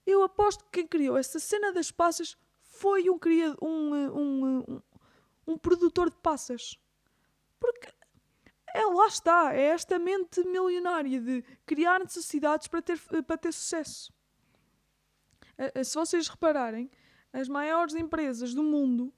Eu 0.06 0.24
aposto 0.24 0.64
que 0.66 0.72
quem 0.72 0.88
criou 0.88 1.18
essa 1.18 1.40
cena 1.40 1.72
das 1.72 1.92
passas 1.92 2.38
foi 2.62 3.10
um, 3.10 3.20
um, 3.62 3.94
um, 3.94 4.58
um, 4.58 4.82
um 5.46 5.58
produtor 5.58 6.10
de 6.10 6.18
passas. 6.18 6.80
Porque 7.60 7.92
é, 8.74 8.86
lá 8.86 9.08
está, 9.08 9.54
é 9.54 9.64
esta 9.64 10.00
mente 10.00 10.44
milionária 10.46 11.20
de 11.20 11.44
criar 11.66 12.00
necessidades 12.00 12.68
para 12.68 12.82
ter, 12.82 13.00
para 13.24 13.38
ter 13.38 13.54
sucesso. 13.54 14.14
Se 15.84 15.96
vocês 15.96 16.30
repararem, 16.30 16.90
as 17.34 17.50
maiores 17.50 17.94
empresas 17.94 18.54
do 18.54 18.64
mundo 18.64 19.14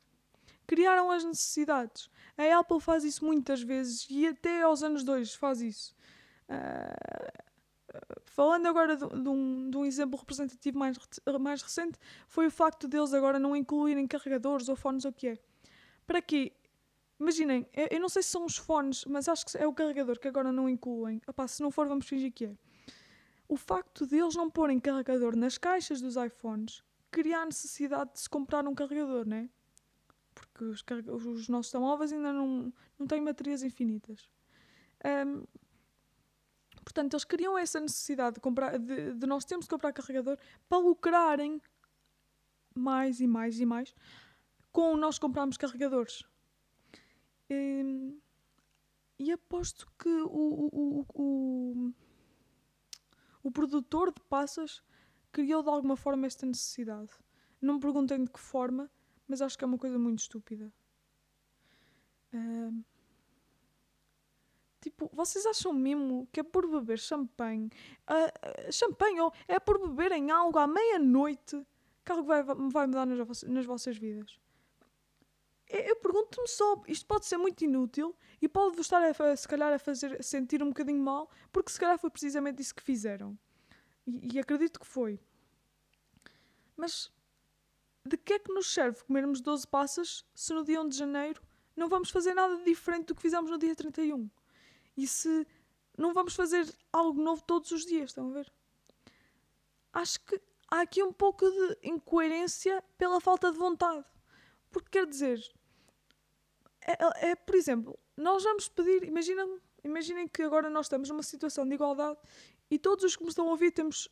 criaram 0.65 1.11
as 1.11 1.23
necessidades. 1.23 2.09
A 2.35 2.59
Apple 2.59 2.81
faz 2.81 3.03
isso 3.03 3.23
muitas 3.23 3.61
vezes 3.61 4.07
e 4.09 4.27
até 4.27 4.63
aos 4.63 4.81
anos 4.81 5.03
2 5.03 5.35
faz 5.35 5.61
isso. 5.61 5.95
Uh, 6.49 7.50
falando 8.31 8.65
agora 8.65 8.95
de, 8.95 9.05
de, 9.07 9.29
um, 9.29 9.69
de, 9.69 9.77
um, 9.77 9.85
exemplo 9.85 10.17
representativo 10.17 10.77
mais, 10.77 10.97
mais 11.39 11.61
recente, 11.61 11.99
foi 12.27 12.47
o 12.47 12.51
facto 12.51 12.87
deles 12.87 13.13
agora 13.13 13.37
não 13.37 13.55
incluírem 13.55 14.07
carregadores 14.07 14.69
ou 14.69 14.75
fones 14.75 15.03
ou 15.03 15.11
o 15.11 15.13
que 15.13 15.27
é. 15.27 15.37
Para 16.07 16.21
quê? 16.21 16.53
Imaginem, 17.19 17.67
eu, 17.73 17.87
eu, 17.91 17.99
não 17.99 18.09
sei 18.09 18.23
se 18.23 18.29
são 18.29 18.45
os 18.45 18.55
fones, 18.57 19.05
mas 19.05 19.27
acho 19.27 19.45
que 19.45 19.57
é 19.57 19.67
o 19.67 19.73
carregador 19.73 20.17
que 20.17 20.27
agora 20.27 20.51
não 20.51 20.69
incluem. 20.69 21.21
Epá, 21.27 21.47
se 21.47 21.61
não 21.61 21.69
for, 21.69 21.87
vamos 21.87 22.07
fingir 22.07 22.31
que 22.31 22.45
é. 22.45 22.55
O 23.47 23.57
facto 23.57 24.05
deles 24.07 24.33
não 24.33 24.49
porem 24.49 24.79
carregador 24.79 25.35
nas 25.35 25.57
caixas 25.57 26.01
dos 26.01 26.15
iPhones 26.15 26.83
cria 27.11 27.39
a 27.39 27.45
necessidade 27.45 28.13
de 28.13 28.21
se 28.21 28.29
comprar 28.29 28.65
um 28.65 28.73
carregador, 28.73 29.27
não 29.27 29.37
é? 29.37 29.49
Porque 30.33 30.63
os, 30.63 30.83
os 31.09 31.49
nossos 31.49 31.69
telemóveis 31.69 32.13
ainda 32.13 32.31
não, 32.31 32.73
não 32.97 33.05
têm 33.05 33.21
baterias 33.21 33.61
infinitas. 33.61 34.29
Um, 35.03 35.43
portanto, 36.83 37.13
eles 37.13 37.23
criam 37.23 37.57
essa 37.57 37.79
necessidade 37.79 38.35
de, 38.35 38.39
comprar, 38.39 38.77
de, 38.77 39.13
de 39.13 39.27
nós 39.27 39.45
termos 39.45 39.65
de 39.65 39.69
comprar 39.69 39.93
carregador 39.93 40.37
para 40.67 40.77
lucrarem 40.77 41.61
mais 42.75 43.19
e 43.19 43.27
mais 43.27 43.59
e 43.59 43.65
mais 43.65 43.93
com 44.71 44.95
nós 44.95 45.19
comprarmos 45.19 45.57
carregadores. 45.57 46.23
Um, 47.49 48.17
e 49.19 49.31
aposto 49.31 49.91
que 49.99 50.09
o, 50.09 50.69
o, 50.71 51.05
o, 51.13 51.93
o, 53.43 53.51
produtor 53.51 54.11
de 54.13 54.21
passas 54.21 54.81
criou 55.31 55.61
de 55.61 55.69
alguma 55.69 55.95
forma 55.95 56.25
esta 56.25 56.45
necessidade. 56.45 57.11
Não 57.61 57.75
me 57.75 57.79
perguntem 57.79 58.23
de 58.23 58.31
que 58.31 58.39
forma, 58.39 58.89
mas 59.27 59.41
acho 59.41 59.57
que 59.57 59.63
é 59.63 59.67
uma 59.67 59.77
coisa 59.77 59.99
muito 59.99 60.19
estúpida. 60.19 60.73
Uh, 62.33 62.83
tipo, 64.81 65.09
vocês 65.13 65.45
acham 65.45 65.71
mesmo 65.71 66.27
que 66.31 66.39
é 66.39 66.43
por 66.43 66.67
beber 66.67 66.99
champanhe? 66.99 67.69
Uh, 68.09 68.71
champanhe 68.71 69.21
ou 69.21 69.31
é 69.47 69.59
por 69.59 69.79
beberem 69.79 70.31
algo 70.31 70.57
à 70.57 70.67
meia-noite 70.67 71.65
que 72.03 72.11
algo 72.11 72.23
vai, 72.23 72.43
vai 72.43 72.87
mudar 72.87 73.05
nas, 73.05 73.43
nas 73.43 73.65
vossas 73.65 73.97
vidas? 73.97 74.39
Eu 75.69 75.95
pergunto-me 75.95 76.49
só, 76.49 76.83
isto 76.85 77.05
pode 77.05 77.25
ser 77.25 77.37
muito 77.37 77.63
inútil 77.63 78.13
e 78.41 78.47
pode-vos 78.49 78.87
estar, 78.87 79.01
a, 79.01 79.35
se 79.37 79.47
calhar, 79.47 79.71
a 79.71 79.79
fazer 79.79 80.21
sentir 80.21 80.61
um 80.61 80.67
bocadinho 80.67 81.01
mal, 81.01 81.29
porque 81.49 81.71
se 81.71 81.79
calhar 81.79 81.97
foi 81.97 82.09
precisamente 82.09 82.61
isso 82.61 82.75
que 82.75 82.83
fizeram. 82.83 83.37
E, 84.05 84.35
e 84.35 84.39
acredito 84.39 84.79
que 84.79 84.85
foi. 84.85 85.17
Mas 86.75 87.09
de 88.05 88.17
que 88.17 88.33
é 88.33 88.39
que 88.39 88.51
nos 88.51 88.73
serve 88.73 89.01
comermos 89.03 89.39
12 89.39 89.65
passas 89.67 90.25
se 90.33 90.53
no 90.53 90.63
dia 90.63 90.81
1 90.81 90.89
de 90.89 90.97
janeiro 90.97 91.41
não 91.75 91.87
vamos 91.87 92.09
fazer 92.09 92.33
nada 92.33 92.57
diferente 92.63 93.07
do 93.07 93.15
que 93.15 93.21
fizemos 93.21 93.49
no 93.49 93.57
dia 93.57 93.75
31? 93.75 94.29
E 94.95 95.07
se 95.07 95.47
não 95.97 96.13
vamos 96.13 96.35
fazer 96.35 96.65
algo 96.91 97.21
novo 97.21 97.43
todos 97.43 97.71
os 97.71 97.85
dias, 97.85 98.09
estão 98.09 98.29
a 98.29 98.33
ver? 98.33 98.53
Acho 99.93 100.19
que 100.25 100.41
há 100.69 100.81
aqui 100.81 101.03
um 101.03 101.11
pouco 101.11 101.49
de 101.49 101.77
incoerência 101.83 102.83
pela 102.97 103.19
falta 103.19 103.51
de 103.51 103.57
vontade. 103.57 104.05
Porque 104.69 104.89
quer 104.89 105.05
dizer, 105.05 105.39
é, 106.81 107.31
é, 107.31 107.35
por 107.35 107.55
exemplo, 107.55 107.99
nós 108.15 108.43
vamos 108.43 108.69
pedir, 108.69 109.03
imaginem, 109.03 109.59
imaginem 109.83 110.27
que 110.27 110.41
agora 110.41 110.69
nós 110.69 110.85
estamos 110.85 111.09
numa 111.09 111.23
situação 111.23 111.67
de 111.67 111.75
igualdade 111.75 112.17
e 112.69 112.79
todos 112.79 113.03
os 113.03 113.15
que 113.15 113.23
me 113.23 113.29
estão 113.29 113.47
a 113.47 113.51
ouvir 113.51 113.71
temos, 113.71 114.07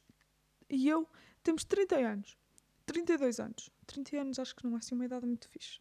e 0.70 0.88
eu, 0.88 1.08
temos 1.42 1.64
30 1.64 1.96
anos. 1.96 2.38
32 2.86 3.40
anos. 3.40 3.70
30 3.86 4.18
anos 4.18 4.40
acho 4.40 4.56
que 4.56 4.66
não 4.66 4.76
é 4.76 4.80
assim 4.80 4.96
uma 4.96 5.06
idade 5.06 5.26
muito 5.26 5.48
fixe. 5.50 5.80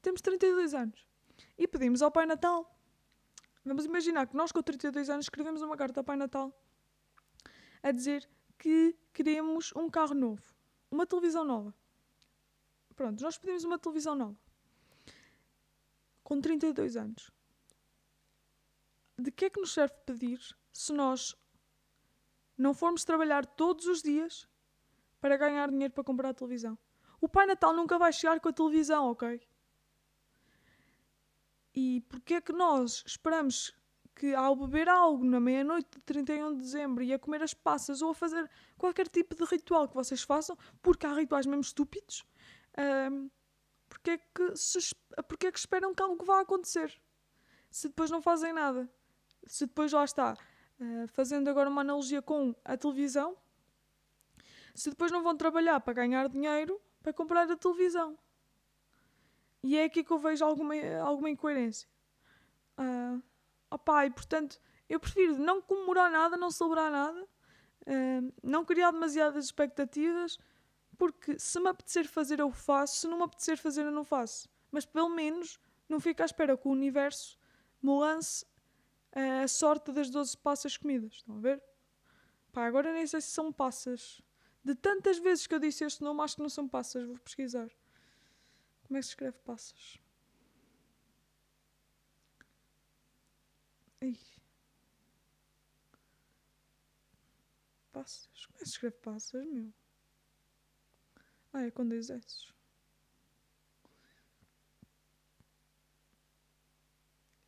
Temos 0.00 0.20
32 0.20 0.74
anos. 0.74 1.06
E 1.58 1.66
pedimos 1.66 2.02
ao 2.02 2.10
Pai 2.10 2.26
Natal. 2.26 2.79
Vamos 3.64 3.84
imaginar 3.84 4.26
que 4.26 4.36
nós 4.36 4.52
com 4.52 4.62
32 4.62 5.10
anos 5.10 5.26
escrevemos 5.26 5.60
uma 5.60 5.76
carta 5.76 6.00
ao 6.00 6.04
Pai 6.04 6.16
Natal 6.16 6.52
a 7.82 7.90
dizer 7.92 8.28
que 8.58 8.96
queremos 9.12 9.72
um 9.76 9.88
carro 9.88 10.14
novo, 10.14 10.42
uma 10.90 11.06
televisão 11.06 11.44
nova. 11.44 11.74
Pronto, 12.96 13.22
nós 13.22 13.38
pedimos 13.38 13.64
uma 13.64 13.78
televisão 13.78 14.14
nova. 14.14 14.36
Com 16.22 16.40
32 16.40 16.96
anos. 16.96 17.30
De 19.18 19.30
que 19.30 19.46
é 19.46 19.50
que 19.50 19.60
nos 19.60 19.72
serve 19.72 19.94
pedir 20.06 20.38
se 20.72 20.92
nós 20.92 21.34
não 22.56 22.74
formos 22.74 23.04
trabalhar 23.04 23.44
todos 23.44 23.86
os 23.86 24.02
dias 24.02 24.46
para 25.20 25.36
ganhar 25.36 25.70
dinheiro 25.70 25.92
para 25.92 26.04
comprar 26.04 26.30
a 26.30 26.34
televisão. 26.34 26.78
O 27.20 27.28
Pai 27.28 27.46
Natal 27.46 27.74
nunca 27.74 27.98
vai 27.98 28.12
chegar 28.12 28.40
com 28.40 28.48
a 28.48 28.52
televisão, 28.52 29.10
ok? 29.10 29.40
E 31.74 32.00
porquê 32.08 32.34
é 32.34 32.40
que 32.40 32.52
nós 32.52 33.02
esperamos 33.06 33.72
que 34.14 34.34
ao 34.34 34.54
beber 34.54 34.88
algo 34.88 35.24
na 35.24 35.40
meia-noite 35.40 35.88
de 35.92 36.00
31 36.02 36.52
de 36.52 36.58
dezembro 36.58 37.02
e 37.02 37.12
a 37.12 37.18
comer 37.18 37.42
as 37.42 37.54
passas 37.54 38.02
ou 38.02 38.10
a 38.10 38.14
fazer 38.14 38.50
qualquer 38.76 39.08
tipo 39.08 39.34
de 39.34 39.44
ritual 39.44 39.88
que 39.88 39.94
vocês 39.94 40.22
façam, 40.22 40.58
porque 40.82 41.06
há 41.06 41.14
rituais 41.14 41.46
mesmo 41.46 41.62
estúpidos, 41.62 42.24
um, 43.10 43.30
porque, 43.88 44.10
é 44.10 44.18
que 44.18 44.56
se, 44.56 44.94
porque 45.26 45.46
é 45.46 45.52
que 45.52 45.58
esperam 45.58 45.94
que 45.94 46.02
algo 46.02 46.22
vá 46.24 46.40
acontecer? 46.40 47.00
Se 47.70 47.88
depois 47.88 48.10
não 48.10 48.20
fazem 48.20 48.52
nada. 48.52 48.90
Se 49.46 49.64
depois 49.64 49.92
lá 49.92 50.04
está, 50.04 50.34
uh, 50.34 51.08
fazendo 51.08 51.48
agora 51.48 51.70
uma 51.70 51.80
analogia 51.80 52.20
com 52.20 52.54
a 52.62 52.76
televisão, 52.76 53.36
se 54.74 54.90
depois 54.90 55.10
não 55.10 55.22
vão 55.22 55.36
trabalhar 55.36 55.80
para 55.80 55.94
ganhar 55.94 56.28
dinheiro 56.28 56.80
para 57.02 57.12
comprar 57.12 57.50
a 57.50 57.56
televisão. 57.56 58.18
E 59.62 59.76
é 59.76 59.84
aqui 59.84 60.02
que 60.02 60.10
eu 60.10 60.18
vejo 60.18 60.44
alguma, 60.44 60.74
alguma 61.02 61.30
incoerência. 61.30 61.88
Uh, 62.78 63.22
e 64.06 64.10
portanto, 64.10 64.60
eu 64.88 64.98
prefiro 64.98 65.38
não 65.38 65.60
comemorar 65.60 66.10
nada, 66.10 66.36
não 66.36 66.50
celebrar 66.50 66.90
nada, 66.90 67.22
uh, 67.22 68.32
não 68.42 68.64
criar 68.64 68.90
demasiadas 68.90 69.44
expectativas, 69.44 70.38
porque 70.98 71.38
se 71.38 71.60
me 71.60 71.68
apetecer 71.68 72.08
fazer, 72.08 72.40
eu 72.40 72.50
faço, 72.50 73.00
se 73.00 73.08
não 73.08 73.18
me 73.18 73.24
apetecer 73.24 73.58
fazer, 73.58 73.84
eu 73.84 73.90
não 73.90 74.04
faço. 74.04 74.48
Mas 74.70 74.84
pelo 74.84 75.08
menos 75.08 75.58
não 75.88 76.00
fico 76.00 76.22
à 76.22 76.24
espera 76.24 76.56
que 76.56 76.68
o 76.68 76.70
universo 76.70 77.38
me 77.82 77.90
lance 77.98 78.44
uh, 79.14 79.44
a 79.44 79.48
sorte 79.48 79.92
das 79.92 80.10
12 80.10 80.36
passas 80.38 80.76
comidas. 80.76 81.14
Estão 81.14 81.36
a 81.36 81.40
ver? 81.40 81.62
Pá, 82.52 82.66
agora 82.66 82.92
nem 82.92 83.06
sei 83.06 83.20
se 83.20 83.28
são 83.28 83.52
passas. 83.52 84.20
De 84.62 84.74
tantas 84.74 85.18
vezes 85.18 85.46
que 85.46 85.54
eu 85.54 85.58
disse 85.58 85.84
este 85.84 86.02
nome, 86.02 86.22
acho 86.22 86.36
que 86.36 86.42
não 86.42 86.48
são 86.48 86.68
passas. 86.68 87.04
Vou 87.06 87.18
pesquisar. 87.18 87.70
Como 88.90 88.98
é 88.98 89.00
que 89.02 89.06
se 89.06 89.12
escreve 89.12 89.38
passas? 89.44 90.00
Ai. 94.02 94.16
Passas? 97.92 98.28
Como 98.46 98.56
é 98.56 98.58
que 98.58 98.64
se 98.66 98.72
escreve 98.72 98.96
passas, 98.96 99.46
meu? 99.46 99.72
Ah, 101.52 101.62
é 101.62 101.70
com 101.70 101.86
dois 101.86 102.10
S. 102.10 102.52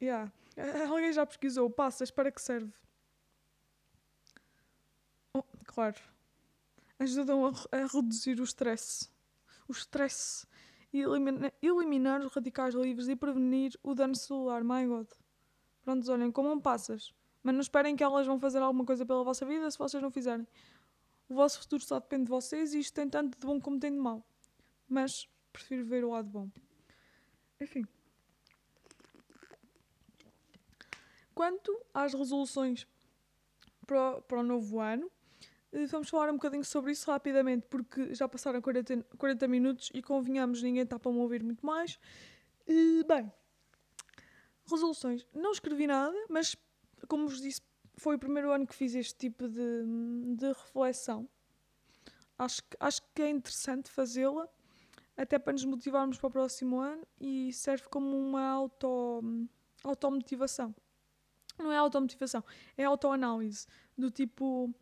Yeah. 0.01 0.30
Alguém 0.88 1.12
já 1.12 1.26
pesquisou 1.26 1.68
passas 1.68 2.12
para 2.12 2.30
que 2.30 2.40
serve? 2.40 2.72
Oh, 5.34 5.43
claro. 5.66 5.99
Ajudam 7.01 7.47
a, 7.47 7.51
a 7.76 7.86
reduzir 7.86 8.40
o 8.40 8.45
stress. 8.45 9.11
O 9.68 9.72
stress. 9.72 10.47
E 10.93 11.01
elimina, 11.01 11.53
eliminar 11.62 12.20
os 12.20 12.32
radicais 12.32 12.74
livres 12.74 13.09
e 13.09 13.16
prevenir 13.16 13.72
o 13.82 13.95
dano 13.95 14.14
celular. 14.14 14.62
My 14.62 14.86
God. 14.86 15.09
Prontos, 15.82 16.09
olhem, 16.09 16.30
comam 16.30 16.61
passas. 16.61 17.14
Mas 17.43 17.55
não 17.55 17.61
esperem 17.61 17.97
que 17.97 18.05
elas 18.05 18.26
vão 18.26 18.38
fazer 18.38 18.59
alguma 18.59 18.84
coisa 18.84 19.05
pela 19.05 19.24
vossa 19.24 19.45
vida 19.45 19.70
se 19.70 19.78
vocês 19.78 20.03
não 20.03 20.11
fizerem. 20.11 20.47
O 21.28 21.34
vosso 21.34 21.61
futuro 21.61 21.82
só 21.82 21.99
depende 21.99 22.24
de 22.24 22.30
vocês 22.30 22.74
e 22.74 22.78
isto 22.78 22.95
tem 22.95 23.09
tanto 23.09 23.38
de 23.38 23.47
bom 23.47 23.61
como 23.61 23.80
tem 23.80 23.90
de 23.90 23.99
mau. 23.99 24.24
Mas 24.88 25.28
prefiro 25.53 25.84
ver 25.84 26.05
o 26.05 26.11
lado 26.11 26.28
bom. 26.28 26.49
Enfim. 27.61 27.86
Quanto 31.34 31.80
às 31.95 32.12
resoluções 32.12 32.86
para 33.86 34.18
o, 34.18 34.22
para 34.22 34.40
o 34.40 34.43
novo 34.43 34.78
ano, 34.78 35.11
vamos 35.89 36.09
falar 36.09 36.31
um 36.31 36.35
bocadinho 36.35 36.64
sobre 36.64 36.93
isso 36.93 37.11
rapidamente, 37.11 37.66
porque 37.68 38.14
já 38.14 38.29
passaram 38.29 38.61
40, 38.61 39.05
40 39.16 39.49
minutos 39.49 39.91
e 39.95 40.03
convenhamos, 40.03 40.62
ninguém 40.62 40.83
está 40.83 40.99
para 40.99 41.11
me 41.11 41.18
ouvir 41.18 41.43
muito 41.43 41.64
mais. 41.64 41.99
E, 42.66 43.05
bem, 43.05 43.33
resoluções. 44.70 45.27
Não 45.35 45.53
escrevi 45.53 45.87
nada, 45.87 46.16
mas 46.29 46.57
como 47.09 47.29
vos 47.29 47.41
disse, 47.41 47.61
foi 47.97 48.16
o 48.16 48.18
primeiro 48.18 48.51
ano 48.53 48.66
que 48.66 48.75
fiz 48.75 48.95
este 48.95 49.14
tipo 49.14 49.49
de, 49.49 49.85
de 50.37 50.47
reflexão. 50.49 51.29
Acho, 52.39 52.62
acho 52.81 53.03
que 53.14 53.23
é 53.23 53.31
interessante 53.31 53.91
fazê-la, 53.91 54.49
até 55.16 55.39
para 55.39 55.53
nos 55.53 55.64
motivarmos 55.64 56.18
para 56.18 56.29
o 56.29 56.31
próximo 56.31 56.81
ano 56.81 57.07
e 57.20 57.53
serve 57.53 57.89
como 57.89 58.16
uma 58.16 58.47
auto, 58.49 59.23
automotivação. 59.85 60.75
Não 61.59 61.70
é 61.70 61.77
automotivação, 61.77 62.43
é 62.77 62.85
autoanálise. 62.85 63.66
Do 63.97 64.11
tipo, 64.11 64.75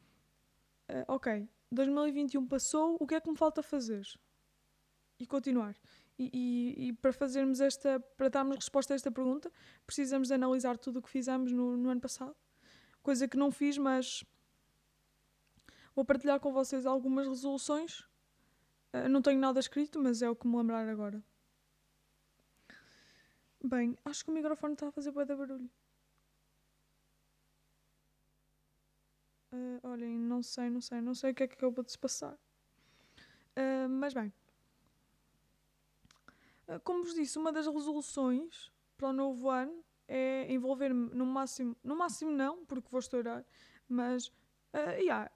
uh, 0.91 1.05
ok, 1.09 1.49
2021 1.71 2.47
passou, 2.47 2.97
o 3.01 3.07
que 3.07 3.15
é 3.15 3.21
que 3.21 3.31
me 3.31 3.37
falta 3.37 3.63
fazer? 3.63 4.07
E 5.19 5.27
continuar. 5.27 5.77
E, 6.19 6.31
e, 6.33 6.89
e, 6.89 6.93
para 6.93 7.13
fazermos 7.13 7.61
esta, 7.61 7.99
para 8.17 8.29
darmos 8.29 8.57
resposta 8.57 8.93
a 8.93 8.97
esta 8.97 9.11
pergunta, 9.11 9.51
precisamos 9.87 10.29
de 10.29 10.35
analisar 10.35 10.77
tudo 10.77 10.99
o 10.99 11.03
que 11.03 11.09
fizemos 11.09 11.51
no, 11.51 11.77
no 11.77 11.89
ano 11.89 12.01
passado. 12.01 12.37
Coisa 13.03 13.27
que 13.27 13.37
não 13.37 13.51
fiz, 13.51 13.79
mas 13.79 14.23
vou 15.95 16.05
partilhar 16.05 16.39
com 16.39 16.53
vocês 16.53 16.85
algumas 16.85 17.27
resoluções. 17.27 18.01
Uh, 18.93 19.09
não 19.09 19.23
tenho 19.23 19.41
nada 19.41 19.61
escrito, 19.61 19.99
mas 19.99 20.21
é 20.21 20.29
o 20.29 20.37
que 20.37 20.47
me 20.47 20.57
lembrar 20.57 20.87
agora. 20.89 21.23
Bem, 23.63 23.97
acho 24.05 24.25
que 24.25 24.31
o 24.31 24.35
microfone 24.35 24.75
está 24.75 24.89
a 24.89 24.93
fazer 24.93 25.11
bué 25.11 25.25
barulho. 25.25 25.71
Uh, 29.53 29.81
olhem, 29.83 30.17
não 30.17 30.43
sei, 30.43 30.71
não 30.71 30.81
sei, 30.81 31.01
não 31.01 31.15
sei 31.15 31.33
o 31.33 31.35
que 31.35 31.43
é 31.43 31.49
que 31.49 31.55
acabou 31.55 31.85
de 31.85 31.91
se 31.91 31.99
passar. 31.99 32.35
Uh, 33.57 33.89
mas 33.89 34.15
bem, 34.15 34.33
ah, 36.71 36.79
como 36.85 37.03
vos 37.03 37.15
disse, 37.15 37.37
uma 37.37 37.51
das 37.51 37.67
resoluções 37.67 38.71
para 38.97 39.09
o 39.09 39.13
novo 39.13 39.51
ano 39.51 39.85
é 40.07 40.47
envolver-me 40.53 41.11
no 41.13 41.27
máximo, 41.27 41.77
no 41.83 41.97
máximo 41.97 42.31
não, 42.31 42.65
porque 42.65 42.89
vou 42.89 43.01
estourar, 43.01 43.45
mas 43.89 44.29
uh, 44.29 45.01
yeah, 45.01 45.29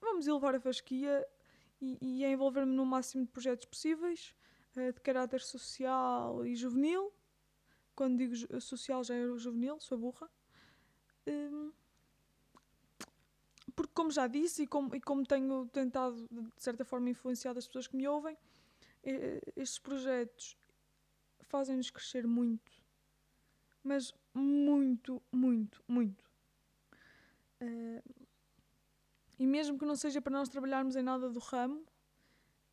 vamos 0.00 0.26
elevar 0.26 0.54
a 0.54 0.60
fasquia 0.60 1.26
e, 1.82 1.98
e 2.00 2.24
é 2.24 2.32
envolver-me 2.32 2.74
no 2.74 2.86
máximo 2.86 3.26
de 3.26 3.30
projetos 3.30 3.66
possíveis, 3.66 4.34
uh, 4.74 4.90
de 4.90 5.00
caráter 5.02 5.42
social 5.42 6.46
e 6.46 6.56
juvenil. 6.56 7.12
Quando 7.94 8.16
digo 8.16 8.60
social 8.60 9.04
já 9.04 9.14
é 9.14 9.36
juvenil, 9.36 9.78
sou 9.80 9.98
burra. 9.98 10.30
Porque 13.78 13.92
como 13.94 14.10
já 14.10 14.26
disse 14.26 14.64
e 14.64 14.66
como, 14.66 14.92
e 14.92 15.00
como 15.00 15.24
tenho 15.24 15.64
tentado 15.66 16.26
de 16.28 16.50
certa 16.56 16.84
forma 16.84 17.10
influenciar 17.10 17.56
as 17.56 17.64
pessoas 17.64 17.86
que 17.86 17.96
me 17.96 18.08
ouvem, 18.08 18.36
estes 19.54 19.78
projetos 19.78 20.58
fazem-nos 21.42 21.88
crescer 21.88 22.26
muito, 22.26 22.72
mas 23.84 24.12
muito, 24.34 25.22
muito, 25.30 25.80
muito. 25.86 26.24
Uh, 27.62 28.02
e 29.38 29.46
mesmo 29.46 29.78
que 29.78 29.84
não 29.84 29.94
seja 29.94 30.20
para 30.20 30.32
nós 30.32 30.48
trabalharmos 30.48 30.96
em 30.96 31.02
nada 31.04 31.30
do 31.30 31.38
ramo, 31.38 31.78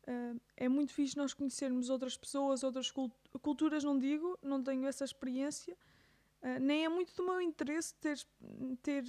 uh, 0.08 0.40
é 0.56 0.68
muito 0.68 0.92
fixe 0.92 1.16
nós 1.16 1.32
conhecermos 1.32 1.88
outras 1.88 2.16
pessoas, 2.16 2.64
outras 2.64 2.90
cult 2.90 3.14
culturas, 3.40 3.84
não 3.84 3.96
digo, 3.96 4.36
não 4.42 4.60
tenho 4.60 4.84
essa 4.84 5.04
experiência, 5.04 5.76
uh, 6.42 6.58
nem 6.60 6.84
é 6.84 6.88
muito 6.88 7.14
do 7.14 7.24
meu 7.24 7.40
interesse 7.40 7.94
ter. 7.94 8.18
ter, 8.82 9.04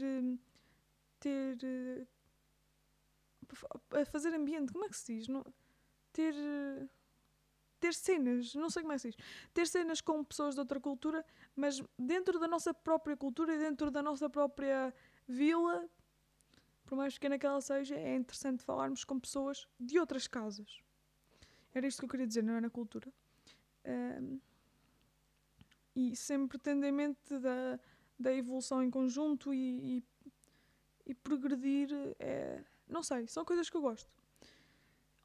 ter 1.19 2.07
a 3.91 4.05
fazer 4.05 4.33
ambiente, 4.33 4.71
como 4.71 4.85
é 4.85 4.89
que 4.89 4.97
se 4.97 5.15
diz? 5.15 5.27
Não, 5.27 5.43
ter 6.11 6.33
ter 7.79 7.93
cenas, 7.93 8.55
não 8.55 8.69
sei 8.69 8.81
como 8.81 8.93
é 8.93 8.95
que 8.95 9.01
se 9.01 9.09
diz, 9.09 9.17
ter 9.53 9.67
cenas 9.67 10.01
com 10.01 10.23
pessoas 10.23 10.55
de 10.55 10.59
outra 10.59 10.79
cultura, 10.79 11.23
mas 11.55 11.81
dentro 11.97 12.39
da 12.39 12.47
nossa 12.47 12.73
própria 12.73 13.15
cultura 13.15 13.53
e 13.53 13.59
dentro 13.59 13.91
da 13.91 14.01
nossa 14.01 14.29
própria 14.29 14.93
vila, 15.27 15.87
por 16.85 16.95
mais 16.95 17.13
pequena 17.13 17.37
que 17.37 17.45
ela 17.45 17.61
seja, 17.61 17.95
é 17.95 18.15
interessante 18.15 18.63
falarmos 18.63 19.03
com 19.03 19.19
pessoas 19.19 19.67
de 19.79 19.99
outras 19.99 20.27
casas. 20.27 20.81
Era 21.73 21.85
isto 21.85 21.99
que 21.99 22.05
eu 22.05 22.09
queria 22.09 22.25
dizer, 22.25 22.43
não 22.43 22.55
era 22.55 22.69
cultura. 22.69 23.13
Um, 23.85 24.39
e 25.95 26.15
sempre 26.15 26.57
tendo 26.57 26.85
em 26.85 26.91
mente 26.91 27.37
da, 27.39 27.79
da 28.19 28.33
evolução 28.33 28.81
em 28.83 28.89
conjunto 28.89 29.53
e, 29.53 29.97
e, 29.97 30.03
e 31.07 31.13
progredir, 31.13 31.89
é, 32.19 32.61
não 32.87 33.01
sei, 33.01 33.25
são 33.27 33.45
coisas 33.45 33.69
que 33.69 33.77
eu 33.77 33.81
gosto. 33.81 34.11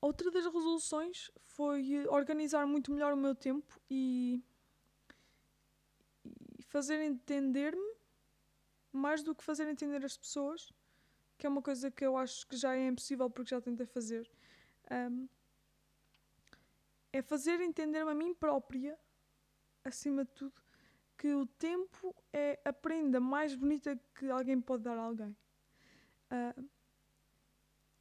Outra 0.00 0.30
das 0.30 0.44
resoluções 0.44 1.30
foi 1.42 2.06
organizar 2.06 2.66
muito 2.66 2.92
melhor 2.92 3.12
o 3.12 3.16
meu 3.16 3.34
tempo 3.34 3.80
e, 3.90 4.40
e 6.58 6.62
fazer 6.62 7.00
entender-me 7.00 7.92
mais 8.92 9.22
do 9.22 9.34
que 9.34 9.42
fazer 9.42 9.66
entender 9.68 10.04
as 10.04 10.16
pessoas, 10.16 10.72
que 11.36 11.46
é 11.46 11.48
uma 11.48 11.62
coisa 11.62 11.90
que 11.90 12.04
eu 12.04 12.16
acho 12.16 12.46
que 12.46 12.56
já 12.56 12.76
é 12.76 12.86
impossível 12.86 13.28
porque 13.28 13.50
já 13.50 13.60
tentei 13.60 13.86
fazer. 13.86 14.30
Um, 14.90 15.28
é 17.12 17.22
fazer 17.22 17.60
entender-me 17.60 18.10
a 18.10 18.14
mim 18.14 18.34
própria, 18.34 18.98
acima 19.84 20.24
de 20.24 20.30
tudo, 20.32 20.62
que 21.18 21.34
o 21.34 21.46
tempo 21.46 22.14
é 22.32 22.60
a 22.64 22.72
prenda 22.72 23.18
mais 23.18 23.54
bonita 23.54 23.98
que 24.14 24.30
alguém 24.30 24.60
pode 24.60 24.84
dar 24.84 24.96
a 24.96 25.02
alguém. 25.02 25.36
Uh, 26.32 26.68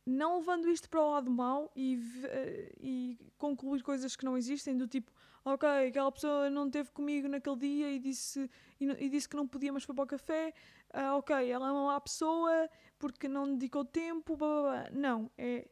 não 0.06 0.40
levando 0.40 0.70
isto 0.70 0.90
para 0.90 1.02
o 1.02 1.12
lado 1.12 1.30
mau 1.30 1.72
e, 1.76 1.96
uh, 1.98 2.78
e 2.80 3.20
concluir 3.38 3.84
coisas 3.84 4.16
que 4.16 4.26
não 4.26 4.38
existem, 4.38 4.78
do 4.78 4.88
tipo, 4.88 5.12
ok, 5.44 5.68
aquela 5.88 6.12
pessoa 6.12 6.50
não 6.50 6.68
esteve 6.68 6.92
comigo 6.92 7.28
naquele 7.28 7.58
dia 7.58 7.92
e 7.92 8.00
disse, 8.00 8.50
e, 8.80 8.86
e, 8.86 9.10
disse 9.10 9.28
que 9.28 9.36
não 9.36 9.48
podia, 9.48 9.72
foi 9.80 9.96
para 9.96 10.04
o 10.04 10.08
café, 10.08 10.54
uh, 10.94 11.18
ok, 11.18 11.50
ela 11.50 11.68
é 11.68 11.72
uma 11.72 11.86
má 11.88 12.02
pessoa 12.02 12.70
porque 12.98 13.28
não 13.28 13.56
dedicou 13.56 13.84
tempo, 13.84 14.36
blá, 14.36 14.48
blá, 14.48 14.62
blá. 14.62 14.90
não, 14.92 15.32
é 15.38 15.68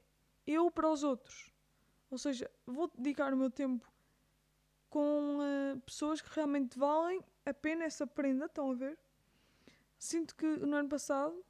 eu 0.45 0.69
para 0.69 0.89
os 0.89 1.03
outros. 1.03 1.53
Ou 2.11 2.17
seja, 2.17 2.49
vou 2.65 2.91
dedicar 2.97 3.33
o 3.33 3.37
meu 3.37 3.51
tempo 3.51 3.87
com 4.89 5.37
uh, 5.39 5.79
pessoas 5.81 6.21
que 6.21 6.29
realmente 6.33 6.77
valem 6.77 7.21
a 7.45 7.53
pena 7.53 7.85
essa 7.85 8.07
prenda, 8.07 8.45
estão 8.45 8.71
a 8.71 8.73
ver? 8.73 8.97
Sinto 9.97 10.35
que 10.35 10.45
no 10.45 10.75
ano 10.75 10.89
passado 10.89 11.43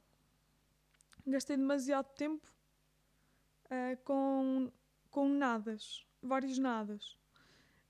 gastei 1.30 1.56
demasiado 1.56 2.08
tempo 2.14 2.46
uh, 3.66 3.96
com, 4.04 4.70
com 5.10 5.28
nadas, 5.28 6.06
vários 6.22 6.58
nadas. 6.58 7.18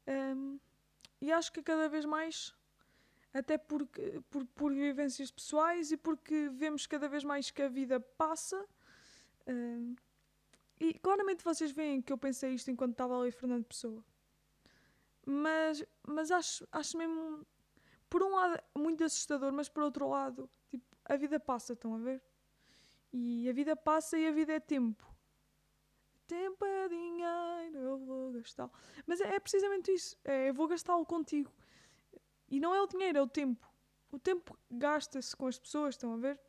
Um, 0.07 0.59
e 1.21 1.31
acho 1.33 1.53
que 1.53 1.63
cada 1.63 1.89
vez 1.89 2.05
mais, 2.05 2.55
até 3.33 3.59
porque, 3.59 4.23
por, 4.31 4.45
por 4.47 4.73
vivências 4.73 5.31
pessoais 5.31 5.93
e 5.93 5.97
porque 5.97 6.49
vemos 6.49 6.87
cada 6.87 7.09
vez 7.09 7.25
mais 7.25 7.51
que 7.51 7.63
a 7.63 7.69
vida 7.69 8.01
passa. 8.01 8.65
Um, 9.47 9.95
e 10.79 10.95
claramente 10.95 11.45
vocês 11.45 11.71
veem 11.73 12.01
que 12.01 12.13
eu 12.13 12.19
pensei 12.19 12.55
isto 12.55 12.71
enquanto 12.71 12.93
estava 12.93 13.19
ali 13.21 13.31
Fernando 13.31 13.65
Pessoa. 13.65 14.03
Mas, 15.27 15.85
mas 16.07 16.31
acho, 16.31 16.67
acho 16.73 16.97
mesmo, 16.97 17.47
por 18.09 18.23
um 18.23 18.35
lado, 18.35 18.63
muito 18.77 19.05
assustador, 19.05 19.53
mas 19.53 19.69
por 19.69 19.83
outro 19.83 20.09
lado, 20.09 20.49
tipo, 20.69 20.85
a 21.05 21.17
vida 21.17 21.39
passa, 21.39 21.75
estão 21.75 21.95
a 21.95 21.99
ver? 21.99 22.23
E 23.13 23.49
a 23.49 23.53
vida 23.53 23.75
passa 23.75 24.17
e 24.19 24.27
a 24.27 24.31
vida 24.31 24.53
é 24.53 24.61
tempo. 24.61 25.05
Tempo 26.27 26.65
é 26.65 26.89
dinheiro, 26.89 27.79
eu 27.79 27.99
vou 27.99 28.33
gastá-lo. 28.33 28.73
Mas 29.07 29.21
é, 29.21 29.35
é, 29.35 29.41
precisamente 29.41 29.93
isso. 29.93 30.17
É, 30.25 30.49
eu 30.49 30.55
vou 30.55 30.69
gastá-lo 30.69 31.05
contigo. 31.05 31.53
E 32.49 32.61
não 32.61 32.75
é 32.75 32.81
o 32.81 32.87
dinheiro, 32.87 33.19
é 33.19 33.23
o 33.23 33.27
tempo. 33.27 33.69
O 34.13 34.19
tempo 34.19 34.57
gasta-se 34.71 35.35
com 35.37 35.47
as 35.47 35.59
pessoas, 35.59 35.95
estão 35.95 36.13
a 36.13 36.17
ver? 36.17 36.41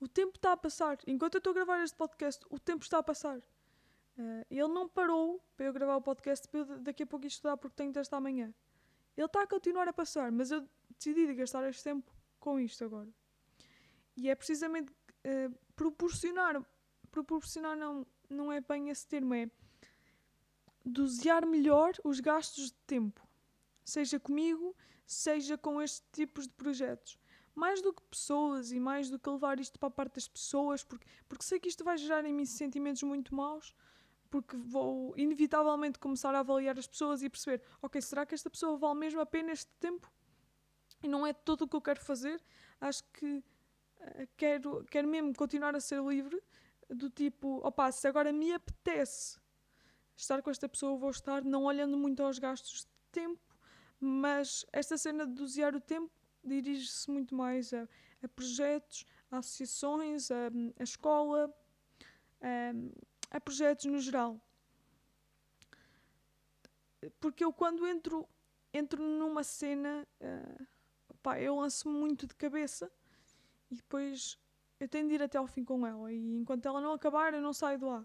O 0.00 0.08
tempo 0.08 0.36
está 0.36 0.52
a 0.52 0.56
passar. 0.56 0.98
Enquanto 1.06 1.36
eu 1.36 1.38
estou 1.38 1.52
a 1.52 1.54
gravar 1.54 1.82
este 1.82 1.96
podcast, 1.96 2.44
o 2.50 2.58
tempo 2.58 2.82
está 2.82 2.98
a 2.98 3.02
passar. 3.02 3.38
Uh, 3.38 4.44
ele 4.50 4.68
não 4.68 4.88
parou 4.88 5.42
para 5.56 5.66
eu 5.66 5.72
gravar 5.72 5.96
o 5.96 6.02
podcast 6.02 6.46
para 6.48 6.60
eu 6.60 6.78
daqui 6.80 7.04
a 7.04 7.06
pouco 7.06 7.26
estudar 7.26 7.56
porque 7.56 7.76
tenho 7.76 7.92
teste 7.92 8.14
amanhã. 8.14 8.52
Ele 9.16 9.26
está 9.26 9.42
a 9.42 9.46
continuar 9.46 9.88
a 9.88 9.92
passar, 9.92 10.30
mas 10.30 10.50
eu 10.50 10.68
decidi 10.90 11.32
gastar 11.34 11.66
este 11.68 11.84
tempo 11.84 12.12
com 12.38 12.58
isto 12.58 12.84
agora. 12.84 13.08
E 14.16 14.28
é 14.28 14.34
precisamente 14.34 14.92
uh, 14.92 15.54
proporcionar, 15.74 16.62
proporcionar 17.10 17.76
não, 17.76 18.06
não 18.28 18.52
é 18.52 18.60
bem 18.60 18.88
esse 18.88 19.06
termo, 19.06 19.34
é 19.34 19.50
dosear 20.84 21.46
melhor 21.46 21.92
os 22.04 22.20
gastos 22.20 22.66
de 22.66 22.78
tempo, 22.86 23.26
seja 23.84 24.18
comigo, 24.18 24.76
seja 25.06 25.56
com 25.56 25.80
estes 25.80 26.04
tipos 26.12 26.46
de 26.46 26.54
projetos. 26.54 27.18
Mais 27.54 27.82
do 27.82 27.92
que 27.92 28.02
pessoas 28.04 28.72
e 28.72 28.80
mais 28.80 29.10
do 29.10 29.18
que 29.18 29.28
levar 29.28 29.60
isto 29.60 29.78
para 29.78 29.88
a 29.88 29.90
parte 29.90 30.14
das 30.14 30.26
pessoas, 30.26 30.82
porque, 30.82 31.06
porque 31.28 31.44
sei 31.44 31.60
que 31.60 31.68
isto 31.68 31.84
vai 31.84 31.98
gerar 31.98 32.24
em 32.24 32.32
mim 32.32 32.46
sentimentos 32.46 33.02
muito 33.02 33.34
maus, 33.34 33.74
porque 34.30 34.56
vou 34.56 35.12
inevitavelmente 35.18 35.98
começar 35.98 36.34
a 36.34 36.38
avaliar 36.38 36.78
as 36.78 36.86
pessoas 36.86 37.22
e 37.22 37.28
perceber: 37.28 37.62
ok, 37.82 38.00
será 38.00 38.24
que 38.24 38.34
esta 38.34 38.48
pessoa 38.48 38.78
vale 38.78 38.98
mesmo 38.98 39.20
a 39.20 39.26
pena 39.26 39.52
este 39.52 39.70
tempo? 39.78 40.10
E 41.02 41.08
não 41.08 41.26
é 41.26 41.34
tudo 41.34 41.64
o 41.64 41.68
que 41.68 41.76
eu 41.76 41.82
quero 41.82 42.00
fazer. 42.00 42.42
Acho 42.80 43.04
que 43.12 43.44
quero, 44.36 44.84
quero 44.86 45.08
mesmo 45.08 45.34
continuar 45.34 45.74
a 45.74 45.80
ser 45.80 46.02
livre, 46.02 46.40
do 46.88 47.08
tipo: 47.10 47.66
opá, 47.66 47.90
se 47.90 48.06
agora 48.06 48.32
me 48.32 48.52
apetece 48.52 49.38
estar 50.16 50.42
com 50.42 50.50
esta 50.50 50.68
pessoa, 50.68 50.96
vou 50.96 51.10
estar, 51.10 51.44
não 51.44 51.64
olhando 51.64 51.96
muito 51.96 52.22
aos 52.22 52.38
gastos 52.38 52.80
de 52.80 52.88
tempo, 53.10 53.40
mas 53.98 54.64
esta 54.72 54.96
cena 54.96 55.26
de 55.26 55.32
dosear 55.32 55.74
o 55.74 55.80
tempo 55.80 56.12
dirige-se 56.44 57.10
muito 57.10 57.34
mais 57.34 57.72
a, 57.72 57.88
a, 58.22 58.28
projetos, 58.28 59.06
a 59.30 59.38
associações, 59.38 60.30
a, 60.30 60.48
a 60.78 60.82
escola, 60.82 61.52
a, 62.40 63.36
a, 63.36 63.40
projetos 63.40 63.86
no 63.86 64.00
geral. 64.00 64.40
Porque 67.20 67.44
eu 67.44 67.52
quando 67.52 67.86
entro, 67.86 68.28
entro 68.72 69.02
numa 69.02 69.42
cena, 69.42 70.06
uh, 70.20 71.16
pá, 71.22 71.40
eu 71.40 71.56
lanço-me 71.56 71.94
muito 71.94 72.26
de 72.26 72.34
cabeça 72.34 72.90
e 73.72 73.74
depois 73.74 74.38
eu 74.78 74.86
tenho 74.86 75.08
de 75.08 75.14
ir 75.14 75.22
até 75.22 75.38
ao 75.38 75.46
fim 75.46 75.64
com 75.64 75.86
ela. 75.86 76.12
E 76.12 76.36
enquanto 76.36 76.66
ela 76.66 76.78
não 76.78 76.92
acabar 76.92 77.32
eu 77.32 77.40
não 77.40 77.54
saio 77.54 77.78
de 77.78 77.84
lá. 77.86 78.02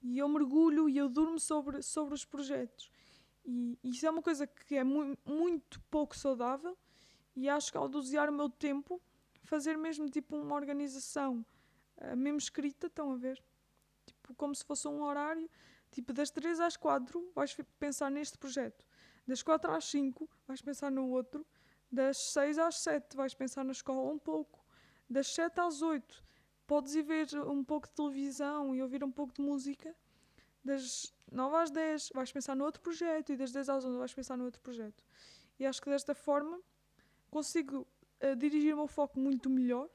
E 0.00 0.18
eu 0.18 0.26
mergulho 0.26 0.88
e 0.88 0.96
eu 0.96 1.06
durmo 1.06 1.38
sobre, 1.38 1.82
sobre 1.82 2.14
os 2.14 2.24
projetos. 2.24 2.90
E, 3.44 3.78
e 3.84 3.90
isso 3.90 4.06
é 4.06 4.10
uma 4.10 4.22
coisa 4.22 4.46
que 4.46 4.76
é 4.76 4.82
mu 4.82 5.18
muito 5.26 5.78
pouco 5.90 6.16
saudável. 6.16 6.78
E 7.36 7.46
acho 7.46 7.70
que 7.70 7.76
ao 7.76 7.90
dosear 7.90 8.30
o 8.30 8.32
meu 8.32 8.48
tempo, 8.48 8.98
fazer 9.42 9.76
mesmo 9.76 10.08
tipo 10.08 10.34
uma 10.34 10.54
organização 10.54 11.44
uh, 11.98 12.16
mesmo 12.16 12.38
escrita, 12.38 12.86
estão 12.86 13.12
a 13.12 13.16
ver? 13.16 13.42
Tipo, 14.06 14.34
como 14.34 14.54
se 14.54 14.64
fosse 14.64 14.88
um 14.88 15.02
horário, 15.02 15.48
tipo 15.90 16.12
das 16.14 16.30
3 16.30 16.58
às 16.60 16.76
4 16.76 17.32
vais 17.34 17.54
pensar 17.78 18.10
neste 18.10 18.38
projeto, 18.38 18.86
das 19.26 19.42
4 19.42 19.70
às 19.72 19.84
5 19.84 20.28
vais 20.46 20.62
pensar 20.62 20.90
no 20.90 21.08
outro, 21.10 21.46
das 21.92 22.16
6 22.32 22.58
às 22.58 22.76
7 22.76 23.16
vais 23.16 23.34
pensar 23.34 23.62
na 23.64 23.72
escola 23.72 24.10
um 24.10 24.18
pouco, 24.18 24.59
das 25.10 25.26
7 25.34 25.60
às 25.60 25.82
8 25.82 26.24
podes 26.66 26.94
ir 26.94 27.02
ver 27.02 27.26
um 27.48 27.64
pouco 27.64 27.88
de 27.88 27.94
televisão 27.94 28.72
e 28.76 28.80
ouvir 28.80 29.02
um 29.02 29.10
pouco 29.10 29.34
de 29.34 29.42
música. 29.42 29.92
Das 30.64 31.12
9 31.32 31.56
às 31.56 31.70
10 31.70 32.10
vais 32.14 32.30
pensar 32.30 32.54
no 32.54 32.64
outro 32.64 32.80
projeto 32.80 33.32
e 33.32 33.36
das 33.36 33.50
10 33.50 33.68
às 33.68 33.84
11 33.84 33.98
vais 33.98 34.14
pensar 34.14 34.36
no 34.36 34.44
outro 34.44 34.60
projeto. 34.60 35.02
E 35.58 35.66
acho 35.66 35.82
que 35.82 35.90
desta 35.90 36.14
forma 36.14 36.60
consigo 37.28 37.86
uh, 38.22 38.36
dirigir 38.36 38.72
o 38.74 38.76
meu 38.76 38.86
foco 38.86 39.18
muito 39.18 39.50
melhor. 39.50 39.90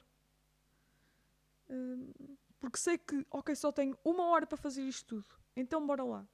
Uh, 1.69 2.37
porque 2.59 2.77
sei 2.77 2.97
que, 2.97 3.25
ok, 3.31 3.55
só 3.55 3.71
tenho 3.71 3.97
uma 4.03 4.25
hora 4.25 4.45
para 4.45 4.57
fazer 4.57 4.81
isto 4.81 5.21
tudo. 5.21 5.35
Então 5.55 5.85
bora 5.87 6.03
lá. 6.03 6.27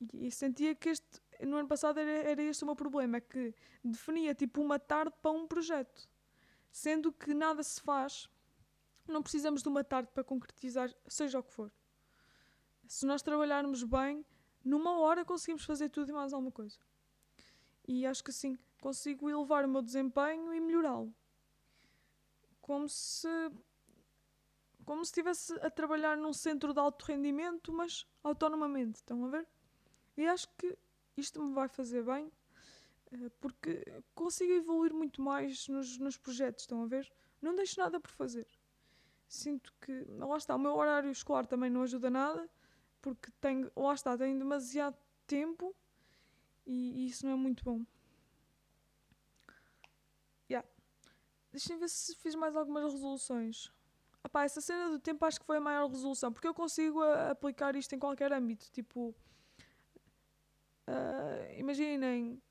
E, 0.00 0.28
e 0.28 0.30
sentia 0.30 0.74
que 0.74 0.88
este, 0.88 1.20
no 1.42 1.56
ano 1.56 1.68
passado 1.68 2.00
era, 2.00 2.30
era 2.30 2.42
este 2.42 2.62
o 2.62 2.66
meu 2.66 2.76
problema, 2.76 3.18
é 3.18 3.20
que 3.20 3.54
definia 3.84 4.34
tipo 4.34 4.62
uma 4.62 4.78
tarde 4.78 5.14
para 5.20 5.30
um 5.32 5.46
projeto. 5.46 6.08
Sendo 6.70 7.12
que 7.12 7.34
nada 7.34 7.62
se 7.62 7.80
faz 7.80 8.28
não 9.06 9.22
precisamos 9.22 9.62
de 9.62 9.68
uma 9.68 9.82
tarde 9.82 10.10
para 10.14 10.22
concretizar, 10.22 10.94
seja 11.06 11.38
o 11.38 11.42
que 11.42 11.52
for. 11.52 11.72
Se 12.86 13.04
nós 13.04 13.22
trabalharmos 13.22 13.82
bem, 13.82 14.24
numa 14.64 14.98
hora 14.98 15.24
conseguimos 15.24 15.64
fazer 15.64 15.88
tudo 15.88 16.10
e 16.10 16.12
mais 16.12 16.32
alguma 16.32 16.52
coisa. 16.52 16.78
E 17.86 18.06
acho 18.06 18.22
que 18.22 18.30
assim 18.30 18.56
consigo 18.80 19.28
elevar 19.28 19.64
o 19.64 19.68
meu 19.68 19.82
desempenho 19.82 20.54
e 20.54 20.60
melhorá-lo. 20.60 21.14
Como 22.60 22.88
se 22.88 23.28
como 24.84 25.04
se 25.04 25.10
estivesse 25.10 25.52
a 25.60 25.70
trabalhar 25.70 26.16
num 26.16 26.32
centro 26.32 26.72
de 26.72 26.80
alto 26.80 27.04
rendimento, 27.04 27.72
mas 27.72 28.06
autonomamente, 28.24 28.96
estão 28.96 29.24
a 29.24 29.28
ver? 29.28 29.46
E 30.16 30.26
acho 30.26 30.48
que 30.56 30.76
isto 31.16 31.40
me 31.40 31.52
vai 31.52 31.68
fazer 31.68 32.02
bem, 32.02 32.32
porque 33.40 33.84
consigo 34.14 34.52
evoluir 34.52 34.92
muito 34.94 35.20
mais 35.20 35.66
nos, 35.68 35.98
nos 35.98 36.16
projetos, 36.16 36.62
estão 36.62 36.82
a 36.82 36.86
ver? 36.86 37.10
Não 37.42 37.54
deixo 37.54 37.80
nada 37.80 37.98
por 37.98 38.10
fazer 38.10 38.46
sinto 39.30 39.72
que, 39.80 40.04
lá 40.08 40.36
está, 40.36 40.56
o 40.56 40.58
meu 40.58 40.74
horário 40.74 41.10
escolar 41.10 41.46
também 41.46 41.70
não 41.70 41.82
ajuda 41.82 42.10
nada, 42.10 42.50
porque 43.00 43.30
tenho, 43.40 43.70
lá 43.76 43.94
está, 43.94 44.18
tenho 44.18 44.36
demasiado 44.36 44.96
tempo 45.26 45.74
e, 46.66 47.04
e 47.04 47.06
isso 47.06 47.24
não 47.24 47.34
é 47.34 47.36
muito 47.36 47.64
bom. 47.64 47.86
Yeah. 50.50 50.68
Deixem 51.52 51.78
ver 51.78 51.88
se 51.88 52.16
fiz 52.16 52.34
mais 52.34 52.56
algumas 52.56 52.92
resoluções. 52.92 53.72
Epá, 54.24 54.44
essa 54.44 54.60
cena 54.60 54.90
do 54.90 54.98
tempo 54.98 55.24
acho 55.24 55.38
que 55.38 55.46
foi 55.46 55.58
a 55.58 55.60
maior 55.60 55.88
resolução, 55.88 56.32
porque 56.32 56.48
eu 56.48 56.52
consigo 56.52 57.00
a, 57.00 57.28
uh, 57.28 57.30
aplicar 57.30 57.76
isto 57.76 57.94
em 57.94 58.00
qualquer 58.00 58.32
âmbito. 58.32 58.68
Tipo, 58.72 59.14
uh, 60.88 61.52
imaginem, 61.56 62.42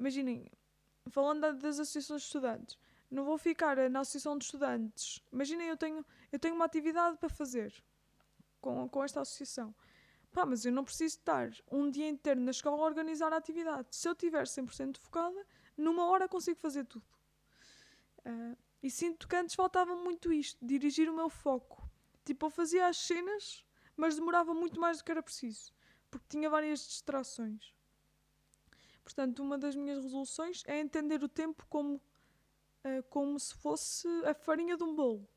imaginem, 0.00 0.50
falando 1.10 1.52
das 1.52 1.78
associações 1.78 2.22
de 2.22 2.26
estudantes, 2.26 2.78
não 3.10 3.24
vou 3.24 3.36
ficar 3.36 3.76
na 3.90 4.00
associação 4.00 4.38
de 4.38 4.44
estudantes. 4.44 5.22
Imaginem, 5.32 5.68
eu 5.68 5.76
tenho, 5.76 6.04
eu 6.32 6.38
tenho 6.38 6.54
uma 6.54 6.64
atividade 6.64 7.18
para 7.18 7.28
fazer 7.28 7.72
com, 8.60 8.88
com 8.88 9.04
esta 9.04 9.20
associação. 9.20 9.74
Pá, 10.32 10.46
mas 10.46 10.64
eu 10.64 10.72
não 10.72 10.84
preciso 10.84 11.18
estar 11.18 11.50
um 11.70 11.90
dia 11.90 12.08
inteiro 12.08 12.40
na 12.40 12.52
escola 12.52 12.82
a 12.82 12.86
organizar 12.86 13.32
a 13.32 13.36
atividade. 13.36 13.88
Se 13.90 14.08
eu 14.08 14.12
estiver 14.12 14.44
100% 14.44 14.98
focada, 14.98 15.46
numa 15.76 16.06
hora 16.06 16.28
consigo 16.28 16.58
fazer 16.58 16.84
tudo. 16.86 17.04
Uh, 18.20 18.56
e 18.82 18.90
sinto 18.90 19.26
que 19.26 19.36
antes 19.36 19.54
faltava 19.54 19.94
muito 19.96 20.32
isto, 20.32 20.64
dirigir 20.64 21.10
o 21.10 21.14
meu 21.14 21.28
foco. 21.28 21.86
Tipo, 22.24 22.46
eu 22.46 22.50
fazia 22.50 22.86
as 22.86 22.96
cenas, 22.96 23.64
mas 23.96 24.14
demorava 24.14 24.54
muito 24.54 24.80
mais 24.80 24.98
do 24.98 25.04
que 25.04 25.10
era 25.10 25.22
preciso, 25.22 25.74
porque 26.10 26.26
tinha 26.28 26.48
várias 26.48 26.86
distrações. 26.86 27.74
Portanto, 29.02 29.42
uma 29.42 29.58
das 29.58 29.74
minhas 29.74 30.02
resoluções 30.02 30.62
é 30.66 30.78
entender 30.78 31.22
o 31.22 31.28
tempo 31.28 31.66
como 31.68 31.96
uh, 31.96 33.02
como 33.08 33.38
se 33.38 33.54
fosse 33.54 34.06
a 34.24 34.34
farinha 34.34 34.76
de 34.76 34.82
um 34.82 34.94
bolo. 34.94 35.28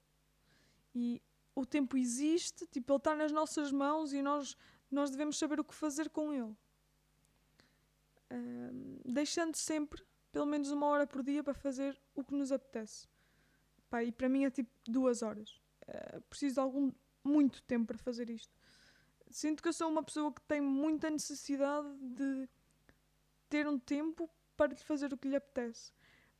E 0.93 1.21
o 1.55 1.65
tempo 1.65 1.97
existe, 1.97 2.67
tipo, 2.67 2.93
ele 2.93 2.97
está 2.97 3.15
nas 3.15 3.31
nossas 3.31 3.71
mãos 3.71 4.13
e 4.13 4.21
nós, 4.21 4.55
nós 4.91 5.09
devemos 5.09 5.37
saber 5.37 5.59
o 5.59 5.63
que 5.63 5.73
fazer 5.73 6.09
com 6.09 6.33
ele. 6.33 6.55
Deixando 9.05 9.55
sempre 9.55 10.03
pelo 10.31 10.47
menos 10.47 10.71
uma 10.71 10.87
hora 10.87 11.05
por 11.05 11.21
dia 11.21 11.43
para 11.43 11.53
fazer 11.53 11.99
o 12.15 12.23
que 12.23 12.33
nos 12.33 12.51
apetece. 12.51 13.07
Pá, 13.89 14.03
e 14.03 14.11
para 14.11 14.27
mim 14.27 14.45
é 14.45 14.49
tipo 14.49 14.71
duas 14.85 15.21
horas. 15.21 15.61
Uh, 15.87 16.21
preciso 16.21 16.55
de 16.55 16.59
algum, 16.59 16.91
muito 17.23 17.61
tempo 17.61 17.85
para 17.85 17.97
fazer 17.99 18.29
isto. 18.31 18.51
Sinto 19.29 19.61
que 19.61 19.69
eu 19.69 19.73
sou 19.73 19.87
uma 19.87 20.01
pessoa 20.01 20.33
que 20.33 20.41
tem 20.41 20.59
muita 20.59 21.11
necessidade 21.11 21.87
de 21.99 22.49
ter 23.53 23.67
um 23.67 23.77
tempo 23.77 24.27
para 24.57 24.73
lhe 24.73 24.75
fazer 24.75 25.13
o 25.13 25.17
que 25.17 25.27
lhe 25.27 25.35
apetece. 25.35 25.93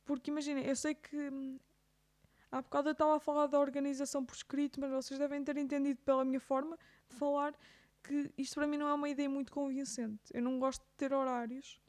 Porque 0.04 0.32
imaginem, 0.32 0.66
eu 0.66 0.76
sei 0.76 0.96
que 0.96 1.16
hum, 1.30 1.60
há 2.52 2.60
bocado 2.60 2.90
eu 2.90 2.94
estava 2.94 3.18
a 3.18 3.20
falar 3.20 3.46
da 3.46 3.60
organização 3.60 4.26
por 4.26 4.34
escrito, 4.34 4.80
mas 4.80 4.90
vocês 4.90 5.20
devem 5.20 5.44
ter 5.44 5.56
entendido 5.58 6.02
pela 6.02 6.26
minha 6.26 6.40
forma 6.40 6.76
de 7.08 7.16
falar 7.16 7.54
que 8.02 8.34
isto 8.36 8.56
para 8.56 8.66
mim 8.66 8.78
não 8.78 8.88
é 8.88 8.94
uma 8.96 9.08
ideia 9.08 9.30
muito 9.30 9.52
convincente. 9.52 10.24
Eu 10.34 10.42
não 10.42 10.58
gosto 10.58 10.82
de 10.82 10.92
ter 10.98 11.14
horários, 11.14 11.80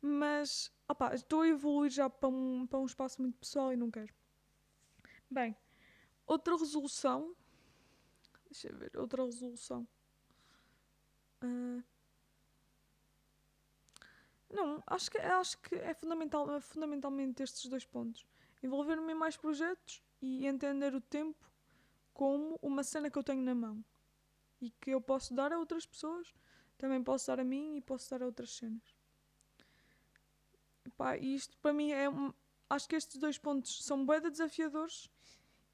mas 0.00 0.72
opa, 0.88 1.14
estou 1.14 1.42
a 1.42 1.46
evoluir 1.46 1.92
já 1.92 2.10
para 2.10 2.28
um, 2.28 2.66
para 2.66 2.80
um 2.80 2.86
espaço 2.86 3.22
muito 3.22 3.38
pessoal 3.38 3.72
e 3.72 3.76
não 3.76 3.92
quero. 3.92 4.12
Bem, 5.30 5.56
outra 6.26 6.56
resolução. 6.56 7.32
Deixa 8.50 8.68
eu 8.68 8.76
ver, 8.76 8.90
outra 8.96 9.24
resolução. 9.24 9.86
Uh, 11.44 11.91
não, 14.52 14.82
acho 14.86 15.10
que, 15.10 15.18
acho 15.18 15.58
que 15.58 15.74
é 15.76 15.94
fundamental, 15.94 16.50
é 16.54 16.60
fundamentalmente 16.60 17.42
estes 17.42 17.68
dois 17.68 17.84
pontos. 17.84 18.26
Envolver-me 18.62 19.12
em 19.12 19.14
mais 19.14 19.36
projetos 19.36 20.02
e 20.20 20.46
entender 20.46 20.94
o 20.94 21.00
tempo 21.00 21.50
como 22.12 22.58
uma 22.62 22.84
cena 22.84 23.10
que 23.10 23.18
eu 23.18 23.24
tenho 23.24 23.42
na 23.42 23.54
mão 23.54 23.82
e 24.60 24.70
que 24.70 24.90
eu 24.90 25.00
posso 25.00 25.34
dar 25.34 25.52
a 25.52 25.58
outras 25.58 25.86
pessoas, 25.86 26.32
também 26.78 27.02
posso 27.02 27.26
dar 27.26 27.40
a 27.40 27.44
mim 27.44 27.76
e 27.76 27.80
posso 27.80 28.10
dar 28.10 28.22
a 28.22 28.26
outras 28.26 28.50
cenas. 28.52 28.94
Epá, 30.84 31.16
e 31.16 31.34
isto 31.34 31.56
para 31.58 31.72
mim 31.72 31.90
é. 31.92 32.06
Acho 32.68 32.88
que 32.88 32.96
estes 32.96 33.18
dois 33.18 33.38
pontos 33.38 33.84
são 33.84 34.06
bem 34.06 34.20
desafiadores 34.20 35.10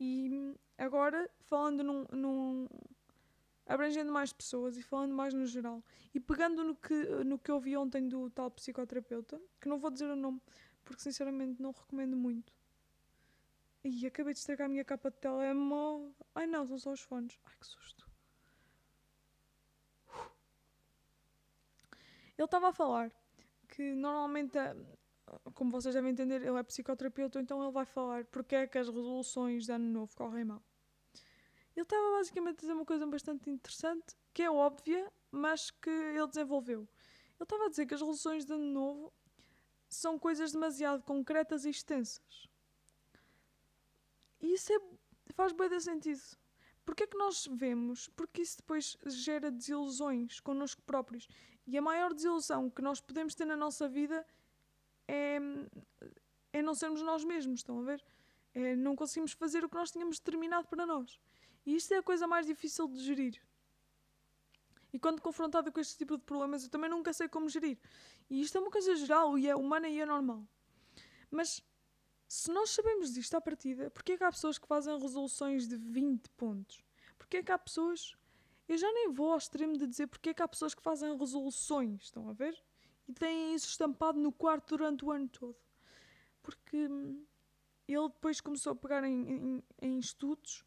E 0.01 0.55
agora, 0.77 1.31
falando 1.43 1.85
num, 1.85 2.07
num 2.13 2.69
abrangendo 3.69 4.11
mais 4.11 4.33
pessoas 4.33 4.77
e 4.77 4.83
falando 4.83 5.15
mais 5.15 5.33
no 5.33 5.47
geral 5.47 5.85
e 6.13 6.19
pegando 6.19 6.65
no 6.65 6.75
que, 6.75 6.95
no 7.25 7.39
que 7.39 7.51
eu 7.51 7.61
vi 7.61 7.77
ontem 7.77 8.09
do 8.09 8.31
tal 8.31 8.51
psicoterapeuta, 8.51 9.41
que 9.61 9.69
não 9.69 9.79
vou 9.79 9.91
dizer 9.91 10.11
o 10.11 10.17
nome 10.17 10.41
porque 10.89 11.03
sinceramente 11.03 11.61
não 11.61 11.71
recomendo 11.71 12.17
muito. 12.17 12.51
E 13.85 14.07
acabei 14.07 14.33
de 14.33 14.39
estragar 14.39 14.67
a 14.67 14.69
minha 14.69 14.85
capa 14.85 15.11
de 15.11 15.19
telemóvel. 15.19 16.15
Ai 16.35 16.47
não, 16.47 16.67
são 16.67 16.79
só 16.79 16.93
os 16.93 17.03
fones. 17.03 17.39
Ai 17.45 17.55
que 17.61 17.67
susto. 17.67 18.11
Ele 22.37 22.45
estava 22.45 22.69
a 22.69 22.73
falar 22.73 23.13
que 23.69 23.95
normalmente, 23.95 24.57
como 25.55 25.71
vocês 25.71 25.95
devem 25.95 26.13
entender, 26.13 26.41
ele 26.41 26.57
é 26.57 26.63
psicoterapeuta, 26.63 27.41
então 27.41 27.63
ele 27.63 27.73
vai 27.73 27.85
falar 27.85 28.25
porque 28.27 28.55
é 28.55 28.67
que 28.67 28.79
as 28.79 28.89
resoluções 28.89 29.67
de 29.67 29.73
ano 29.73 29.93
novo 29.93 30.17
correm 30.17 30.45
mal. 30.45 30.63
Ele 31.79 31.85
estava 31.85 32.11
basicamente 32.11 32.57
a 32.57 32.61
dizer 32.63 32.73
uma 32.73 32.85
coisa 32.85 33.07
bastante 33.07 33.49
interessante, 33.49 34.17
que 34.35 34.43
é 34.43 34.51
óbvia, 34.51 35.13
mas 35.31 35.71
que 35.71 35.89
ele 35.89 36.27
desenvolveu. 36.27 36.81
Ele 36.81 37.45
estava 37.45 37.67
a 37.67 37.69
dizer 37.69 37.87
que 37.87 37.95
as 37.95 38.01
resoluções 38.01 38.45
de 38.45 38.53
ano 38.53 38.65
novo 38.65 39.13
são 39.89 40.19
coisas 40.19 40.51
demasiado 40.51 41.05
concretas 41.05 41.65
e 41.65 41.71
extensas. 41.71 42.49
E 44.41 44.55
isso 44.55 44.73
é, 44.73 44.81
faz 45.33 45.53
bem 45.53 45.79
sentido. 45.79 46.21
Porquê 46.85 47.05
é 47.05 47.07
que 47.07 47.17
nós 47.17 47.47
vemos? 47.49 48.09
Porque 48.09 48.43
isso 48.43 48.57
depois 48.57 48.99
gera 49.07 49.49
desilusões 49.49 50.41
connosco 50.41 50.83
próprios. 50.83 51.29
E 51.65 51.79
a 51.79 51.81
maior 51.81 52.13
desilusão 52.13 52.69
que 52.69 52.83
nós 52.83 53.01
podemos 53.01 53.37
ter 53.37 53.45
na 53.45 53.57
nossa 53.57 53.89
vida 53.89 54.27
é, 55.07 55.39
é 56.53 56.61
não 56.61 56.75
sermos 56.75 57.03
nós 57.03 57.23
mesmos, 57.23 57.61
estão 57.61 57.79
a 57.79 57.83
ver? 57.85 58.05
É 58.53 58.75
não 58.75 58.97
conseguimos 58.97 59.31
fazer 59.31 59.65
o 59.65 59.69
que 59.69 59.77
nós 59.77 59.93
tínhamos 59.93 60.19
determinado 60.19 60.67
para 60.67 60.85
nós. 60.85 61.21
E 61.67 61.75
isto 61.77 61.93
é 61.93 61.99
a 61.99 62.03
coisa 62.03 62.27
mais 62.27 62.47
difícil 62.47 62.89
de 62.89 62.99
gerir. 62.99 63.41
E 64.93 64.99
quando 64.99 65.21
confrontada 65.21 65.71
com 65.71 65.81
este 65.81 65.97
tipo 65.99 66.17
de 66.17 66.25
problemas, 66.25 66.65
eu 66.65 66.71
também 66.71 66.89
nunca 66.89 67.13
sei 67.13 67.29
como 67.29 67.49
gerir. 67.49 67.79
E 68.31 68.41
isto 68.41 68.57
é 68.57 68.61
uma 68.61 68.71
coisa 68.71 68.97
geral 68.97 69.39
e 69.39 69.49
é 69.49 69.55
humana 69.55 69.89
e 69.89 70.01
é 70.01 70.07
normal. 70.07 70.47
Mas 71.31 71.63
se 72.27 72.51
nós 72.51 72.71
sabemos 72.71 73.13
disto 73.13 73.35
à 73.35 73.41
partida, 73.41 73.91
porquê 73.91 74.13
é 74.13 74.17
que 74.17 74.25
há 74.25 74.31
pessoas 74.31 74.59
que 74.59 74.67
fazem 74.67 74.99
resoluções 74.99 75.69
de 75.69 75.77
20 75.77 76.29
pontos? 76.31 76.83
Porquê 77.19 77.39
é 77.39 77.43
que 77.43 77.53
há 77.53 77.59
pessoas. 77.59 78.15
Eu 78.67 78.77
já 78.77 78.91
nem 78.93 79.13
vou 79.13 79.33
ao 79.33 79.39
extremo 79.39 79.77
de 79.79 79.87
dizer 79.87 80.07
porquê 80.07 80.31
é 80.31 80.35
que 80.35 80.43
há 80.43 80.49
pessoas 80.49 80.75
que 80.75 80.83
fazem 80.83 81.17
resoluções, 81.17 82.05
estão 82.05 82.29
a 82.29 82.33
ver? 82.33 82.63
E 83.07 83.15
têm 83.15 83.55
isso 83.55 83.69
estampado 83.69 84.19
no 84.19 84.31
quarto 84.31 84.77
durante 84.77 85.05
o 85.05 85.11
ano 85.11 85.29
todo. 85.29 85.57
Porque 86.43 86.87
hum, 86.87 87.25
ele 87.87 88.09
depois 88.09 88.41
começou 88.41 88.73
a 88.73 88.77
pegar 88.77 89.05
em, 89.05 89.31
em, 89.31 89.65
em 89.81 89.99
estudos 89.99 90.65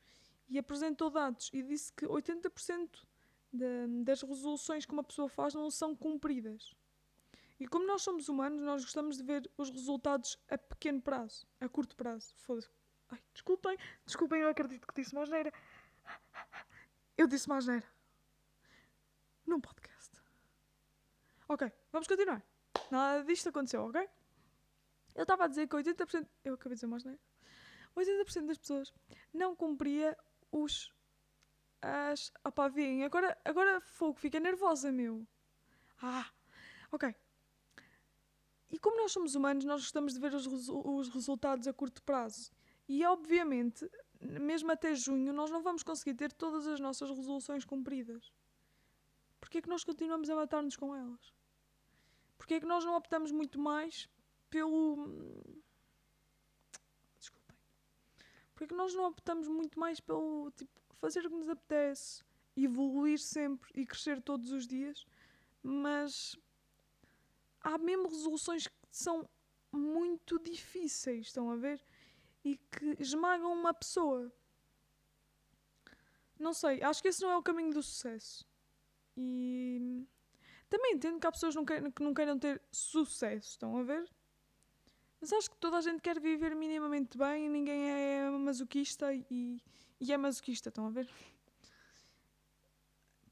e 0.52 0.60
apresentou 0.60 1.10
dados 1.10 1.50
e 1.54 1.64
disse 1.64 1.94
que 1.94 2.06
80% 2.06 3.08
de, 3.54 4.04
das 4.04 4.22
resoluções 4.22 4.86
que 4.86 4.92
uma 4.92 5.04
pessoa 5.04 5.30
faz 5.30 5.54
não 5.54 5.72
são 5.72 5.96
cumpridas. 5.96 6.76
E 7.58 7.66
como 7.66 7.88
nós 7.88 8.02
somos 8.02 8.28
humanos, 8.28 8.62
nós 8.62 8.84
gostamos 8.84 9.18
de 9.18 9.24
ver 9.24 9.50
os 9.58 9.70
resultados 9.70 10.38
a 10.50 10.58
pequeno 10.58 11.02
prazo, 11.02 11.48
a 11.60 11.70
curto 11.70 11.96
prazo. 11.96 12.36
Foda-se. 12.40 12.70
Ai, 13.10 13.24
desculpem, 13.34 13.78
desculpem, 14.06 14.42
eu 14.42 14.50
acredito 14.50 14.86
que 14.86 15.02
disse 15.02 15.16
mais 15.16 15.30
neira. 15.30 15.54
Eu 17.18 17.28
disse 17.28 17.48
mais 17.48 17.66
neira. 17.66 17.88
Num 19.46 19.62
podcast. 19.62 20.22
Ok, 21.48 21.72
vamos 21.94 22.08
continuar. 22.08 22.44
Nada 22.90 23.24
disto 23.24 23.48
aconteceu, 23.50 23.86
ok? 23.86 24.10
Eu 25.16 25.22
estava 25.22 25.46
a 25.46 25.48
dizer 25.48 25.68
que 25.68 25.76
80%. 25.76 26.28
Eu 26.44 26.56
acabei 26.56 26.72
de 26.72 26.76
dizer 26.76 26.88
mais 26.88 27.06
neira. 27.06 27.20
80% 27.96 28.48
das 28.48 28.58
pessoas 28.58 28.94
não 29.34 29.56
cumpria 29.56 30.18
os. 30.52 30.92
As. 31.82 32.32
Opá, 32.44 32.68
vem. 32.68 33.04
Agora, 33.04 33.38
agora 33.44 33.82
fogo, 33.82 34.20
fica 34.20 34.40
nervosa, 34.40 34.92
meu. 34.92 35.26
Ah, 36.02 36.30
ok. 36.92 37.16
E 38.70 38.80
como 38.80 38.98
nós 38.98 39.12
somos 39.12 39.36
humanos, 39.36 39.66
nós 39.66 39.82
gostamos 39.82 40.14
de 40.14 40.20
ver 40.20 40.34
os, 40.34 40.48
os 40.48 41.10
resultados 41.10 41.68
a 41.68 41.74
curto 41.74 42.02
prazo. 42.04 42.52
E 42.88 43.06
obviamente, 43.06 43.90
mesmo 44.22 44.72
até 44.72 44.96
junho, 44.96 45.34
nós 45.34 45.50
não 45.50 45.62
vamos 45.62 45.84
conseguir 45.84 46.14
ter 46.14 46.32
todas 46.32 46.68
as 46.68 46.80
nossas 46.80 47.10
resoluções 47.10 47.66
cumpridas. 47.66 48.32
Porquê 49.40 49.58
é 49.58 49.62
que 49.62 49.70
nós 49.70 49.84
continuamos 49.84 50.30
a 50.30 50.36
matar-nos 50.36 50.78
com 50.78 50.96
elas? 50.96 51.34
Porquê 52.38 52.56
é 52.56 52.60
que 52.60 52.66
nós 52.66 52.86
não 52.86 52.96
optamos 52.96 53.32
muito 53.32 53.60
mais 53.60 54.10
pelo 54.50 55.10
Porque 58.62 58.76
nós 58.76 58.94
não 58.94 59.06
optamos 59.06 59.48
muito 59.48 59.80
mais 59.80 60.00
pelo 60.00 60.52
tipo, 60.52 60.72
fazer 61.00 61.26
o 61.26 61.32
que 61.32 61.36
nos 61.36 61.50
apetece, 61.50 62.24
evoluir 62.56 63.18
sempre 63.18 63.72
e 63.74 63.88
crescer 63.88 64.22
todos 64.22 64.52
os 64.52 64.68
dias, 64.68 65.04
mas 65.64 66.38
há 67.60 67.76
mesmo 67.80 68.08
resoluções 68.08 68.68
que 68.68 68.76
são 68.92 69.28
muito 69.72 70.38
difíceis, 70.38 71.26
estão 71.26 71.50
a 71.50 71.56
ver? 71.56 71.84
E 72.46 72.56
que 72.56 72.98
esmagam 73.00 73.52
uma 73.52 73.74
pessoa. 73.74 74.32
Não 76.38 76.54
sei, 76.54 76.84
acho 76.84 77.02
que 77.02 77.08
esse 77.08 77.24
não 77.24 77.32
é 77.32 77.38
o 77.38 77.42
caminho 77.42 77.74
do 77.74 77.82
sucesso. 77.82 78.48
E 79.18 80.06
também 80.70 80.94
entendo 80.94 81.20
que 81.20 81.26
há 81.26 81.32
pessoas 81.32 81.56
que 81.56 82.04
não 82.04 82.14
queiram 82.14 82.38
ter 82.38 82.62
sucesso, 82.72 83.50
estão 83.50 83.76
a 83.78 83.82
ver? 83.82 84.08
Mas 85.22 85.32
acho 85.32 85.52
que 85.52 85.58
toda 85.58 85.78
a 85.78 85.82
gente 85.82 86.02
quer 86.02 86.20
viver 86.20 86.56
minimamente 86.56 87.16
bem 87.16 87.48
ninguém 87.48 87.92
é 87.92 88.30
masoquista 88.32 89.14
e, 89.14 89.62
e 90.00 90.12
é 90.12 90.18
masoquista, 90.18 90.70
estão 90.70 90.88
a 90.88 90.90
ver? 90.90 91.08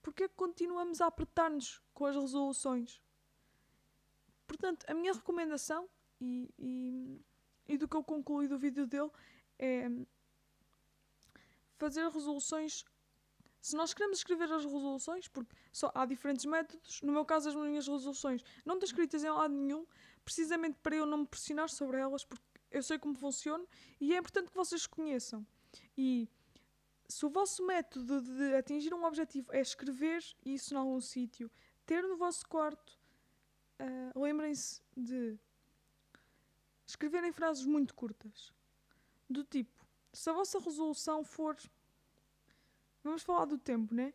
Porque 0.03 0.23
é 0.23 0.27
continuamos 0.27 1.01
a 1.01 1.07
apertar-nos 1.07 1.81
com 1.91 2.05
as 2.05 2.15
resoluções? 2.15 3.01
Portanto, 4.45 4.85
a 4.87 4.93
minha 4.93 5.13
recomendação 5.13 5.89
e, 6.21 6.53
e, 6.59 7.25
e 7.67 7.77
do 7.77 7.87
que 7.87 7.97
eu 7.97 8.03
concluí 8.03 8.47
do 8.47 8.59
vídeo 8.59 8.85
dele 8.85 9.09
é 9.57 9.89
fazer 11.75 12.07
resoluções 12.07 12.85
se 13.61 13.75
nós 13.75 13.93
queremos 13.93 14.19
escrever 14.19 14.51
as 14.51 14.63
resoluções, 14.63 15.27
porque 15.27 15.53
só 15.71 15.91
há 15.93 16.05
diferentes 16.05 16.45
métodos, 16.45 17.01
no 17.01 17.11
meu 17.11 17.25
caso 17.25 17.49
as 17.49 17.55
minhas 17.55 17.87
resoluções 17.87 18.41
não 18.65 18.75
estão 18.75 18.87
escritas 18.87 19.23
em 19.23 19.29
lado 19.29 19.53
nenhum, 19.53 19.85
precisamente 20.29 20.77
para 20.83 20.95
eu 20.95 21.07
não 21.07 21.19
me 21.19 21.27
pressionar 21.27 21.69
sobre 21.69 21.97
elas, 21.97 22.23
porque 22.23 22.43
eu 22.69 22.83
sei 22.83 22.99
como 22.99 23.15
funciona 23.15 23.65
e 23.99 24.13
é 24.13 24.17
importante 24.19 24.51
que 24.51 24.55
vocês 24.55 24.85
conheçam. 24.85 25.43
E 25.97 26.29
se 27.07 27.25
o 27.25 27.29
vosso 27.31 27.65
método 27.65 28.21
de 28.21 28.53
atingir 28.53 28.93
um 28.93 29.03
objetivo 29.05 29.51
é 29.51 29.59
escrever 29.59 30.23
isso 30.45 30.75
em 30.75 30.77
algum 30.77 31.01
sítio, 31.01 31.49
ter 31.83 32.03
no 32.03 32.15
vosso 32.15 32.47
quarto, 32.47 32.99
uh, 33.81 34.19
lembrem-se 34.19 34.83
de 34.95 35.35
escreverem 36.85 37.31
frases 37.31 37.65
muito 37.65 37.95
curtas. 37.95 38.53
Do 39.27 39.43
tipo, 39.43 39.83
se 40.13 40.29
a 40.29 40.33
vossa 40.33 40.59
resolução 40.59 41.23
for. 41.23 41.57
Vamos 43.03 43.23
falar 43.23 43.45
do 43.45 43.57
tempo, 43.57 43.95
né? 43.95 44.13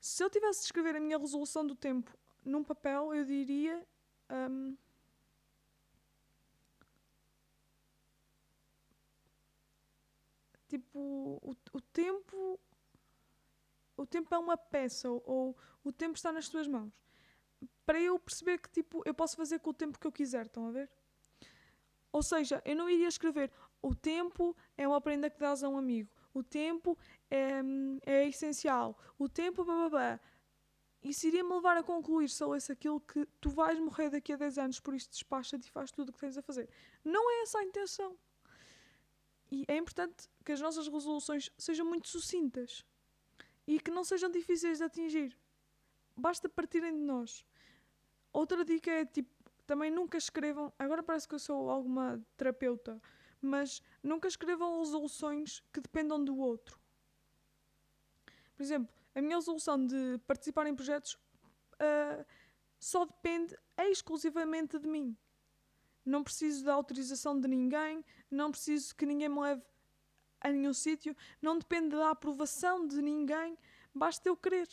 Se 0.00 0.24
eu 0.24 0.30
tivesse 0.30 0.60
de 0.60 0.66
escrever 0.66 0.96
a 0.96 1.00
minha 1.00 1.18
resolução 1.18 1.64
do 1.64 1.76
tempo 1.76 2.18
num 2.44 2.64
papel, 2.64 3.14
eu 3.14 3.24
diria. 3.24 3.86
Um, 4.28 4.76
Tipo, 10.70 10.98
o, 10.98 11.56
o 11.72 11.80
tempo. 11.80 12.60
O 13.96 14.06
tempo 14.06 14.34
é 14.34 14.38
uma 14.38 14.56
peça, 14.56 15.10
ou, 15.10 15.22
ou 15.26 15.56
o 15.84 15.92
tempo 15.92 16.16
está 16.16 16.32
nas 16.32 16.48
tuas 16.48 16.66
mãos. 16.66 16.90
Para 17.84 18.00
eu 18.00 18.18
perceber 18.18 18.56
que, 18.58 18.70
tipo, 18.70 19.02
eu 19.04 19.12
posso 19.12 19.36
fazer 19.36 19.58
com 19.58 19.70
o 19.70 19.74
tempo 19.74 19.98
que 19.98 20.06
eu 20.06 20.12
quiser, 20.12 20.46
estão 20.46 20.68
a 20.68 20.70
ver? 20.70 20.90
Ou 22.10 22.22
seja, 22.22 22.62
eu 22.64 22.74
não 22.74 22.88
iria 22.88 23.08
escrever 23.08 23.52
o 23.82 23.94
tempo 23.94 24.56
é 24.76 24.86
uma 24.86 25.00
prenda 25.00 25.30
que 25.30 25.38
dás 25.38 25.62
a 25.62 25.68
um 25.68 25.76
amigo. 25.76 26.10
O 26.32 26.42
tempo 26.42 26.96
é, 27.30 27.60
é 28.06 28.28
essencial. 28.28 28.98
O 29.18 29.28
tempo, 29.28 29.64
bababá. 29.64 30.20
Isso 31.02 31.26
iria-me 31.26 31.54
levar 31.54 31.78
a 31.78 31.82
concluir, 31.82 32.28
se 32.28 32.42
eu 32.42 32.50
lesse 32.50 32.70
aquilo, 32.70 33.00
que 33.00 33.26
tu 33.40 33.48
vais 33.48 33.78
morrer 33.80 34.10
daqui 34.10 34.34
a 34.34 34.36
10 34.36 34.58
anos, 34.58 34.80
por 34.80 34.94
isso 34.94 35.08
despacha-te 35.10 35.66
e 35.66 35.70
faz 35.70 35.90
tudo 35.90 36.10
o 36.10 36.12
que 36.12 36.18
tens 36.18 36.36
a 36.36 36.42
fazer. 36.42 36.68
Não 37.02 37.30
é 37.30 37.42
essa 37.42 37.58
a 37.58 37.64
intenção. 37.64 38.18
E 39.50 39.64
é 39.66 39.76
importante 39.78 40.28
que 40.50 40.54
as 40.54 40.60
nossas 40.60 40.88
resoluções 40.88 41.48
sejam 41.56 41.86
muito 41.86 42.08
sucintas 42.08 42.84
e 43.68 43.78
que 43.78 43.88
não 43.88 44.02
sejam 44.02 44.28
difíceis 44.28 44.78
de 44.78 44.84
atingir. 44.84 45.38
Basta 46.16 46.48
partirem 46.48 46.92
de 46.92 47.04
nós. 47.04 47.46
Outra 48.32 48.64
dica 48.64 48.90
é 48.90 49.06
tipo, 49.06 49.30
também 49.64 49.92
nunca 49.92 50.18
escrevam. 50.18 50.72
Agora 50.76 51.04
parece 51.04 51.28
que 51.28 51.36
eu 51.36 51.38
sou 51.38 51.70
alguma 51.70 52.20
terapeuta, 52.36 53.00
mas 53.40 53.80
nunca 54.02 54.26
escrevam 54.26 54.80
resoluções 54.80 55.62
que 55.72 55.80
dependam 55.80 56.24
do 56.24 56.36
outro. 56.36 56.80
Por 58.56 58.64
exemplo, 58.64 58.92
a 59.14 59.22
minha 59.22 59.36
resolução 59.36 59.86
de 59.86 60.18
participar 60.26 60.66
em 60.66 60.74
projetos 60.74 61.14
uh, 61.14 62.26
só 62.76 63.04
depende 63.04 63.56
exclusivamente 63.78 64.80
de 64.80 64.88
mim. 64.88 65.16
Não 66.04 66.24
preciso 66.24 66.64
da 66.64 66.72
autorização 66.72 67.38
de 67.38 67.46
ninguém, 67.46 68.04
não 68.28 68.50
preciso 68.50 68.96
que 68.96 69.06
ninguém 69.06 69.28
me 69.28 69.38
leve 69.38 69.62
a 70.40 70.50
nenhum 70.50 70.72
sítio, 70.72 71.16
não 71.40 71.58
depende 71.58 71.90
da 71.90 72.10
aprovação 72.10 72.86
de 72.86 73.00
ninguém, 73.00 73.56
basta 73.94 74.28
eu 74.28 74.36
querer. 74.36 74.68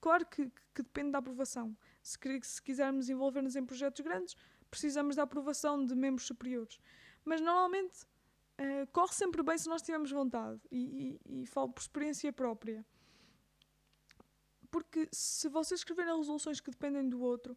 Claro 0.00 0.26
que, 0.26 0.50
que 0.74 0.82
depende 0.82 1.12
da 1.12 1.18
aprovação. 1.18 1.76
Se, 2.02 2.18
se 2.42 2.62
quisermos 2.62 3.08
envolver-nos 3.08 3.54
em 3.54 3.64
projetos 3.64 4.04
grandes, 4.04 4.36
precisamos 4.70 5.16
da 5.16 5.22
aprovação 5.22 5.84
de 5.84 5.94
membros 5.94 6.26
superiores. 6.26 6.80
Mas 7.24 7.40
normalmente 7.40 8.04
uh, 8.58 8.86
corre 8.92 9.14
sempre 9.14 9.42
bem 9.42 9.56
se 9.56 9.68
nós 9.68 9.82
tivermos 9.82 10.10
vontade. 10.10 10.60
E, 10.70 11.20
e, 11.24 11.42
e 11.42 11.46
falo 11.46 11.68
por 11.68 11.80
experiência 11.80 12.32
própria. 12.32 12.84
Porque 14.70 15.08
se 15.12 15.48
vocês 15.48 15.80
escreverem 15.80 16.16
resoluções 16.16 16.60
que 16.60 16.70
dependem 16.70 17.08
do 17.08 17.20
outro, 17.20 17.56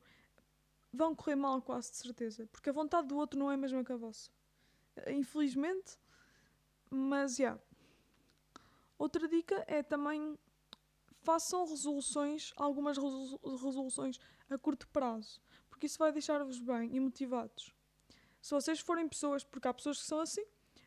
vão 0.94 1.16
correr 1.16 1.36
mal 1.36 1.62
quase 1.62 1.92
de 1.92 1.98
certeza. 1.98 2.48
Porque 2.52 2.70
a 2.70 2.74
vontade 2.74 3.08
do 3.08 3.16
outro 3.16 3.40
não 3.40 3.50
é 3.50 3.56
a 3.56 3.58
mesma 3.58 3.84
que 3.84 3.92
a 3.92 3.98
vossa. 3.98 4.30
Infelizmente. 5.08 5.98
Mas, 6.90 7.36
já. 7.36 7.44
Yeah. 7.44 7.62
Outra 8.98 9.28
dica 9.28 9.64
é 9.68 9.84
também 9.84 10.38
façam 11.24 11.66
resoluções, 11.66 12.54
algumas 12.56 12.98
resoluções 12.98 14.20
a 14.50 14.58
curto 14.58 14.88
prazo, 14.90 15.42
porque 15.70 15.88
isso 15.88 15.98
vai 15.98 16.12
deixar-vos 16.12 16.60
bem 16.60 16.96
e 16.96 17.00
motivados. 17.00 17.74
Se 18.42 18.52
vocês 18.54 18.80
forem 18.80 19.08
pessoas, 19.08 19.44
porque 19.44 19.68
há 19.68 19.74
pessoas 19.74 20.00
que 20.00 20.06
são 20.06 20.20
assim, 20.20 20.46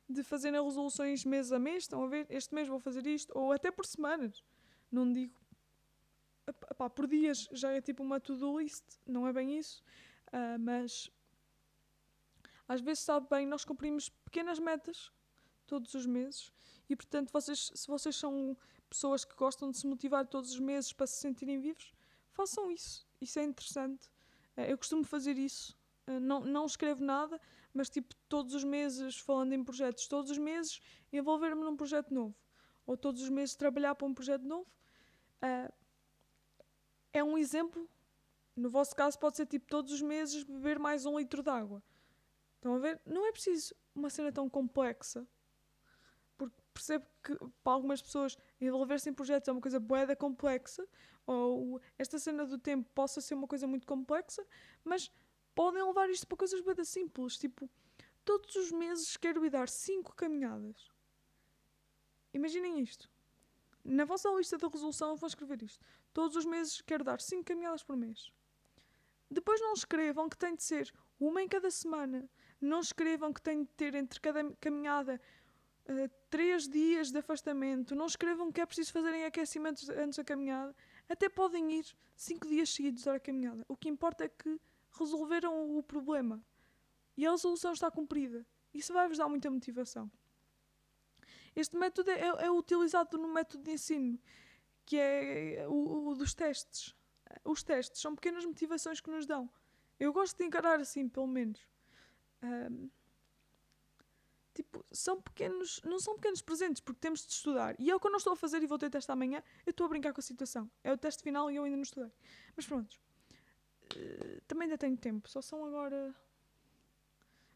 de 0.08 0.22
fazerem 0.22 0.62
resoluções 0.62 1.24
mês 1.24 1.52
a 1.52 1.58
mês, 1.58 1.84
estão 1.84 2.02
a 2.04 2.06
ver, 2.06 2.26
este 2.30 2.54
mês 2.54 2.68
vou 2.68 2.78
fazer 2.78 3.06
isto, 3.06 3.36
ou 3.36 3.52
até 3.52 3.70
por 3.70 3.84
semanas, 3.84 4.42
não 4.90 5.12
digo 5.12 5.38
epá, 6.70 6.88
por 6.88 7.06
dias, 7.06 7.48
já 7.52 7.72
é 7.72 7.80
tipo 7.80 8.02
uma 8.02 8.20
to-do 8.20 8.58
list, 8.58 8.84
não 9.06 9.26
é 9.26 9.32
bem 9.32 9.58
isso, 9.58 9.82
uh, 10.28 10.58
mas 10.58 11.10
às 12.66 12.80
vezes 12.80 13.02
sabe 13.02 13.26
bem, 13.30 13.46
nós 13.46 13.64
cumprimos 13.64 14.08
pequenas 14.08 14.58
metas 14.58 15.12
todos 15.68 15.94
os 15.94 16.06
meses 16.06 16.50
e 16.88 16.96
portanto 16.96 17.30
vocês, 17.30 17.70
se 17.74 17.86
vocês 17.86 18.16
são 18.16 18.56
pessoas 18.88 19.24
que 19.24 19.34
gostam 19.36 19.70
de 19.70 19.78
se 19.78 19.86
motivar 19.86 20.26
todos 20.26 20.50
os 20.52 20.58
meses 20.58 20.92
para 20.92 21.06
se 21.06 21.20
sentirem 21.20 21.60
vivos, 21.60 21.92
façam 22.32 22.70
isso. 22.70 23.06
Isso 23.20 23.38
é 23.38 23.44
interessante. 23.44 24.10
Eh, 24.56 24.72
eu 24.72 24.78
costumo 24.78 25.04
fazer 25.04 25.36
isso. 25.36 25.76
Eh, 26.06 26.18
não, 26.18 26.40
não 26.40 26.64
escrevo 26.64 27.04
nada, 27.04 27.40
mas 27.74 27.90
tipo 27.90 28.14
todos 28.28 28.54
os 28.54 28.64
meses, 28.64 29.18
falando 29.18 29.52
em 29.52 29.62
projetos, 29.62 30.08
todos 30.08 30.30
os 30.30 30.38
meses 30.38 30.80
envolver-me 31.12 31.62
num 31.62 31.76
projeto 31.76 32.12
novo. 32.12 32.34
Ou 32.86 32.96
todos 32.96 33.20
os 33.20 33.28
meses 33.28 33.54
trabalhar 33.54 33.94
para 33.94 34.06
um 34.06 34.14
projeto 34.14 34.42
novo. 34.44 34.66
Uh, 35.42 35.72
é 37.12 37.22
um 37.22 37.36
exemplo. 37.36 37.88
No 38.56 38.70
vosso 38.70 38.96
caso 38.96 39.18
pode 39.18 39.36
ser 39.36 39.46
tipo 39.46 39.66
todos 39.66 39.92
os 39.92 40.00
meses 40.00 40.42
beber 40.42 40.78
mais 40.78 41.04
um 41.04 41.18
litro 41.18 41.42
de 41.42 41.50
água. 41.50 41.82
Estão 42.56 42.74
a 42.74 42.78
ver? 42.78 43.00
Não 43.04 43.26
é 43.26 43.30
preciso 43.30 43.74
uma 43.94 44.08
cena 44.08 44.32
tão 44.32 44.48
complexa 44.48 45.28
percebo 46.78 47.04
que 47.24 47.36
para 47.64 47.72
algumas 47.72 48.00
pessoas 48.00 48.38
envolver-se 48.60 49.10
em 49.10 49.12
projetos 49.12 49.48
é 49.48 49.52
uma 49.52 49.60
coisa 49.60 49.80
boeda 49.80 50.14
complexa, 50.14 50.86
ou 51.26 51.80
esta 51.98 52.18
cena 52.18 52.46
do 52.46 52.56
tempo 52.56 52.88
possa 52.94 53.20
ser 53.20 53.34
uma 53.34 53.48
coisa 53.48 53.66
muito 53.66 53.86
complexa, 53.86 54.46
mas 54.84 55.10
podem 55.56 55.82
levar 55.82 56.08
isto 56.08 56.26
para 56.26 56.38
coisas 56.38 56.60
boeda 56.60 56.84
simples, 56.84 57.36
tipo, 57.36 57.68
todos 58.24 58.54
os 58.54 58.70
meses 58.70 59.16
quero 59.16 59.44
ir 59.44 59.50
dar 59.50 59.68
5 59.68 60.14
caminhadas. 60.14 60.88
Imaginem 62.32 62.80
isto. 62.80 63.10
Na 63.84 64.04
vossa 64.04 64.28
lista 64.30 64.56
de 64.56 64.66
resolução 64.66 65.16
vou 65.16 65.26
escrever 65.26 65.62
isto. 65.62 65.84
Todos 66.12 66.36
os 66.36 66.44
meses 66.44 66.80
quero 66.80 67.02
dar 67.02 67.20
5 67.20 67.44
caminhadas 67.44 67.82
por 67.82 67.96
mês. 67.96 68.30
Depois 69.30 69.60
não 69.60 69.72
escrevam 69.72 70.28
que 70.28 70.38
tem 70.38 70.54
de 70.54 70.62
ser 70.62 70.92
uma 71.18 71.42
em 71.42 71.48
cada 71.48 71.70
semana. 71.70 72.30
Não 72.60 72.80
escrevam 72.80 73.32
que 73.32 73.42
tem 73.42 73.62
de 73.62 73.70
ter 73.70 73.94
entre 73.94 74.20
cada 74.20 74.52
caminhada 74.60 75.20
uh, 75.88 76.10
três 76.30 76.68
dias 76.68 77.10
de 77.10 77.18
afastamento, 77.18 77.94
não 77.94 78.06
escrevam 78.06 78.52
que 78.52 78.60
é 78.60 78.66
preciso 78.66 78.92
fazerem 78.92 79.24
aquecimentos 79.24 79.88
antes 79.88 80.18
da 80.18 80.24
caminhada, 80.24 80.74
até 81.08 81.28
podem 81.28 81.78
ir 81.78 81.86
cinco 82.14 82.46
dias 82.46 82.70
seguidos 82.70 83.06
à 83.06 83.18
caminhada. 83.18 83.64
O 83.68 83.76
que 83.76 83.88
importa 83.88 84.24
é 84.24 84.28
que 84.28 84.60
resolveram 84.98 85.76
o 85.76 85.82
problema 85.82 86.42
e 87.16 87.26
a 87.26 87.30
resolução 87.30 87.72
está 87.72 87.90
cumprida. 87.90 88.46
Isso 88.72 88.92
vai-vos 88.92 89.18
dar 89.18 89.28
muita 89.28 89.50
motivação. 89.50 90.10
Este 91.54 91.76
método 91.76 92.10
é, 92.10 92.20
é, 92.20 92.50
utilizado 92.50 93.18
no 93.18 93.28
método 93.28 93.64
de 93.64 93.72
ensino, 93.72 94.18
que 94.86 94.96
é 94.96 95.66
o, 95.68 96.10
o, 96.10 96.14
dos 96.14 96.34
testes. 96.34 96.94
Os 97.44 97.62
testes 97.62 98.00
são 98.00 98.14
pequenas 98.14 98.44
motivações 98.44 99.00
que 99.00 99.10
nos 99.10 99.26
dão. 99.26 99.50
Eu 99.98 100.12
gosto 100.12 100.36
de 100.38 100.44
encarar 100.44 100.80
assim, 100.80 101.08
pelo 101.08 101.26
menos. 101.26 101.60
Um, 102.42 102.88
Tipo, 104.58 104.84
são 104.90 105.22
pequenos, 105.22 105.80
não 105.84 106.00
são 106.00 106.16
pequenos 106.16 106.42
presentes, 106.42 106.82
porque 106.82 106.98
temos 106.98 107.24
de 107.24 107.32
estudar. 107.32 107.76
E 107.78 107.88
é 107.88 107.94
o 107.94 108.00
que 108.00 108.08
eu 108.08 108.10
não 108.10 108.16
estou 108.18 108.32
a 108.32 108.36
fazer 108.36 108.60
e 108.60 108.66
vou 108.66 108.76
ter 108.76 108.90
teste 108.90 109.08
amanhã, 109.12 109.40
eu 109.64 109.70
estou 109.70 109.86
a 109.86 109.88
brincar 109.88 110.12
com 110.12 110.18
a 110.18 110.22
situação. 110.22 110.68
É 110.82 110.92
o 110.92 110.98
teste 110.98 111.22
final 111.22 111.48
e 111.48 111.54
eu 111.54 111.62
ainda 111.62 111.76
não 111.76 111.84
estudei. 111.84 112.10
Mas 112.56 112.66
pronto. 112.66 112.98
Uh, 113.94 114.40
também 114.48 114.64
ainda 114.64 114.76
tenho 114.76 114.96
tempo, 114.96 115.28
só 115.28 115.40
são 115.40 115.64
agora 115.64 116.12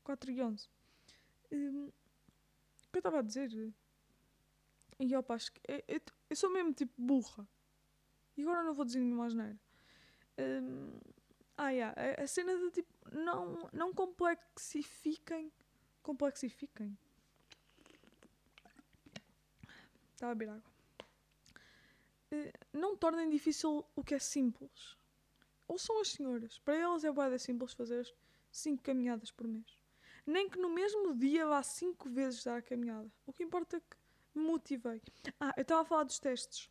4 0.05 0.31
e 0.31 0.43
11. 0.43 0.65
Uh, 0.65 1.57
hum, 1.57 1.93
o 2.87 2.91
que 2.93 2.99
eu 2.99 3.01
estava 3.01 3.19
a 3.19 3.23
dizer? 3.23 3.51
E 5.01 5.17
opa, 5.17 5.35
acho 5.35 5.51
que 5.51 5.61
eu, 5.67 5.83
eu, 5.89 6.01
eu, 6.31 6.37
sou 6.37 6.51
mesmo 6.51 6.73
tipo 6.73 6.93
burra. 6.97 7.49
E 8.37 8.43
agora 8.43 8.63
não 8.63 8.75
vou 8.75 8.85
dizer 8.85 9.01
nenhuma 9.01 9.27
asneira. 9.27 9.59
Um, 10.39 11.01
ah, 11.57 11.71
yeah, 11.71 12.01
a, 12.01 12.23
a 12.23 12.27
cena 12.29 12.57
de 12.57 12.71
tipo, 12.71 12.95
não, 13.11 13.69
não 13.73 13.93
complexifiquem 13.93 15.53
complexifiquem. 16.03 16.97
Estava 20.13 20.33
a 20.33 20.35
beber 20.35 20.53
água. 20.53 20.73
Eh, 22.31 22.53
não 22.73 22.97
tornem 22.97 23.29
difícil 23.29 23.85
o 23.95 24.03
que 24.03 24.15
é 24.15 24.19
simples. 24.19 24.97
Ou 25.69 25.79
são 25.79 26.01
as 26.01 26.09
senhoras. 26.09 26.59
Para 26.59 26.77
elas 26.77 27.05
é 27.05 27.11
boa 27.13 27.39
simples 27.39 27.73
fazer 27.73 28.13
5 28.51 28.83
caminhadas 28.83 29.31
por 29.31 29.47
mês. 29.47 29.79
Nem 30.27 30.49
que 30.49 30.59
no 30.59 30.69
mesmo 30.69 31.15
dia 31.15 31.47
vá 31.47 31.63
5 31.63 32.09
vezes 32.09 32.45
dar 32.45 32.59
a 32.59 32.63
caminhada. 32.63 33.11
O 33.27 33.33
que 33.33 33.43
importa 33.43 33.77
é 33.77 33.81
que 33.81 33.97
me 34.35 34.45
motivei. 34.45 35.01
Ah, 35.41 35.53
eu 35.57 35.63
estava 35.63 35.83
a 35.83 35.85
falar 35.85 36.05
dos 36.05 36.19
testes. 36.19 36.71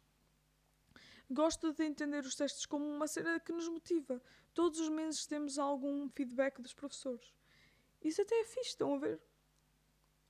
Gosto 1.29 1.73
de 1.73 1.83
entender 1.83 2.25
os 2.25 2.35
testes 2.35 2.65
como 2.65 2.85
uma 2.85 3.07
cena 3.07 3.39
que 3.39 3.51
nos 3.51 3.67
motiva. 3.67 4.21
Todos 4.53 4.79
os 4.79 4.89
meses 4.89 5.25
temos 5.25 5.57
algum 5.59 6.09
feedback 6.09 6.61
dos 6.61 6.73
professores. 6.73 7.33
Isso 8.03 8.21
até 8.21 8.35
é 8.39 8.45
fixe, 8.45 8.69
estão 8.69 8.95
a 8.95 8.97
ver? 8.97 9.21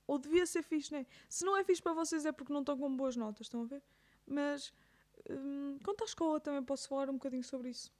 Ou 0.06 0.18
devia 0.18 0.44
ser 0.46 0.62
fixe, 0.62 0.92
né? 0.92 1.06
Se 1.28 1.44
não 1.44 1.56
é 1.56 1.64
fixe 1.64 1.82
para 1.82 1.94
vocês 1.94 2.26
é 2.26 2.32
porque 2.32 2.52
não 2.52 2.60
estão 2.60 2.76
com 2.76 2.94
boas 2.96 3.16
notas, 3.16 3.46
estão 3.46 3.62
a 3.62 3.66
ver? 3.66 3.82
Mas 4.26 4.72
hum, 5.30 5.78
quanto 5.84 6.02
à 6.02 6.04
escola 6.04 6.40
também 6.40 6.62
posso 6.62 6.88
falar 6.88 7.08
um 7.08 7.14
bocadinho 7.14 7.44
sobre 7.44 7.70
isso. 7.70 7.92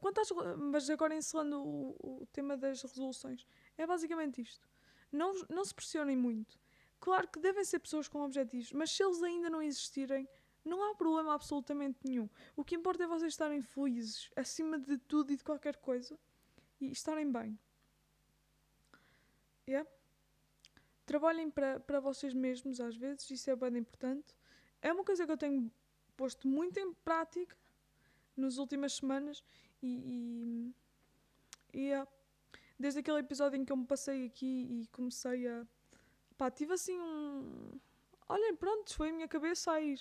Quanto 0.00 0.20
às, 0.20 0.30
mas 0.56 0.88
agora 0.88 1.14
encerrando 1.14 1.62
o, 1.62 2.22
o 2.22 2.26
tema 2.32 2.56
das 2.56 2.82
resoluções, 2.82 3.46
é 3.76 3.86
basicamente 3.86 4.40
isto. 4.40 4.66
Não, 5.10 5.32
não 5.50 5.64
se 5.64 5.74
pressionem 5.74 6.16
muito. 6.16 6.58
Claro 6.98 7.28
que 7.28 7.38
devem 7.38 7.64
ser 7.64 7.80
pessoas 7.80 8.08
com 8.08 8.22
objetivos, 8.22 8.72
mas 8.72 8.90
se 8.90 9.02
eles 9.02 9.22
ainda 9.22 9.50
não 9.50 9.60
existirem, 9.60 10.26
não 10.64 10.82
há 10.88 10.94
problema 10.94 11.34
absolutamente 11.34 11.98
nenhum. 12.04 12.28
O 12.56 12.64
que 12.64 12.76
importa 12.76 13.02
é 13.02 13.06
vocês 13.06 13.32
estarem 13.32 13.60
felizes 13.60 14.30
acima 14.36 14.78
de 14.78 14.96
tudo 14.96 15.32
e 15.32 15.36
de 15.36 15.44
qualquer 15.44 15.76
coisa 15.76 16.18
e 16.80 16.90
estarem 16.90 17.30
bem. 17.30 17.58
Yeah? 19.68 19.88
Trabalhem 21.06 21.50
para, 21.50 21.80
para 21.80 22.00
vocês 22.00 22.34
mesmos 22.34 22.80
às 22.80 22.96
vezes, 22.96 23.30
isso 23.30 23.50
é 23.50 23.56
bem 23.56 23.76
importante. 23.76 24.34
É 24.80 24.92
uma 24.92 25.04
coisa 25.04 25.26
que 25.26 25.32
eu 25.32 25.36
tenho 25.36 25.70
posto 26.16 26.46
muito 26.46 26.78
em 26.78 26.92
prática 26.92 27.56
nas 28.36 28.58
últimas 28.58 28.94
semanas 28.94 29.42
e, 29.82 30.72
e, 31.72 31.78
e 31.78 31.90
é, 31.90 32.06
desde 32.78 33.00
aquele 33.00 33.18
episódio 33.18 33.56
em 33.60 33.64
que 33.64 33.72
eu 33.72 33.76
me 33.76 33.86
passei 33.86 34.26
aqui 34.26 34.66
e 34.70 34.86
comecei 34.88 35.46
a. 35.48 35.66
pá, 36.36 36.50
tive 36.50 36.74
assim 36.74 36.98
um. 36.98 37.78
Olhem, 38.28 38.56
pronto, 38.56 38.94
foi 38.94 39.10
a 39.10 39.12
minha 39.12 39.28
cabeça 39.28 39.72
a 39.72 39.80
ir 39.80 40.00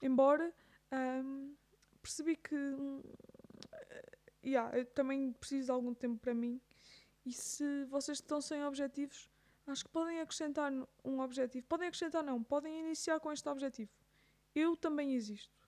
embora. 0.00 0.52
Um, 0.92 1.54
percebi 2.00 2.36
que. 2.36 2.54
Um, 2.54 3.02
yeah, 4.44 4.76
eu 4.76 4.84
também 4.84 5.32
preciso 5.32 5.66
de 5.66 5.70
algum 5.70 5.94
tempo 5.94 6.18
para 6.18 6.34
mim. 6.34 6.60
E 7.24 7.32
se 7.32 7.84
vocês 7.84 8.18
estão 8.18 8.40
sem 8.40 8.64
objetivos, 8.64 9.30
acho 9.66 9.84
que 9.84 9.90
podem 9.90 10.20
acrescentar 10.20 10.72
um 11.04 11.20
objetivo. 11.20 11.66
Podem 11.66 11.88
acrescentar, 11.88 12.22
não, 12.22 12.42
podem 12.42 12.80
iniciar 12.80 13.20
com 13.20 13.30
este 13.32 13.48
objetivo. 13.48 13.90
Eu 14.54 14.76
também 14.76 15.14
existo. 15.14 15.62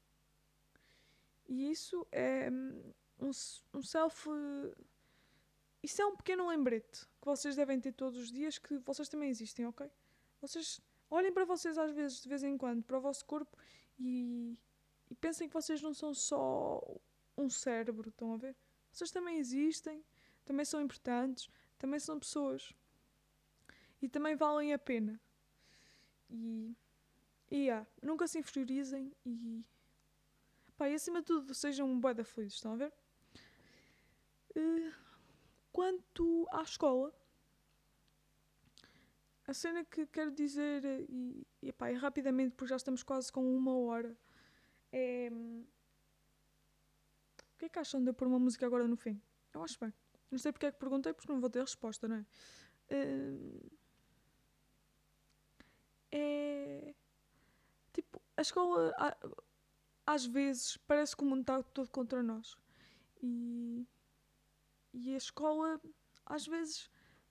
E 1.48 1.70
isso 1.70 2.06
é 2.10 2.50
hum, 2.50 2.92
um, 3.20 3.30
um 3.74 3.82
self. 3.82 4.28
Isso 5.82 6.00
é 6.00 6.06
um 6.06 6.16
pequeno 6.16 6.48
lembrete 6.48 7.06
que 7.20 7.26
vocês 7.26 7.54
devem 7.56 7.80
ter 7.80 7.92
todos 7.92 8.18
os 8.18 8.32
dias 8.32 8.58
que 8.58 8.78
vocês 8.78 9.08
também 9.08 9.28
existem, 9.28 9.66
ok? 9.66 9.90
Vocês 10.40 10.80
olhem 11.10 11.32
para 11.32 11.44
vocês 11.44 11.76
às 11.78 11.92
vezes, 11.92 12.22
de 12.22 12.28
vez 12.28 12.42
em 12.42 12.56
quando, 12.56 12.82
para 12.82 12.98
o 12.98 13.00
vosso 13.00 13.24
corpo 13.24 13.56
e, 13.98 14.58
e 15.10 15.14
pensem 15.14 15.46
que 15.46 15.54
vocês 15.54 15.82
não 15.82 15.92
são 15.92 16.14
só 16.14 16.82
um 17.36 17.48
cérebro, 17.50 18.08
estão 18.08 18.32
a 18.32 18.36
ver? 18.36 18.56
Vocês 18.90 19.10
também 19.10 19.38
existem, 19.38 20.04
também 20.44 20.64
são 20.64 20.80
importantes, 20.80 21.48
também 21.78 21.98
são 21.98 22.18
pessoas 22.18 22.74
e 24.00 24.08
também 24.08 24.36
valem 24.36 24.72
a 24.72 24.78
pena. 24.78 25.20
E, 26.30 26.76
e 27.50 27.56
yeah, 27.56 27.86
nunca 28.02 28.26
se 28.26 28.38
inferiorizem 28.38 29.14
e, 29.24 29.64
pá, 30.76 30.88
e 30.88 30.94
acima 30.94 31.20
de 31.20 31.26
tudo 31.26 31.54
sejam 31.54 31.88
um 31.88 32.00
bué 32.00 32.14
da 32.14 32.24
felizes, 32.24 32.54
estão 32.54 32.72
a 32.72 32.76
ver? 32.76 32.92
Uh, 34.56 34.92
quanto 35.72 36.46
à 36.50 36.62
escola, 36.62 37.12
a 39.46 39.52
cena 39.52 39.84
que 39.84 40.06
quero 40.06 40.30
dizer, 40.30 40.84
e, 41.08 41.46
e, 41.62 41.72
pá, 41.72 41.90
e 41.90 41.94
rapidamente, 41.94 42.54
porque 42.54 42.70
já 42.70 42.76
estamos 42.76 43.02
quase 43.02 43.30
com 43.32 43.44
uma 43.56 43.76
hora, 43.76 44.16
é. 44.92 45.30
O 47.54 47.58
que 47.58 47.66
é 47.66 47.68
que 47.68 47.78
acham 47.78 48.02
de 48.02 48.10
eu 48.10 48.14
pôr 48.14 48.28
uma 48.28 48.38
música 48.38 48.66
agora 48.66 48.86
no 48.86 48.96
fim? 48.96 49.20
Eu 49.52 49.62
acho 49.62 49.78
bem. 49.78 49.92
Não 50.34 50.38
sei 50.40 50.50
porque 50.50 50.66
é 50.66 50.72
que 50.72 50.80
perguntei, 50.80 51.12
porque 51.12 51.32
não 51.32 51.40
vou 51.40 51.48
ter 51.48 51.60
resposta, 51.60 52.08
não 52.08 52.16
é? 52.16 52.26
Uh, 52.90 53.70
é. 56.10 56.92
Tipo, 57.92 58.20
a 58.36 58.42
escola 58.42 58.92
às 60.04 60.26
vezes 60.26 60.76
parece 60.88 61.16
que 61.16 61.22
o 61.22 61.26
mundo 61.26 61.42
está 61.42 61.62
todo 61.62 61.88
contra 61.88 62.20
nós. 62.20 62.56
E. 63.22 63.86
E 64.92 65.14
a 65.14 65.16
escola 65.16 65.80
às 66.26 66.44
vezes 66.48 66.90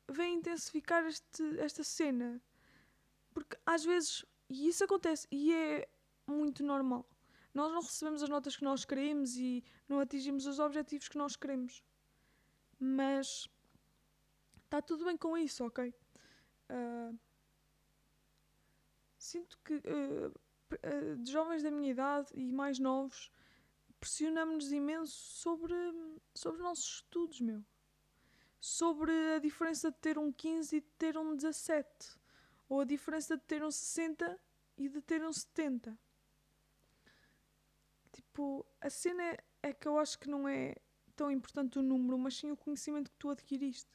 vem 0.10 0.36
intensificar 0.36 1.06
este, 1.06 1.60
esta 1.60 1.84
cena. 1.84 2.42
Porque 3.34 3.58
às 3.66 3.84
vezes. 3.84 4.24
E 4.50 4.70
isso 4.70 4.86
acontece. 4.86 5.28
E 5.30 5.54
é 5.54 5.90
muito 6.26 6.64
normal. 6.64 7.06
Nós 7.54 7.70
não 7.70 7.82
recebemos 7.82 8.24
as 8.24 8.30
notas 8.30 8.56
que 8.56 8.64
nós 8.64 8.86
queremos 8.86 9.36
e 9.36 9.62
não 9.90 10.00
atingimos 10.00 10.46
os 10.46 10.58
objetivos 10.58 11.10
que 11.10 11.18
nós 11.18 11.36
queremos. 11.36 11.84
Mas 12.86 13.48
está 14.66 14.82
tudo 14.82 15.06
bem 15.06 15.16
com 15.16 15.38
isso, 15.38 15.66
ok? 15.66 15.96
Uh, 16.70 17.18
sinto 19.18 19.58
que 19.64 19.76
uh, 19.76 21.18
de 21.18 21.32
jovens 21.32 21.64
da 21.64 21.72
minha 21.72 21.92
idade 21.92 22.28
e 22.36 22.52
mais 22.52 22.80
novos 22.80 23.32
pressionamos-nos 24.02 24.74
imenso 24.74 25.14
sobre, 25.14 25.74
sobre 26.36 26.60
os 26.60 26.64
nossos 26.64 26.96
estudos, 26.96 27.40
meu. 27.40 27.64
Sobre 28.60 29.14
a 29.34 29.40
diferença 29.40 29.90
de 29.90 29.98
ter 30.00 30.18
um 30.18 30.30
15 30.30 30.76
e 30.76 30.82
de 30.82 30.88
ter 30.98 31.18
um 31.18 31.38
17. 31.38 31.88
Ou 32.68 32.82
a 32.82 32.86
diferença 32.86 33.38
de 33.38 33.44
ter 33.44 33.64
um 33.64 33.72
60 33.72 34.38
e 34.78 34.90
de 34.90 35.02
ter 35.02 35.24
um 35.24 35.32
70. 35.32 35.98
Tipo, 38.12 38.66
a 38.82 38.90
cena 38.90 39.24
é, 39.24 39.38
é 39.62 39.74
que 39.74 39.88
eu 39.88 39.98
acho 39.98 40.20
que 40.20 40.30
não 40.30 40.50
é 40.50 40.76
tão 41.16 41.32
importante 41.32 41.80
o 41.80 41.82
número, 41.82 42.18
mas 42.18 42.36
sim 42.38 42.52
o 42.52 42.58
conhecimento 42.58 43.10
que 43.12 43.18
tu 43.18 43.30
adquiriste. 43.30 43.92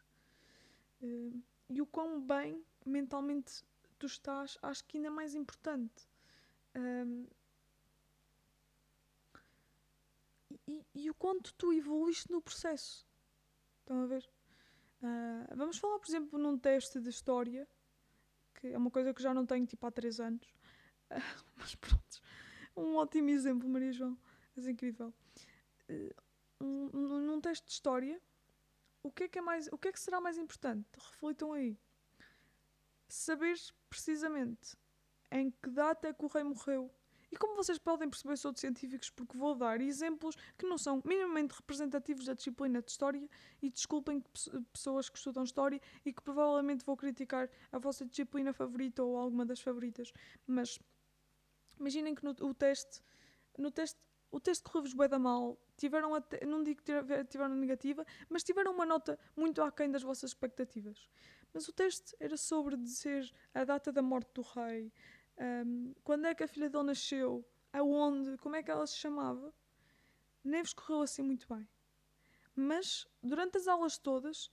Uh, 1.03 1.43
e 1.69 1.83
o 1.83 1.87
quão 1.87 2.21
bem 2.21 2.65
mentalmente 2.85 3.63
tu 3.99 4.07
estás, 4.07 4.57
acho 4.63 4.85
que 4.85 4.97
ainda 4.97 5.09
é 5.09 5.11
mais 5.11 5.35
importante. 5.35 6.09
Um, 6.75 7.27
e, 10.67 10.87
e, 10.95 11.11
o 11.11 11.15
quanto 11.15 11.53
tu 11.55 11.73
evoluíste 11.73 12.31
no 12.31 12.41
processo. 12.41 13.07
Estão 13.81 14.03
a 14.03 14.07
ver? 14.07 14.29
Uh, 15.03 15.57
vamos 15.57 15.79
falar, 15.79 15.99
por 15.99 16.09
exemplo, 16.09 16.39
num 16.39 16.59
teste 16.59 17.01
de 17.01 17.11
história, 17.11 17.67
que 18.55 18.69
é 18.69 18.79
uma 18.79 18.91
coisa 18.91 19.13
que 19.13 19.23
já 19.23 19.33
não 19.33 19.47
tenho 19.47 19.67
tipo 19.67 19.87
há 19.87 19.91
3 19.91 20.21
anos. 20.21 20.47
Uh, 21.11 21.45
mas 21.57 21.75
pronto, 21.75 22.23
um 22.77 22.97
ótimo 22.97 23.31
exemplo, 23.31 23.69
Maria 23.69 23.93
João. 23.93 24.17
És 24.57 24.67
incrível. 24.67 25.13
Uh, 25.89 26.15
um, 26.61 26.89
num 26.93 27.41
teste 27.41 27.67
de 27.67 27.73
história, 27.73 28.21
o 29.03 29.11
que 29.11 29.25
é 29.25 29.29
que 29.29 29.39
é 29.39 29.43
mais, 29.43 29.69
o 29.73 29.79
que 29.79 29.89
é 29.89 29.93
que 29.93 30.01
será 30.01 30.21
mais 30.21 30.37
importante? 30.37 30.87
Reflitam 30.97 31.53
aí. 31.53 31.79
Saber 33.09 33.57
precisamente 33.89 34.77
em 35.31 35.51
que 35.51 35.71
data 35.71 36.09
é 36.09 36.13
que 36.13 36.25
o 36.25 36.29
rei 36.29 36.43
morreu. 36.43 36.91
E 37.31 37.37
como 37.37 37.55
vocês 37.57 37.79
podem 37.79 38.09
perceber, 38.09 38.37
sou 38.37 38.53
de 38.53 38.61
científicos 38.61 39.11
porque 39.11 39.37
vou 39.37 39.55
dar 39.55 39.81
exemplos 39.81 40.35
que 40.57 40.67
não 40.67 40.79
são 40.79 41.03
minimamente 41.05 41.55
representativos 41.55 42.25
da 42.25 42.33
disciplina 42.33 42.81
de 42.81 42.91
História 42.91 43.29
e 43.61 43.69
desculpem 43.69 44.23
pessoas 44.73 45.11
que 45.11 45.19
estudam 45.19 45.45
História 45.45 45.81
e 46.05 46.13
que 46.13 46.23
provavelmente 46.23 46.85
vou 46.85 46.97
criticar 46.97 47.51
a 47.71 47.79
vossa 47.79 48.07
disciplina 48.07 48.53
favorita 48.53 49.03
ou 49.03 49.19
alguma 49.19 49.45
das 49.45 49.61
favoritas. 49.61 50.11
Mas 50.47 50.79
imaginem 51.79 52.15
que 52.15 52.25
no 52.25 52.31
o 52.31 52.55
teste, 52.55 53.03
no 53.59 53.71
teste, 53.71 54.01
o 54.31 54.39
teste 54.39 54.65
correu-vos 54.65 54.93
bem 54.93 55.09
da 55.09 55.19
mal, 55.19 55.59
tiveram 55.77 56.15
até, 56.15 56.45
não 56.45 56.63
digo 56.63 56.83
que 56.83 56.93
tiveram 57.25 57.55
negativa, 57.55 58.05
mas 58.29 58.43
tiveram 58.43 58.73
uma 58.73 58.85
nota 58.85 59.19
muito 59.37 59.63
aquém 59.63 59.91
das 59.91 60.03
vossas 60.03 60.31
expectativas. 60.31 61.09
Mas 61.53 61.67
o 61.69 61.73
teste 61.73 62.15
era 62.21 62.37
sobre 62.37 62.77
dizer 62.77 63.33
a 63.55 63.65
data 63.65 63.91
da 63.91 64.03
morte 64.03 64.31
do 64.35 64.43
rei, 64.43 64.93
um, 65.67 65.95
quando 66.05 66.27
é 66.27 66.35
que 66.35 66.43
a 66.43 66.49
filha 66.49 66.69
dele 66.69 66.85
nasceu, 66.85 67.45
aonde, 67.73 68.37
como 68.39 68.57
é 68.57 68.63
que 68.63 68.71
ela 68.71 68.87
se 68.87 68.97
chamava. 68.97 69.53
Nem 70.45 70.63
vos 70.63 70.73
correu 70.73 71.03
assim 71.03 71.23
muito 71.23 71.47
bem. 71.49 71.67
Mas 72.55 73.07
durante 73.23 73.57
as 73.57 73.67
aulas 73.67 73.99
todas, 73.99 74.51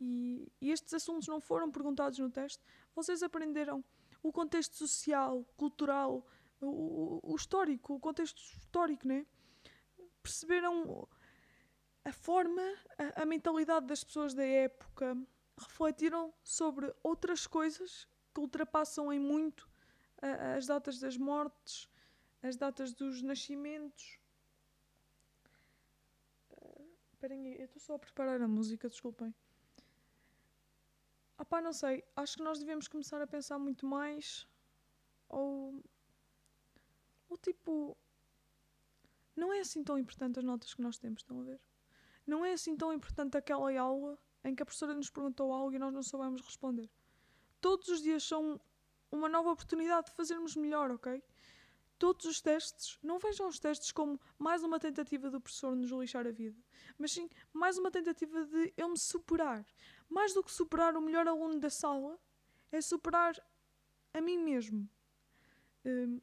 e, 0.00 0.50
e 0.60 0.70
estes 0.70 0.92
assuntos 0.92 1.28
não 1.28 1.40
foram 1.40 1.70
perguntados 1.70 2.18
no 2.18 2.30
teste, 2.30 2.62
vocês 2.94 3.22
aprenderam 3.22 3.84
o 4.22 4.32
contexto 4.32 4.74
social, 4.74 5.44
cultural, 5.56 6.26
o, 6.60 7.20
o, 7.22 7.36
histórico, 7.36 7.94
o 7.94 8.00
contexto 8.00 8.40
histórico, 8.40 9.06
né? 9.06 9.26
Perceberam 10.22 11.08
a 12.04 12.12
forma, 12.12 12.62
a, 12.98 13.22
a 13.22 13.26
mentalidade 13.26 13.86
das 13.86 14.02
pessoas 14.02 14.34
da 14.34 14.44
época, 14.44 15.16
refletiram 15.58 16.32
sobre 16.42 16.94
outras 17.02 17.46
coisas 17.46 18.06
que 18.34 18.40
ultrapassam 18.40 19.12
em 19.12 19.18
muito 19.18 19.68
as 20.54 20.66
datas 20.66 20.98
das 20.98 21.16
mortes, 21.16 21.88
as 22.42 22.56
datas 22.56 22.92
dos 22.92 23.22
nascimentos. 23.22 24.18
Esperem 27.12 27.54
eu 27.54 27.64
estou 27.64 27.80
só 27.80 27.94
a 27.94 27.98
preparar 27.98 28.40
a 28.40 28.48
música, 28.48 28.88
desculpem. 28.88 29.34
Ah 31.38 31.44
pá, 31.44 31.60
não 31.60 31.72
sei, 31.72 32.04
acho 32.14 32.36
que 32.36 32.42
nós 32.42 32.58
devemos 32.58 32.88
começar 32.88 33.20
a 33.20 33.26
pensar 33.26 33.58
muito 33.58 33.84
mais 33.84 34.46
ou 35.28 35.82
ou 37.28 37.36
tipo 37.36 37.96
não 39.36 39.52
é 39.52 39.60
assim 39.60 39.84
tão 39.84 39.98
importante 39.98 40.38
as 40.38 40.44
notas 40.44 40.72
que 40.72 40.80
nós 40.80 40.96
temos, 40.96 41.20
estão 41.20 41.40
a 41.40 41.44
ver? 41.44 41.60
Não 42.26 42.44
é 42.44 42.52
assim 42.52 42.76
tão 42.76 42.92
importante 42.92 43.36
aquela 43.36 43.78
aula 43.78 44.18
em 44.42 44.54
que 44.54 44.62
a 44.62 44.66
professora 44.66 44.94
nos 44.94 45.10
perguntou 45.10 45.52
algo 45.52 45.74
e 45.74 45.78
nós 45.78 45.92
não 45.92 46.02
soubemos 46.02 46.40
responder. 46.40 46.90
Todos 47.60 47.88
os 47.88 48.00
dias 48.02 48.24
são 48.24 48.60
uma 49.10 49.28
nova 49.28 49.50
oportunidade 49.50 50.06
de 50.06 50.16
fazermos 50.16 50.56
melhor, 50.56 50.90
ok? 50.90 51.22
Todos 51.98 52.26
os 52.26 52.40
testes, 52.40 52.98
não 53.02 53.18
vejam 53.18 53.48
os 53.48 53.58
testes 53.58 53.90
como 53.90 54.20
mais 54.38 54.62
uma 54.62 54.78
tentativa 54.78 55.30
do 55.30 55.40
professor 55.40 55.74
nos 55.74 55.90
lixar 55.90 56.26
a 56.26 56.30
vida, 56.30 56.58
mas 56.98 57.12
sim 57.12 57.28
mais 57.52 57.78
uma 57.78 57.90
tentativa 57.90 58.44
de 58.44 58.72
eu 58.76 58.88
me 58.88 58.98
superar. 58.98 59.64
Mais 60.08 60.34
do 60.34 60.42
que 60.42 60.52
superar 60.52 60.96
o 60.96 61.00
melhor 61.00 61.26
aluno 61.26 61.58
da 61.58 61.70
sala, 61.70 62.18
é 62.70 62.80
superar 62.80 63.34
a 64.12 64.20
mim 64.20 64.38
mesmo. 64.38 64.88
Um, 65.84 66.20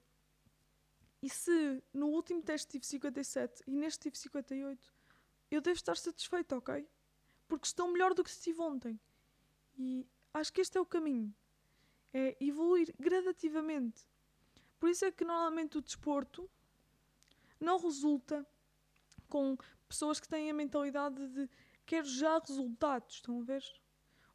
e 1.24 1.30
se 1.30 1.82
no 1.94 2.08
último 2.08 2.42
teste 2.44 2.68
tive 2.68 2.86
57 2.86 3.64
e 3.66 3.72
neste 3.72 4.02
tive 4.02 4.18
58, 4.18 4.94
eu 5.50 5.62
devo 5.62 5.78
estar 5.78 5.96
satisfeito, 5.96 6.54
ok? 6.54 6.86
Porque 7.48 7.66
estou 7.66 7.88
melhor 7.90 8.14
do 8.14 8.26
que 8.26 8.30
estive 8.30 8.60
ontem. 8.62 9.00
E 9.78 10.06
acho 10.34 10.52
que 10.52 10.60
este 10.60 10.78
é 10.78 10.82
o 10.82 10.86
caminho 10.86 11.34
é 12.14 12.36
evoluir 12.42 12.94
gradativamente. 13.00 14.06
Por 14.78 14.90
isso 14.90 15.06
é 15.06 15.12
que 15.12 15.24
normalmente 15.24 15.78
o 15.78 15.82
desporto 15.82 16.50
não 17.58 17.80
resulta 17.80 18.46
com 19.30 19.58
pessoas 19.88 20.20
que 20.20 20.28
têm 20.28 20.52
a 20.52 20.54
mentalidade 20.54 21.26
de 21.30 21.50
quero 21.86 22.06
já 22.06 22.38
resultados, 22.38 23.16
estão 23.16 23.40
a 23.40 23.44
ver? 23.44 23.64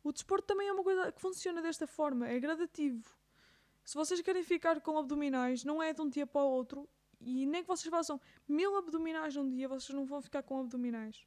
O 0.02 0.10
desporto 0.10 0.46
também 0.46 0.68
é 0.68 0.72
uma 0.72 0.82
coisa 0.82 1.12
que 1.12 1.20
funciona 1.20 1.60
desta 1.60 1.86
forma, 1.86 2.26
é 2.26 2.40
gradativo. 2.40 3.17
Se 3.88 3.96
vocês 3.96 4.20
querem 4.20 4.42
ficar 4.42 4.82
com 4.82 4.98
abdominais, 4.98 5.64
não 5.64 5.82
é 5.82 5.94
de 5.94 6.02
um 6.02 6.10
dia 6.10 6.26
para 6.26 6.42
o 6.42 6.50
outro, 6.50 6.86
e 7.18 7.46
nem 7.46 7.62
que 7.62 7.68
vocês 7.68 7.88
façam 7.88 8.20
mil 8.46 8.76
abdominais 8.76 9.34
num 9.34 9.48
dia, 9.48 9.66
vocês 9.66 9.96
não 9.96 10.04
vão 10.04 10.20
ficar 10.20 10.42
com 10.42 10.60
abdominais. 10.60 11.26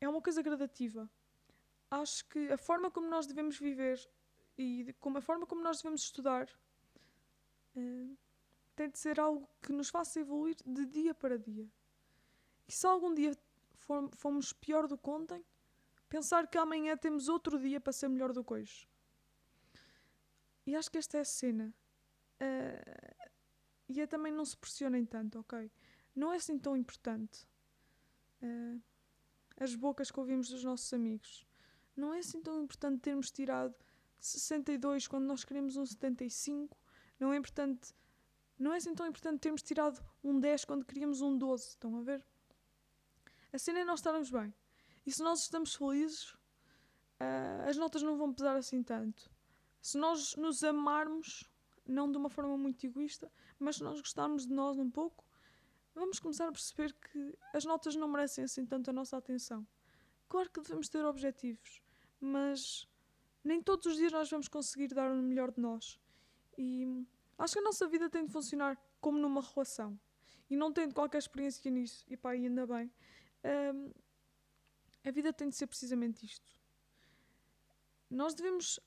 É 0.00 0.08
uma 0.08 0.20
coisa 0.20 0.42
gradativa. 0.42 1.08
Acho 1.88 2.24
que 2.24 2.50
a 2.50 2.58
forma 2.58 2.90
como 2.90 3.08
nós 3.08 3.28
devemos 3.28 3.56
viver 3.60 3.96
e 4.58 4.92
como 4.98 5.18
a 5.18 5.20
forma 5.20 5.46
como 5.46 5.62
nós 5.62 5.76
devemos 5.76 6.02
estudar 6.02 6.48
uh, 7.76 8.18
tem 8.74 8.90
de 8.90 8.98
ser 8.98 9.20
algo 9.20 9.48
que 9.62 9.70
nos 9.70 9.88
faça 9.88 10.18
evoluir 10.18 10.56
de 10.66 10.84
dia 10.84 11.14
para 11.14 11.38
dia. 11.38 11.70
E 12.66 12.72
se 12.72 12.84
algum 12.88 13.14
dia 13.14 13.38
for, 13.76 14.10
fomos 14.16 14.52
pior 14.52 14.88
do 14.88 14.98
que 14.98 15.08
ontem, 15.08 15.44
pensar 16.08 16.48
que 16.48 16.58
amanhã 16.58 16.96
temos 16.96 17.28
outro 17.28 17.56
dia 17.56 17.80
para 17.80 17.92
ser 17.92 18.08
melhor 18.08 18.32
do 18.32 18.42
que 18.42 18.52
hoje. 18.52 18.91
E 20.66 20.76
acho 20.76 20.90
que 20.90 20.98
esta 20.98 21.18
é 21.18 21.20
a 21.20 21.24
cena. 21.24 21.74
Uh, 22.40 23.32
e 23.88 24.00
é 24.00 24.06
também 24.06 24.32
não 24.32 24.44
se 24.44 24.56
pressionem 24.56 25.04
tanto, 25.04 25.38
ok? 25.38 25.70
Não 26.14 26.32
é 26.32 26.36
assim 26.36 26.58
tão 26.58 26.76
importante. 26.76 27.46
Uh, 28.42 28.80
as 29.58 29.74
bocas 29.74 30.10
que 30.10 30.18
ouvimos 30.18 30.48
dos 30.48 30.64
nossos 30.64 30.92
amigos. 30.92 31.46
Não 31.96 32.12
é 32.14 32.18
assim 32.18 32.40
tão 32.40 32.62
importante 32.62 33.00
termos 33.00 33.30
tirado 33.30 33.74
62 34.18 35.08
quando 35.08 35.24
nós 35.24 35.44
queremos 35.44 35.76
um 35.76 35.84
75, 35.84 36.76
Não 37.18 37.32
é 37.32 37.36
importante. 37.36 37.94
Não 38.58 38.72
é 38.72 38.76
assim 38.76 38.94
tão 38.94 39.06
importante 39.06 39.40
termos 39.40 39.62
tirado 39.62 40.00
um 40.22 40.38
10 40.38 40.64
quando 40.64 40.84
queríamos 40.84 41.20
um 41.20 41.36
12. 41.36 41.68
Estão 41.70 41.96
a 41.96 42.02
ver? 42.02 42.24
A 43.52 43.58
cena 43.58 43.80
é 43.80 43.84
nós 43.84 43.98
estarmos 43.98 44.30
bem. 44.30 44.54
E 45.04 45.12
se 45.12 45.22
nós 45.22 45.40
estamos 45.40 45.74
felizes, 45.74 46.32
uh, 46.32 47.68
as 47.68 47.76
notas 47.76 48.02
não 48.02 48.16
vão 48.16 48.32
pesar 48.32 48.56
assim 48.56 48.82
tanto. 48.82 49.31
Se 49.82 49.98
nós 49.98 50.36
nos 50.36 50.62
amarmos, 50.62 51.50
não 51.84 52.10
de 52.10 52.16
uma 52.16 52.30
forma 52.30 52.56
muito 52.56 52.86
egoísta, 52.86 53.30
mas 53.58 53.76
se 53.76 53.82
nós 53.82 54.00
gostarmos 54.00 54.46
de 54.46 54.54
nós 54.54 54.78
um 54.78 54.88
pouco, 54.88 55.24
vamos 55.92 56.20
começar 56.20 56.48
a 56.48 56.52
perceber 56.52 56.94
que 56.94 57.36
as 57.52 57.64
notas 57.64 57.96
não 57.96 58.06
merecem 58.06 58.44
assim 58.44 58.64
tanto 58.64 58.90
a 58.90 58.92
nossa 58.92 59.16
atenção. 59.16 59.66
Claro 60.28 60.48
que 60.50 60.60
devemos 60.60 60.88
ter 60.88 61.04
objetivos, 61.04 61.82
mas 62.20 62.88
nem 63.42 63.60
todos 63.60 63.86
os 63.86 63.96
dias 63.96 64.12
nós 64.12 64.30
vamos 64.30 64.46
conseguir 64.46 64.86
dar 64.94 65.10
o 65.10 65.16
melhor 65.16 65.50
de 65.50 65.60
nós. 65.60 65.98
E 66.56 67.04
acho 67.36 67.54
que 67.54 67.58
a 67.58 67.62
nossa 67.62 67.88
vida 67.88 68.08
tem 68.08 68.24
de 68.24 68.32
funcionar 68.32 68.80
como 69.00 69.18
numa 69.18 69.42
relação. 69.42 69.98
E 70.48 70.54
não 70.54 70.72
tendo 70.72 70.94
qualquer 70.94 71.18
experiência 71.18 71.68
nisso, 71.72 72.04
e 72.08 72.16
pá, 72.16 72.30
ainda 72.30 72.66
bem, 72.68 72.88
hum, 73.74 73.90
a 75.04 75.10
vida 75.10 75.32
tem 75.32 75.48
de 75.48 75.56
ser 75.56 75.66
precisamente 75.66 76.24
isto. 76.24 76.52
Nós 78.08 78.32
devemos 78.32 78.78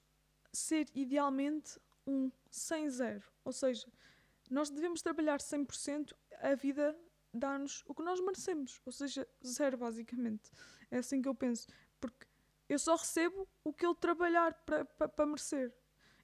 ser 0.56 0.88
idealmente 0.94 1.80
um 2.08 2.32
100-0, 2.52 3.24
ou 3.44 3.52
seja, 3.52 3.88
nós 4.50 4.70
devemos 4.70 5.02
trabalhar 5.02 5.40
100%, 5.40 6.14
a 6.40 6.56
vida 6.56 6.98
dá-nos 7.34 7.84
o 7.88 7.94
que 7.94 8.04
nós 8.04 8.20
merecemos, 8.20 8.82
ou 8.86 8.92
seja, 8.92 9.28
zero 9.46 9.78
basicamente. 9.78 10.52
É 10.90 10.98
assim 10.98 11.22
que 11.22 11.28
eu 11.28 11.36
penso, 11.36 11.68
porque 12.00 12.26
eu 12.70 12.80
só 12.80 12.96
recebo 12.96 13.48
o 13.64 13.74
que 13.74 13.86
eu 13.86 13.94
trabalhar 13.94 14.54
para 14.54 15.26
merecer. 15.26 15.74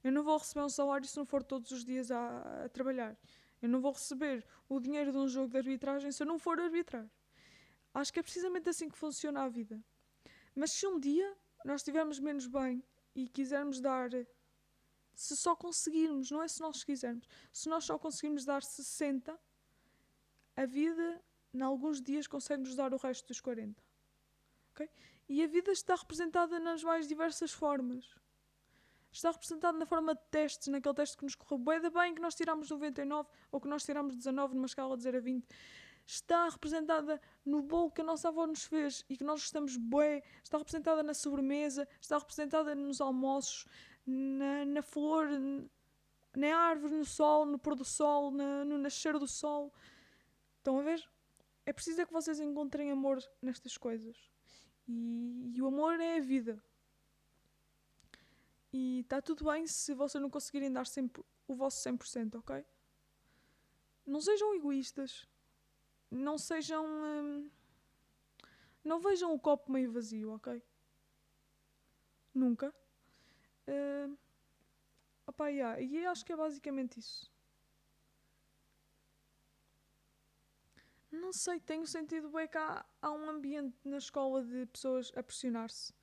Eu 0.04 0.12
não 0.12 0.24
vou 0.24 0.38
receber 0.38 0.66
um 0.66 0.70
salário 0.70 1.08
se 1.08 1.18
não 1.18 1.26
for 1.26 1.44
todos 1.44 1.72
os 1.72 1.86
dias 1.86 2.10
a, 2.10 2.64
a, 2.66 2.70
trabalhar. 2.70 3.16
Eu 3.62 3.70
não 3.70 3.80
vou 3.80 3.92
receber 3.92 4.44
o 4.68 4.80
dinheiro 4.80 5.12
de 5.12 5.18
um 5.18 5.28
jogo 5.28 5.50
de 5.50 5.58
arbitragem 5.58 6.12
se 6.12 6.24
eu 6.24 6.28
não 6.28 6.40
for 6.40 6.60
arbitrar. 6.60 7.08
Acho 7.94 8.12
que 8.12 8.20
é 8.20 8.24
precisamente 8.24 8.70
assim 8.70 8.90
que 8.90 8.98
funciona 8.98 9.44
a 9.44 9.50
vida. 9.50 9.80
Mas 10.56 10.72
se 10.72 10.88
um 10.88 11.00
dia 11.00 11.38
nós 11.64 11.82
estivermos 11.82 12.20
menos 12.20 12.48
bem 12.48 12.84
e 13.16 13.28
quisermos 13.28 13.80
dar, 13.80 14.10
se 15.14 15.36
só 15.36 15.56
conseguirmos, 15.56 16.32
não 16.32 16.42
é 16.42 16.48
se 16.48 16.62
nós 16.62 16.84
quisermos, 16.84 17.28
se 17.52 17.70
nós 17.70 17.84
só 17.84 17.98
conseguirmos 17.98 18.46
dar 18.46 18.64
60, 18.64 19.38
a 20.56 20.66
vida, 20.66 21.22
em 21.54 21.62
alguns 21.62 22.02
dias, 22.02 22.28
consegue-nos 22.28 22.76
dar 22.76 22.94
o 22.94 22.98
resto 22.98 23.28
dos 23.28 23.40
40. 23.40 23.82
Okay? 24.72 24.90
E 25.28 25.44
a 25.44 25.48
vida 25.48 25.72
está 25.72 25.96
representada 25.96 26.60
nas 26.60 26.84
mais 26.84 27.08
diversas 27.08 27.52
formas. 27.52 28.10
Está 29.12 29.32
representada 29.32 29.78
na 29.78 29.86
forma 29.86 30.16
de 30.16 30.22
testes, 30.32 30.70
naquele 30.70 30.96
teste 30.96 31.18
que 31.18 31.24
nos 31.24 31.36
correu 31.36 31.58
bem, 31.58 31.82
bem, 31.90 32.16
que 32.16 32.22
nós 32.22 32.34
tiramos 32.34 32.70
99 32.70 33.30
ou 33.52 33.60
que 33.60 33.68
nós 33.68 33.84
tiramos 33.84 34.16
19 34.16 34.56
numa 34.56 34.66
escala 34.66 34.96
de 34.96 35.04
0 35.04 35.18
a 35.18 35.22
20 35.22 35.48
está 36.06 36.50
representada 36.50 37.22
no 37.46 37.62
bolo 37.62 37.92
que 37.92 38.02
a 38.02 38.04
nossa 38.04 38.28
avó 38.28 38.46
nos 38.46 38.64
fez 38.64 39.06
e 39.10 39.18
que 39.18 39.24
nós 39.24 39.42
gostamos 39.42 39.78
bem, 39.78 40.22
está 40.44 40.58
representada 40.58 41.02
na 41.02 41.14
sobremesa, 41.14 41.88
está 42.00 42.18
representada 42.18 42.76
nos 42.76 43.00
almoços, 43.02 43.66
na, 44.06 44.66
na 44.66 44.82
flor, 44.82 45.28
na 46.36 46.56
árvore, 46.56 46.96
no 46.96 47.06
sol, 47.06 47.46
no 47.46 47.60
pôr 47.60 47.76
do 47.76 47.86
sol, 47.86 48.32
na, 48.32 48.66
no 48.66 48.78
nascer 48.78 49.18
do 49.18 49.28
sol. 49.28 49.74
Estão 50.58 50.80
a 50.80 50.84
ver? 50.84 51.04
É 51.66 51.74
preciso 51.74 52.02
é 52.02 52.06
que 52.06 52.14
vocês 52.14 52.40
encontrem 52.40 52.92
amor 52.92 53.22
nestas 53.42 53.78
coisas. 53.78 54.18
E, 54.88 55.54
e 55.56 55.62
o 55.62 55.68
amor 55.68 56.00
é 56.00 56.18
a 56.18 56.22
vida. 56.22 56.62
E 58.74 59.02
está 59.02 59.22
tudo 59.22 59.46
bem 59.46 59.68
se 59.68 59.94
vocês 59.94 60.22
não 60.22 60.30
conseguirem 60.30 60.72
dar 60.72 60.88
sempre 60.88 61.24
o 61.48 61.54
vosso 61.54 61.88
100%, 61.88 62.40
ok? 62.40 62.66
Não 64.06 64.22
sejam 64.22 64.56
egoístas 64.56 65.28
não 66.12 66.38
sejam. 66.38 66.86
Hum, 66.86 67.50
não 68.84 69.00
vejam 69.00 69.34
o 69.34 69.40
copo 69.40 69.72
meio 69.72 69.92
vazio, 69.92 70.34
ok? 70.34 70.62
Nunca. 72.34 72.74
Uh, 73.68 74.18
opa, 75.26 75.48
yeah, 75.50 75.80
e 75.80 76.06
acho 76.06 76.26
que 76.26 76.34
é 76.34 76.36
basicamente 76.36 77.00
isso. 77.00 77.32
Não 81.12 81.34
sei, 81.34 81.60
tenho 81.60 81.86
sentido 81.86 82.30
bem 82.30 82.48
que 82.48 82.58
há, 82.58 82.86
há 83.02 83.12
um 83.12 83.30
ambiente 83.30 83.78
na 83.84 83.98
escola 83.98 84.44
de 84.44 84.66
pessoas 84.68 85.12
a 85.16 85.22
pressionar-se. 85.22 85.94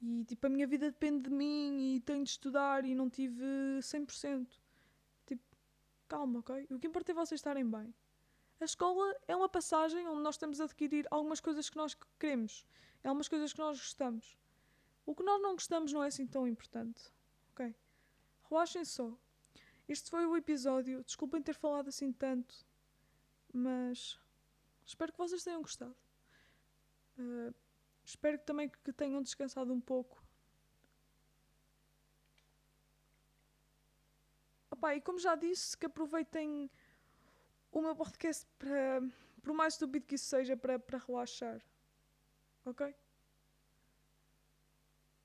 E 0.00 0.24
tipo, 0.24 0.46
a 0.46 0.50
minha 0.50 0.66
vida 0.66 0.90
depende 0.90 1.28
de 1.28 1.30
mim 1.30 1.94
e 1.94 2.00
tenho 2.00 2.24
de 2.24 2.30
estudar 2.30 2.84
e 2.84 2.94
não 2.94 3.08
tive 3.08 3.44
100%. 3.80 4.48
Tipo, 5.26 5.42
calma, 6.08 6.40
ok? 6.40 6.66
O 6.70 6.78
que 6.78 6.86
importa 6.86 7.12
é 7.12 7.14
vocês 7.14 7.38
estarem 7.38 7.68
bem. 7.68 7.94
A 8.62 8.64
escola 8.64 9.12
é 9.26 9.34
uma 9.34 9.48
passagem 9.48 10.06
onde 10.06 10.22
nós 10.22 10.36
temos 10.36 10.60
a 10.60 10.64
adquirir 10.66 11.04
algumas 11.10 11.40
coisas 11.40 11.68
que 11.68 11.76
nós 11.76 11.98
queremos, 12.16 12.64
é 13.02 13.08
algumas 13.08 13.26
coisas 13.26 13.52
que 13.52 13.58
nós 13.58 13.76
gostamos. 13.76 14.38
O 15.04 15.16
que 15.16 15.24
nós 15.24 15.42
não 15.42 15.54
gostamos 15.54 15.92
não 15.92 16.04
é 16.04 16.06
assim 16.06 16.28
tão 16.28 16.46
importante. 16.46 17.12
Ok? 17.50 17.74
Relaxem 18.48 18.84
só. 18.84 19.18
Este 19.88 20.08
foi 20.08 20.24
o 20.26 20.36
episódio. 20.36 21.02
Desculpem 21.02 21.42
ter 21.42 21.54
falado 21.54 21.88
assim 21.88 22.12
tanto, 22.12 22.54
mas 23.52 24.16
espero 24.86 25.10
que 25.10 25.18
vocês 25.18 25.42
tenham 25.42 25.60
gostado. 25.60 25.96
Uh, 27.18 27.52
espero 28.04 28.38
também 28.38 28.68
que 28.68 28.92
tenham 28.92 29.20
descansado 29.24 29.72
um 29.72 29.80
pouco. 29.80 30.22
Opa, 34.70 34.94
e 34.94 35.00
como 35.00 35.18
já 35.18 35.34
disse, 35.34 35.76
que 35.76 35.86
aproveitem 35.86 36.70
o 37.72 37.80
meu 37.80 37.96
podcast 37.96 38.46
para. 38.58 39.02
Por 39.42 39.52
mais 39.52 39.74
estúpido 39.74 40.06
que 40.06 40.14
isso 40.14 40.26
seja, 40.26 40.56
para, 40.56 40.78
para 40.78 40.98
relaxar. 40.98 41.60
Ok? 42.64 42.94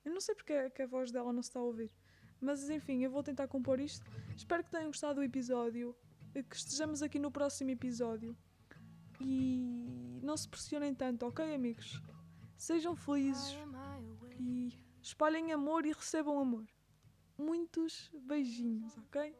Eu 0.03 0.11
não 0.13 0.21
sei 0.21 0.33
porque 0.33 0.53
é 0.53 0.69
que 0.69 0.81
a 0.81 0.87
voz 0.87 1.11
dela 1.11 1.31
não 1.31 1.43
se 1.43 1.49
está 1.49 1.59
a 1.59 1.63
ouvir. 1.63 1.91
Mas 2.39 2.69
enfim, 2.69 3.03
eu 3.03 3.11
vou 3.11 3.21
tentar 3.21 3.47
compor 3.47 3.79
isto. 3.79 4.09
Espero 4.35 4.63
que 4.63 4.71
tenham 4.71 4.87
gostado 4.87 5.15
do 5.15 5.23
episódio. 5.23 5.95
Que 6.33 6.55
estejamos 6.55 7.03
aqui 7.03 7.19
no 7.19 7.29
próximo 7.29 7.69
episódio. 7.71 8.35
E 9.19 10.19
não 10.23 10.37
se 10.37 10.47
pressionem 10.47 10.95
tanto, 10.95 11.25
ok, 11.25 11.53
amigos? 11.53 12.01
Sejam 12.57 12.95
felizes 12.95 13.55
e 14.39 14.79
espalhem 15.01 15.51
amor 15.51 15.85
e 15.85 15.91
recebam 15.91 16.39
amor. 16.39 16.65
Muitos 17.37 18.11
beijinhos, 18.13 18.97
ok? 18.97 19.35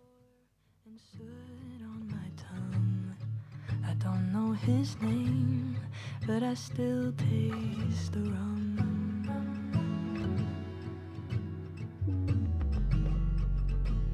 Don't 3.99 4.31
know 4.31 4.51
his 4.53 4.95
name, 5.01 5.75
but 6.25 6.43
I 6.43 6.53
still 6.53 7.11
taste 7.13 8.13
the 8.13 8.19
rum. 8.19 8.63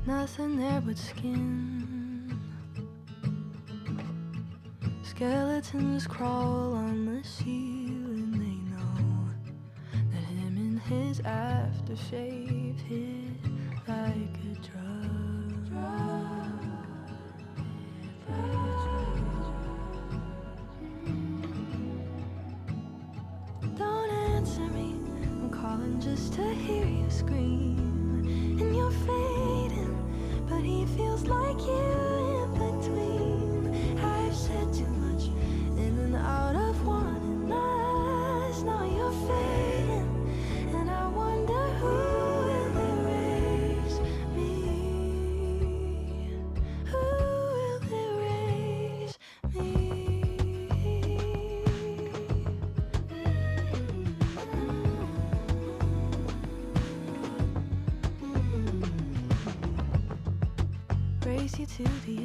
Nothing 0.05 0.57
there 0.57 0.81
but 0.81 0.97
skin. 0.97 2.39
Skeletons 5.03 6.07
crawl 6.07 6.73
on 6.73 7.05
the 7.05 7.23
ceiling, 7.27 8.31
they 8.31 8.57
know 8.73 9.30
that 10.11 10.23
him 10.23 10.57
and 10.57 10.80
his 10.81 11.22
aftershave 11.22 12.80
hit 12.81 13.43
like 13.88 14.38
a 14.43 14.55
drug. 14.61 15.69
drug. 15.69 16.49
Just 26.15 26.34
to 26.34 26.53
hear 26.53 26.85
you 26.85 27.10
scream. 27.10 27.76
And 28.60 28.76
you're 28.76 28.91
fading, 28.91 30.45
but 30.48 30.61
he 30.61 30.85
feels 30.95 31.23
like 31.26 31.57
you 31.57 31.93
to 61.77 61.83
the 62.05 62.22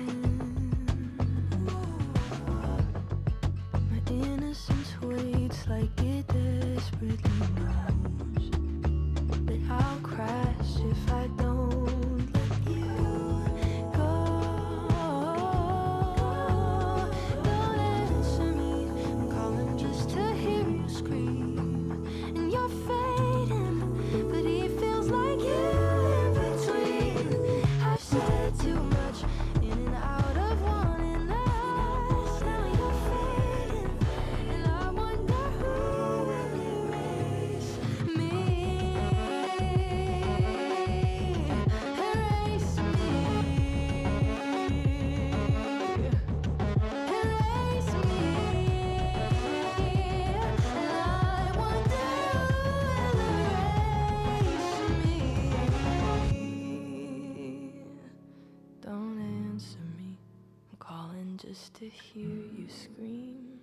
hear 62.18 62.44
you 62.58 62.68
scream. 62.68 63.60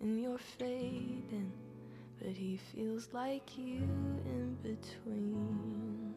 And 0.00 0.20
you're 0.22 0.38
fading, 0.38 1.52
but 2.20 2.30
he 2.30 2.56
feels 2.56 3.08
like 3.12 3.58
you 3.58 3.82
in 4.26 4.56
between. 4.62 6.14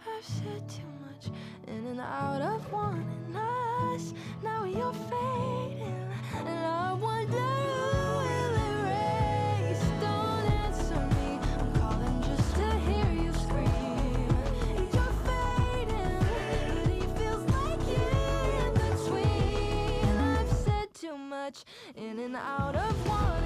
I've 0.00 0.24
said 0.24 0.66
too 0.68 0.92
much 1.04 1.26
in 1.66 1.86
and 1.86 2.00
out 2.00 2.40
of 2.40 2.72
wanting 2.72 3.36
us. 3.36 4.14
Now 4.42 4.64
you're 4.64 4.94
fading, 5.10 6.08
and 6.46 6.66
I 6.66 6.92
wonder 6.94 7.95
in 21.94 22.18
and 22.18 22.34
out 22.36 22.74
of 22.74 23.08
one 23.08 23.45